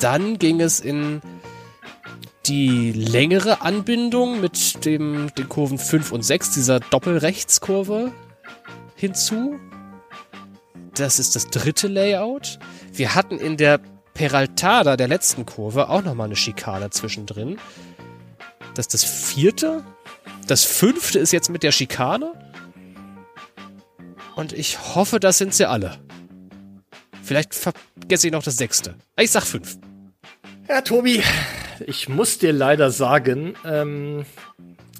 Dann 0.00 0.38
ging 0.38 0.60
es 0.60 0.78
in 0.78 1.20
die 2.46 2.92
längere 2.92 3.62
Anbindung 3.62 4.40
mit 4.40 4.84
dem, 4.84 5.34
den 5.36 5.48
Kurven 5.48 5.76
5 5.76 6.12
und 6.12 6.22
6, 6.22 6.52
dieser 6.54 6.78
Doppelrechtskurve 6.78 8.12
hinzu. 8.96 9.58
Das 10.94 11.18
ist 11.18 11.36
das 11.36 11.48
dritte 11.48 11.88
Layout. 11.88 12.58
Wir 12.92 13.14
hatten 13.14 13.38
in 13.38 13.56
der 13.56 13.80
Peraltada 14.14 14.96
der 14.96 15.08
letzten 15.08 15.46
Kurve 15.46 15.88
auch 15.88 16.02
nochmal 16.02 16.26
eine 16.26 16.36
Schikane 16.36 16.90
zwischendrin. 16.90 17.58
Das 18.74 18.86
ist 18.86 18.94
das 18.94 19.04
vierte. 19.04 19.84
Das 20.46 20.64
fünfte 20.64 21.18
ist 21.18 21.32
jetzt 21.32 21.50
mit 21.50 21.62
der 21.62 21.72
Schikane. 21.72 22.32
Und 24.34 24.52
ich 24.52 24.94
hoffe, 24.94 25.20
das 25.20 25.38
sind 25.38 25.54
sie 25.54 25.66
alle. 25.66 25.98
Vielleicht 27.22 27.54
vergesse 27.54 28.28
ich 28.28 28.32
noch 28.32 28.42
das 28.42 28.56
sechste. 28.56 28.94
Ich 29.18 29.30
sag 29.30 29.44
fünf. 29.44 29.78
Ja, 30.68 30.80
Tobi, 30.80 31.22
ich 31.86 32.08
muss 32.08 32.38
dir 32.38 32.52
leider 32.52 32.90
sagen, 32.90 33.54
ähm, 33.64 34.24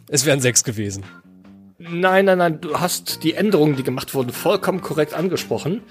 es 0.08 0.26
wären 0.26 0.40
sechs 0.40 0.64
gewesen. 0.64 1.04
Nein, 1.80 2.24
nein, 2.24 2.38
nein, 2.38 2.60
du 2.60 2.80
hast 2.80 3.22
die 3.22 3.34
Änderungen, 3.34 3.76
die 3.76 3.84
gemacht 3.84 4.12
wurden, 4.12 4.32
vollkommen 4.32 4.80
korrekt 4.80 5.14
angesprochen. 5.14 5.82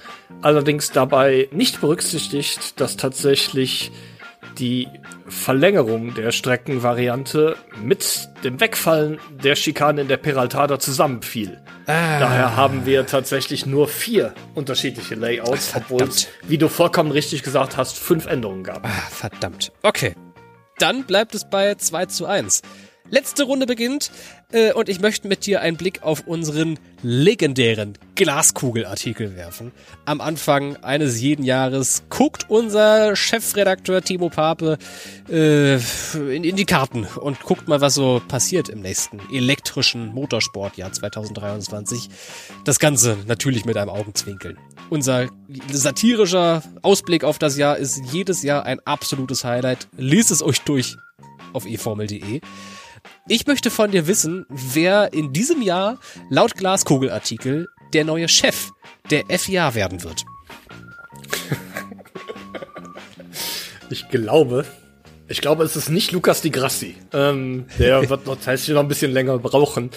Allerdings 0.41 0.91
dabei 0.91 1.47
nicht 1.51 1.79
berücksichtigt, 1.79 2.79
dass 2.81 2.97
tatsächlich 2.97 3.91
die 4.59 4.89
Verlängerung 5.27 6.13
der 6.13 6.31
Streckenvariante 6.31 7.55
mit 7.81 8.27
dem 8.43 8.59
Wegfallen 8.59 9.19
der 9.43 9.55
Schikane 9.55 10.01
in 10.01 10.07
der 10.09 10.17
Peraltada 10.17 10.77
zusammenfiel. 10.77 11.61
Ah. 11.85 12.19
Daher 12.19 12.57
haben 12.57 12.85
wir 12.85 13.05
tatsächlich 13.05 13.65
nur 13.65 13.87
vier 13.87 14.33
unterschiedliche 14.55 15.15
Layouts, 15.15 15.73
obwohl 15.73 16.03
es, 16.03 16.27
wie 16.47 16.57
du 16.57 16.67
vollkommen 16.67 17.11
richtig 17.11 17.43
gesagt 17.43 17.77
hast, 17.77 17.97
fünf 17.97 18.25
Änderungen 18.25 18.63
gab. 18.63 18.85
Ah, 18.85 19.07
verdammt. 19.09 19.71
Okay. 19.83 20.15
Dann 20.79 21.05
bleibt 21.05 21.33
es 21.33 21.49
bei 21.49 21.75
2 21.75 22.05
zu 22.07 22.25
1. 22.25 22.61
Letzte 23.09 23.43
Runde 23.43 23.65
beginnt. 23.65 24.11
Äh, 24.53 24.71
und 24.71 24.87
ich 24.87 25.01
möchte 25.01 25.27
mit 25.27 25.45
dir 25.45 25.59
einen 25.59 25.75
Blick 25.75 26.03
auf 26.03 26.25
unseren 26.25 26.79
legendären 27.03 27.97
Glaskugelartikel 28.15 29.35
werfen. 29.35 29.73
Am 30.05 30.21
Anfang 30.21 30.77
eines 30.77 31.19
jeden 31.19 31.43
Jahres 31.43 32.03
guckt 32.09 32.45
unser 32.49 33.17
Chefredakteur 33.17 34.01
Timo 34.01 34.29
Pape 34.29 34.77
äh, 35.29 35.75
in, 35.75 36.45
in 36.45 36.55
die 36.55 36.65
Karten 36.65 37.05
und 37.19 37.41
guckt 37.41 37.67
mal, 37.67 37.81
was 37.81 37.95
so 37.95 38.21
passiert 38.25 38.69
im 38.69 38.79
nächsten 38.79 39.19
elektrischen 39.33 40.07
Motorsportjahr 40.13 40.93
2023. 40.93 42.07
Das 42.63 42.79
Ganze 42.79 43.17
natürlich 43.27 43.65
mit 43.65 43.75
einem 43.75 43.89
Augenzwinkeln. 43.89 44.57
Unser 44.89 45.27
satirischer 45.69 46.63
Ausblick 46.83 47.25
auf 47.25 47.37
das 47.37 47.57
Jahr 47.57 47.77
ist 47.77 48.01
jedes 48.13 48.43
Jahr 48.43 48.63
ein 48.63 48.79
absolutes 48.85 49.43
Highlight. 49.43 49.89
Lies 49.97 50.31
es 50.31 50.41
euch 50.41 50.61
durch 50.61 50.95
auf 51.51 51.65
eformel.de. 51.65 52.39
Ich 53.29 53.45
möchte 53.45 53.69
von 53.69 53.91
dir 53.91 54.07
wissen, 54.07 54.45
wer 54.47 55.11
in 55.11 55.33
diesem 55.33 55.61
Jahr 55.61 55.99
laut 56.29 56.55
Glaskugelartikel 56.55 57.67
der 57.93 58.05
neue 58.05 58.29
Chef 58.29 58.71
der 59.09 59.25
FIA 59.37 59.75
werden 59.75 60.03
wird. 60.03 60.23
Ich 63.89 64.09
glaube, 64.09 64.65
ich 65.29 65.39
glaube, 65.39 65.63
es 65.63 65.77
ist 65.77 65.89
nicht 65.89 66.11
Lukas 66.11 66.41
Di 66.41 66.49
Grassi. 66.49 66.97
Ähm, 67.13 67.67
der 67.79 68.09
wird 68.09 68.25
noch 68.25 68.35
tatsächlich 68.35 68.75
noch 68.75 68.81
ein 68.81 68.89
bisschen 68.89 69.13
länger 69.13 69.37
brauchen. 69.39 69.91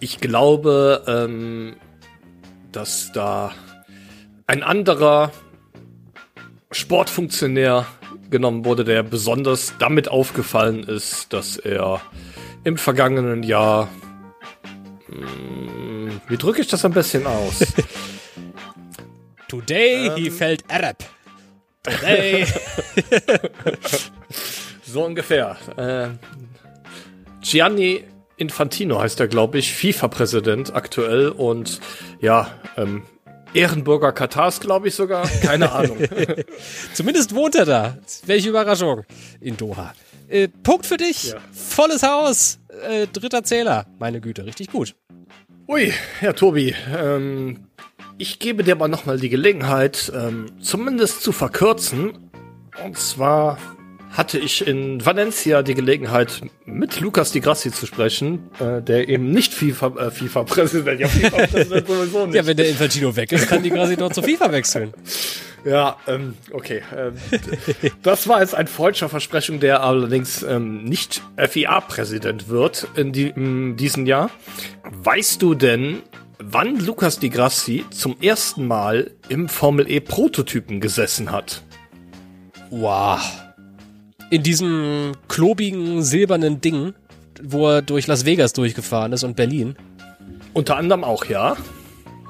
Ich 0.00 0.18
glaube, 0.18 1.04
ähm, 1.06 1.76
dass 2.72 3.12
da 3.12 3.52
ein 4.48 4.64
anderer 4.64 5.30
Sportfunktionär 6.72 7.86
genommen 8.30 8.64
wurde, 8.64 8.82
der 8.82 9.04
besonders 9.04 9.74
damit 9.78 10.08
aufgefallen 10.08 10.82
ist, 10.82 11.32
dass 11.32 11.56
er 11.56 12.00
im 12.64 12.76
vergangenen 12.76 13.42
Jahr, 13.42 13.88
hm, 15.06 16.20
wie 16.28 16.36
drücke 16.36 16.60
ich 16.60 16.68
das 16.68 16.84
ein 16.84 16.92
bisschen 16.92 17.26
aus? 17.26 17.58
Today 19.48 20.10
he 20.16 20.30
felt 20.30 20.64
Arab. 20.70 20.98
Today. 21.82 22.46
so 24.84 25.04
ungefähr. 25.04 25.56
Äh, 25.76 26.08
Gianni 27.40 28.04
Infantino 28.36 29.00
heißt 29.00 29.20
er, 29.20 29.28
glaube 29.28 29.58
ich, 29.58 29.72
FIFA-Präsident 29.72 30.74
aktuell 30.74 31.28
und 31.28 31.80
ja, 32.20 32.50
ähm, 32.76 33.04
Ehrenbürger 33.54 34.12
Katars, 34.12 34.60
glaube 34.60 34.88
ich 34.88 34.94
sogar. 34.94 35.26
Keine 35.42 35.72
Ahnung. 35.72 35.96
Zumindest 36.92 37.34
wohnt 37.34 37.54
er 37.54 37.64
da. 37.64 37.98
Welche 38.26 38.50
Überraschung. 38.50 39.04
In 39.40 39.56
Doha. 39.56 39.94
Äh, 40.28 40.48
Punkt 40.48 40.86
für 40.86 40.96
dich. 40.96 41.30
Ja. 41.30 41.38
Volles 41.52 42.02
Haus. 42.02 42.58
Äh, 42.86 43.06
dritter 43.06 43.42
Zähler. 43.42 43.86
Meine 43.98 44.20
Güte, 44.20 44.44
richtig 44.44 44.70
gut. 44.70 44.94
Ui, 45.66 45.92
Herr 46.20 46.34
Tobi, 46.34 46.74
ähm, 46.96 47.66
ich 48.16 48.38
gebe 48.38 48.64
dir 48.64 48.72
aber 48.72 48.88
nochmal 48.88 49.18
die 49.18 49.28
Gelegenheit, 49.28 50.10
ähm, 50.14 50.46
zumindest 50.60 51.22
zu 51.22 51.32
verkürzen. 51.32 52.30
Und 52.84 52.98
zwar 52.98 53.58
hatte 54.10 54.38
ich 54.38 54.66
in 54.66 55.04
Valencia 55.04 55.62
die 55.62 55.74
Gelegenheit, 55.74 56.40
mit 56.64 57.00
Lukas 57.00 57.32
Di 57.32 57.40
Grassi 57.40 57.70
zu 57.70 57.86
sprechen, 57.86 58.50
äh, 58.58 58.82
der 58.82 59.08
eben 59.08 59.30
nicht 59.30 59.52
FIFA, 59.52 59.94
äh, 59.98 60.10
FIFA-Präsident, 60.10 61.00
ja, 61.00 61.08
FIFA-Präsident 61.08 61.86
sowieso 61.88 62.26
nicht. 62.26 62.34
Ja, 62.34 62.46
wenn 62.46 62.56
der 62.56 62.68
Infantino 62.68 63.14
weg 63.14 63.32
ist, 63.32 63.48
kann 63.48 63.62
Di 63.62 63.70
Grassi 63.70 63.96
doch 63.96 64.12
zu 64.12 64.22
FIFA 64.22 64.52
wechseln. 64.52 64.92
Ja, 65.64 65.96
ähm, 66.06 66.36
okay. 66.52 66.82
Ähm, 66.96 67.14
das 68.02 68.28
war 68.28 68.40
jetzt 68.40 68.54
ein 68.54 68.68
freudscher 68.68 69.08
Versprechung, 69.08 69.58
der 69.58 69.82
allerdings 69.82 70.42
ähm, 70.44 70.84
nicht 70.84 71.20
FIA-Präsident 71.36 72.48
wird 72.48 72.86
in, 72.94 73.12
die, 73.12 73.28
in 73.28 73.76
diesem 73.76 74.06
Jahr. 74.06 74.30
Weißt 74.84 75.42
du 75.42 75.54
denn, 75.54 76.02
wann 76.38 76.78
Lukas 76.78 77.18
Di 77.18 77.28
Grassi 77.28 77.84
zum 77.90 78.16
ersten 78.20 78.66
Mal 78.68 79.10
im 79.28 79.48
Formel 79.48 79.90
E 79.90 79.98
Prototypen 79.98 80.80
gesessen 80.80 81.32
hat? 81.32 81.62
Wow 82.70 83.47
in 84.30 84.42
diesem 84.42 85.12
klobigen 85.28 86.02
silbernen 86.02 86.60
Ding, 86.60 86.94
wo 87.42 87.68
er 87.68 87.82
durch 87.82 88.06
Las 88.06 88.24
Vegas 88.24 88.52
durchgefahren 88.52 89.12
ist 89.12 89.24
und 89.24 89.36
Berlin. 89.36 89.76
Unter 90.52 90.76
anderem 90.76 91.04
auch, 91.04 91.24
ja. 91.26 91.56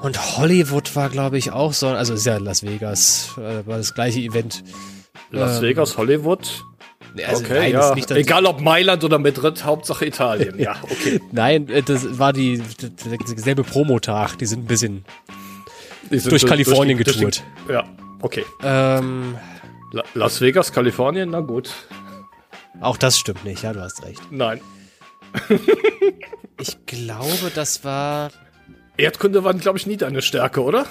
Und 0.01 0.37
Hollywood 0.37 0.95
war, 0.95 1.09
glaube 1.09 1.37
ich, 1.37 1.51
auch 1.51 1.73
so. 1.73 1.87
Also 1.87 2.13
ist 2.13 2.25
ja 2.25 2.37
Las 2.37 2.63
Vegas, 2.63 3.31
äh, 3.37 3.65
war 3.67 3.77
das 3.77 3.93
gleiche 3.93 4.19
Event. 4.19 4.63
Las 5.31 5.57
ähm, 5.57 5.63
Vegas, 5.63 5.97
Hollywood. 5.97 6.63
Also 7.25 7.43
okay, 7.43 7.59
nein, 7.59 7.71
ja. 7.71 7.95
Nicht, 7.95 8.11
Egal 8.11 8.45
ob 8.45 8.61
Mailand 8.61 9.03
oder 9.03 9.17
Madrid, 9.17 9.63
Hauptsache 9.63 10.05
Italien. 10.05 10.59
ja, 10.59 10.75
okay. 10.83 11.19
nein, 11.31 11.67
äh, 11.69 11.81
das 11.81 12.19
war 12.19 12.33
die 12.33 12.61
derselbe 13.27 13.63
Promotag. 13.63 14.37
Die 14.37 14.45
sind 14.45 14.63
ein 14.63 14.67
bisschen 14.67 15.05
sind 16.09 16.31
durch 16.31 16.45
Kalifornien 16.45 16.97
durch 16.97 17.17
die, 17.17 17.25
getourt. 17.25 17.43
Durch 17.65 17.67
die, 17.67 17.73
ja, 17.73 17.83
okay. 18.21 18.45
Ähm, 18.63 19.35
La 19.91 20.03
Las 20.13 20.41
Vegas, 20.41 20.71
Kalifornien, 20.71 21.29
na 21.29 21.39
gut. 21.39 21.71
Auch 22.81 22.97
das 22.97 23.17
stimmt 23.17 23.43
nicht, 23.43 23.63
ja, 23.63 23.73
du 23.73 23.81
hast 23.81 24.03
recht. 24.03 24.21
Nein. 24.31 24.61
ich 26.59 26.85
glaube, 26.85 27.51
das 27.53 27.83
war. 27.83 28.31
Erdkunde 28.97 29.43
war, 29.43 29.53
glaube 29.53 29.77
ich, 29.77 29.87
nie 29.87 29.97
deine 29.97 30.21
Stärke, 30.21 30.61
oder? 30.61 30.85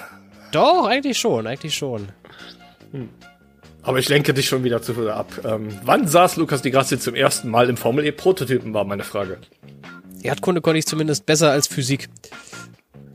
Doch, 0.51 0.87
eigentlich 0.87 1.17
schon, 1.17 1.47
eigentlich 1.47 1.75
schon. 1.75 2.09
Hm. 2.91 3.09
Aber 3.81 3.99
ich 3.99 4.09
lenke 4.09 4.33
dich 4.33 4.47
schon 4.47 4.63
wieder 4.63 4.81
zu 4.81 4.93
viel 4.93 5.09
ab. 5.09 5.31
Ähm, 5.45 5.69
wann 5.83 6.07
saß 6.07 6.35
Lukas 6.35 6.61
Di 6.61 6.71
Grassi 6.71 6.99
zum 6.99 7.15
ersten 7.15 7.49
Mal 7.49 7.69
im 7.69 7.77
Formel 7.77 8.05
E 8.05 8.11
Prototypen, 8.11 8.73
war 8.73 8.83
meine 8.83 9.03
Frage. 9.03 9.37
Erdkunde 10.21 10.61
konnte 10.61 10.79
ich 10.79 10.85
zumindest 10.85 11.25
besser 11.25 11.51
als 11.51 11.67
Physik. 11.67 12.09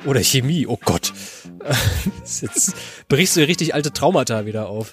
Oder 0.07 0.23
Chemie, 0.23 0.67
oh 0.67 0.79
Gott. 0.83 1.13
Jetzt 2.41 2.75
brichst 3.09 3.37
du 3.37 3.47
richtig 3.47 3.75
alte 3.75 3.93
Traumata 3.93 4.47
wieder 4.47 4.69
auf. 4.69 4.93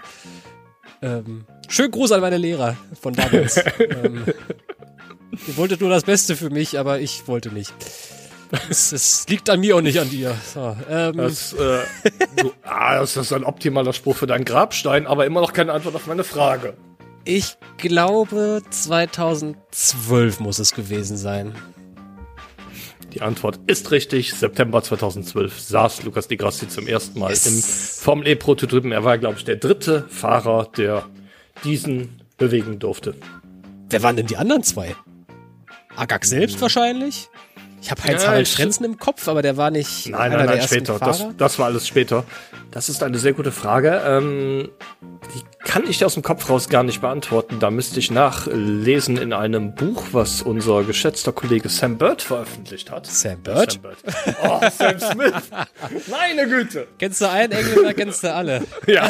Ähm, 1.02 1.46
schönen 1.68 1.92
Gruß 1.92 2.12
an 2.12 2.22
meine 2.22 2.38
Lehrer 2.38 2.78
von 3.00 3.14
damals. 3.14 3.58
ähm, 3.80 4.24
ihr 5.48 5.58
wolltet 5.58 5.82
nur 5.82 5.90
das 5.90 6.04
Beste 6.04 6.36
für 6.36 6.50
mich, 6.50 6.78
aber 6.78 7.00
ich 7.00 7.28
wollte 7.28 7.50
nicht. 7.50 7.74
Es, 8.70 8.92
es 8.92 9.28
liegt 9.30 9.50
an 9.50 9.62
mir 9.62 9.78
und 9.78 9.84
nicht 9.86 10.00
an 10.00 10.10
dir. 10.10 10.36
So, 10.54 10.76
ähm. 10.90 11.18
das, 11.18 11.54
äh, 11.54 11.80
du, 12.36 12.52
ah, 12.64 13.00
das 13.00 13.16
ist 13.16 13.32
ein 13.32 13.46
optimaler 13.46 13.94
Spruch 13.94 14.18
für 14.18 14.28
deinen 14.28 14.46
Grabstein, 14.46 15.08
aber 15.08 15.26
immer 15.26 15.42
noch 15.42 15.54
keine 15.54 15.72
Antwort 15.72 15.96
auf 15.96 16.08
meine 16.08 16.24
Frage. 16.24 16.76
Ich 17.24 17.58
glaube, 17.78 18.62
2012 18.70 20.40
muss 20.40 20.60
es 20.60 20.74
gewesen 20.74 21.18
sein. 21.18 21.56
Die 23.14 23.22
Antwort 23.22 23.60
ist 23.68 23.92
richtig. 23.92 24.34
September 24.34 24.82
2012 24.82 25.60
saß 25.60 26.04
Lukas 26.04 26.28
Di 26.28 26.38
Grassi 26.38 26.70
zum 26.70 26.88
ersten 26.88 27.20
Mal 27.20 27.32
yes. 27.32 27.46
im 27.46 28.04
Formel 28.04 28.28
E 28.28 28.36
Prototypen. 28.36 28.92
Er 28.92 29.04
war, 29.04 29.18
glaube 29.18 29.38
ich, 29.38 29.44
der 29.44 29.58
dritte 29.58 30.06
Fahrer, 30.10 30.70
der 30.78 31.06
diesen 31.64 32.22
bewegen 32.38 32.80
durfte. 32.80 33.16
Wer 33.90 34.02
waren 34.04 34.16
denn 34.16 34.28
die 34.28 34.38
anderen 34.38 34.64
zwei? 34.64 34.96
Agak 35.96 36.24
selbst 36.26 36.62
wahrscheinlich? 36.62 37.30
Ich 37.82 37.90
habe 37.90 38.04
Heinz-Harald 38.04 38.48
ja, 38.48 38.56
Frenzen 38.56 38.84
im 38.84 39.00
Kopf, 39.00 39.28
aber 39.28 39.42
der 39.42 39.58
war 39.58 39.72
nicht. 39.72 40.08
Nein, 40.10 40.32
nein, 40.32 40.46
nein, 40.46 40.62
später. 40.62 41.00
Das, 41.00 41.26
das, 41.36 41.58
war 41.58 41.66
alles 41.66 41.88
später. 41.88 42.26
Das 42.70 42.90
ist 42.90 43.02
eine 43.02 43.18
sehr 43.18 43.34
gute 43.34 43.52
Frage. 43.52 44.02
Ähm, 44.06 44.70
die 45.34 45.42
kann 45.68 45.88
ich 45.90 46.06
aus 46.06 46.14
dem 46.14 46.22
Kopf 46.22 46.48
raus 46.48 46.70
gar 46.70 46.84
nicht 46.84 47.02
beantworten. 47.02 47.60
Da 47.60 47.72
müsste 47.72 48.00
ich 48.00 48.12
nachlesen 48.12 49.18
in 49.18 49.34
einem 49.34 49.74
Buch, 49.74 50.04
was 50.12 50.44
unser 50.44 50.84
geschätzter 50.84 51.32
Kollege 51.32 51.70
Sam 51.70 51.98
Bird 51.98 52.22
veröffentlicht 52.22 52.92
hat. 52.92 53.08
Sam 53.08 53.42
Bird? 53.42 53.72
Sam 53.72 53.82
Bird. 53.82 53.98
Oh, 54.44 54.60
Sam 54.78 55.00
Smith. 55.00 55.34
Meine 56.08 56.48
Güte. 56.48 56.88
Kennst 57.00 57.22
du 57.22 57.30
einen 57.30 57.52
Engländer, 57.52 57.94
kennst 57.96 58.24
du 58.24 58.32
alle. 58.32 58.62
ja. 58.86 59.10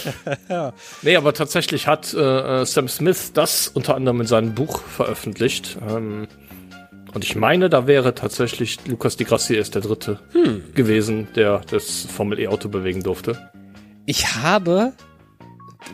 ja. 0.50 0.72
Nee, 1.00 1.16
aber 1.16 1.32
tatsächlich 1.32 1.86
hat 1.86 2.12
äh, 2.12 2.66
Sam 2.66 2.86
Smith 2.86 3.32
das 3.32 3.68
unter 3.68 3.94
anderem 3.94 4.20
in 4.20 4.26
seinem 4.26 4.54
Buch 4.54 4.82
veröffentlicht. 4.82 5.78
Ähm, 5.88 6.28
und 7.14 7.24
ich 7.24 7.34
meine, 7.36 7.68
da 7.68 7.86
wäre 7.86 8.14
tatsächlich 8.14 8.78
Lukas 8.86 9.16
Di 9.16 9.24
Grassi 9.24 9.54
erst 9.54 9.74
der 9.74 9.82
Dritte 9.82 10.20
hm. 10.32 10.74
gewesen, 10.74 11.28
der 11.34 11.60
das 11.70 12.06
Formel 12.06 12.38
E-Auto 12.38 12.68
bewegen 12.68 13.02
durfte. 13.02 13.50
Ich 14.06 14.34
habe, 14.36 14.92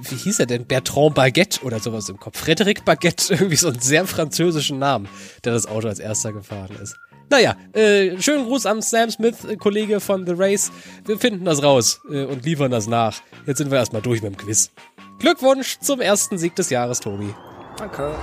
wie 0.02 0.16
hieß 0.16 0.40
er 0.40 0.46
denn? 0.46 0.66
Bertrand 0.66 1.14
Baguette 1.14 1.62
oder 1.62 1.80
sowas 1.80 2.08
im 2.08 2.18
Kopf. 2.18 2.42
Frédéric 2.42 2.84
Baguette, 2.84 3.30
irgendwie 3.34 3.56
so 3.56 3.68
einen 3.68 3.80
sehr 3.80 4.06
französischen 4.06 4.78
Namen, 4.78 5.08
der 5.44 5.52
das 5.52 5.66
Auto 5.66 5.88
als 5.88 5.98
erster 5.98 6.32
gefahren 6.32 6.76
ist. 6.82 6.96
Naja, 7.28 7.56
äh, 7.72 8.20
schönen 8.20 8.44
Gruß 8.44 8.66
am 8.66 8.80
Sam 8.80 9.10
Smith, 9.10 9.44
äh, 9.44 9.56
Kollege 9.56 9.98
von 9.98 10.24
The 10.26 10.34
Race. 10.36 10.70
Wir 11.06 11.18
finden 11.18 11.44
das 11.44 11.62
raus 11.62 12.00
äh, 12.10 12.24
und 12.24 12.44
liefern 12.44 12.70
das 12.70 12.86
nach. 12.86 13.20
Jetzt 13.46 13.58
sind 13.58 13.70
wir 13.70 13.78
erstmal 13.78 14.02
durch 14.02 14.22
mit 14.22 14.32
dem 14.32 14.36
Quiz. 14.36 14.70
Glückwunsch 15.18 15.78
zum 15.80 16.00
ersten 16.00 16.38
Sieg 16.38 16.54
des 16.54 16.70
Jahres, 16.70 17.00
Tobi. 17.00 17.34
Danke. 17.78 18.14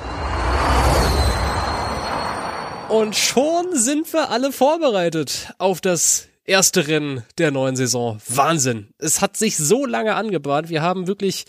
Und 2.90 3.16
schon 3.16 3.76
sind 3.76 4.12
wir 4.14 4.30
alle 4.30 4.52
vorbereitet 4.52 5.54
auf 5.58 5.82
das 5.82 6.28
erste 6.46 6.88
Rennen 6.88 7.24
der 7.38 7.52
neuen 7.52 7.76
Saison. 7.76 8.20
Wahnsinn. 8.28 8.90
Es 9.00 9.22
hat 9.22 9.38
sich 9.38 9.58
so 9.58 9.86
lange 9.86 10.16
angebahnt. 10.16 10.70
Wir 10.70 10.82
haben 10.82 11.08
wirklich 11.08 11.46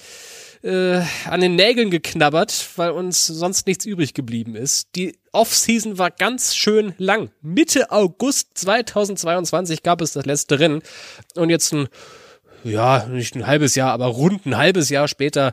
äh, 0.63 1.03
an 1.27 1.41
den 1.41 1.57
Nägeln 1.57 1.91
geknabbert, 1.91 2.69
weil 2.77 2.91
uns 2.91 3.27
sonst 3.27 3.67
nichts 3.67 3.85
übrig 3.85 4.15
geblieben 4.15 4.57
ist. 4.57 4.89
Die 4.95 5.19
Offseason 5.33 5.99
war 5.99 6.11
ganz 6.11 6.55
schön 6.55 6.95
lang. 6.99 7.31
Mitte 7.43 7.91
August 7.91 8.51
2022 8.55 9.83
gab 9.83 10.01
es 10.01 10.13
das 10.13 10.25
letzte 10.25 10.59
Rennen 10.59 10.83
und 11.35 11.51
jetzt 11.51 11.73
ein, 11.73 11.89
ja, 12.63 13.07
nicht 13.07 13.35
ein 13.35 13.47
halbes 13.47 13.75
Jahr, 13.75 13.93
aber 13.93 14.07
rund 14.07 14.47
ein 14.47 14.57
halbes 14.57 14.89
Jahr 14.89 15.09
später 15.09 15.53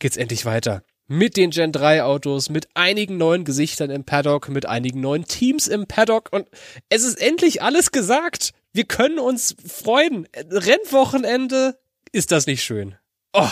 geht's 0.00 0.16
endlich 0.16 0.44
weiter. 0.44 0.82
Mit 1.10 1.38
den 1.38 1.50
Gen 1.50 1.72
3 1.72 2.02
Autos, 2.02 2.50
mit 2.50 2.68
einigen 2.74 3.16
neuen 3.16 3.44
Gesichtern 3.44 3.88
im 3.88 4.04
Paddock, 4.04 4.50
mit 4.50 4.66
einigen 4.66 5.00
neuen 5.00 5.24
Teams 5.24 5.66
im 5.66 5.86
Paddock 5.86 6.28
und 6.32 6.46
es 6.90 7.02
ist 7.02 7.18
endlich 7.18 7.62
alles 7.62 7.92
gesagt. 7.92 8.52
Wir 8.74 8.84
können 8.84 9.18
uns 9.18 9.56
freuen. 9.66 10.28
Rennwochenende, 10.36 11.78
ist 12.12 12.30
das 12.30 12.46
nicht 12.46 12.62
schön? 12.62 12.94
Oh, 13.32 13.48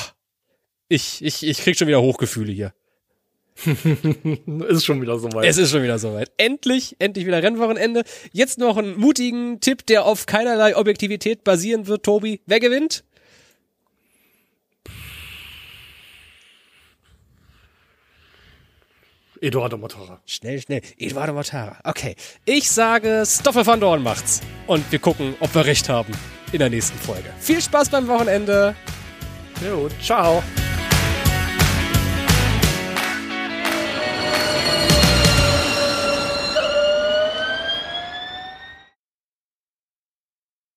ich, 0.88 1.24
ich, 1.24 1.46
ich 1.46 1.58
krieg 1.58 1.78
schon 1.78 1.88
wieder 1.88 2.02
Hochgefühle 2.02 2.52
hier. 2.52 2.74
ist 4.68 4.84
schon 4.84 5.00
wieder 5.00 5.18
soweit. 5.18 5.46
Es 5.46 5.56
ist 5.56 5.70
schon 5.70 5.82
wieder 5.82 5.98
soweit. 5.98 6.30
Endlich, 6.36 6.96
endlich 6.98 7.24
wieder 7.24 7.42
Rennwochenende. 7.42 8.04
Jetzt 8.32 8.58
noch 8.58 8.76
einen 8.76 8.98
mutigen 8.98 9.60
Tipp, 9.60 9.86
der 9.86 10.04
auf 10.04 10.26
keinerlei 10.26 10.76
Objektivität 10.76 11.42
basieren 11.42 11.86
wird, 11.86 12.04
Tobi. 12.04 12.42
Wer 12.44 12.60
gewinnt? 12.60 13.02
Eduardo 19.40 19.76
Mortara. 19.76 20.20
Schnell, 20.26 20.60
schnell. 20.60 20.80
Eduardo 20.98 21.32
Mortara. 21.32 21.76
Okay. 21.84 22.16
Ich 22.44 22.70
sage, 22.70 23.24
Stoffel 23.26 23.66
van 23.66 23.80
Dorn 23.80 24.02
macht's. 24.02 24.40
Und 24.66 24.90
wir 24.90 24.98
gucken, 24.98 25.34
ob 25.40 25.54
wir 25.54 25.64
recht 25.64 25.88
haben 25.88 26.12
in 26.52 26.58
der 26.58 26.70
nächsten 26.70 26.98
Folge. 26.98 27.30
Viel 27.38 27.60
Spaß 27.60 27.88
beim 27.90 28.06
Wochenende. 28.08 28.74
Jo, 29.64 29.88
ciao. 30.02 30.42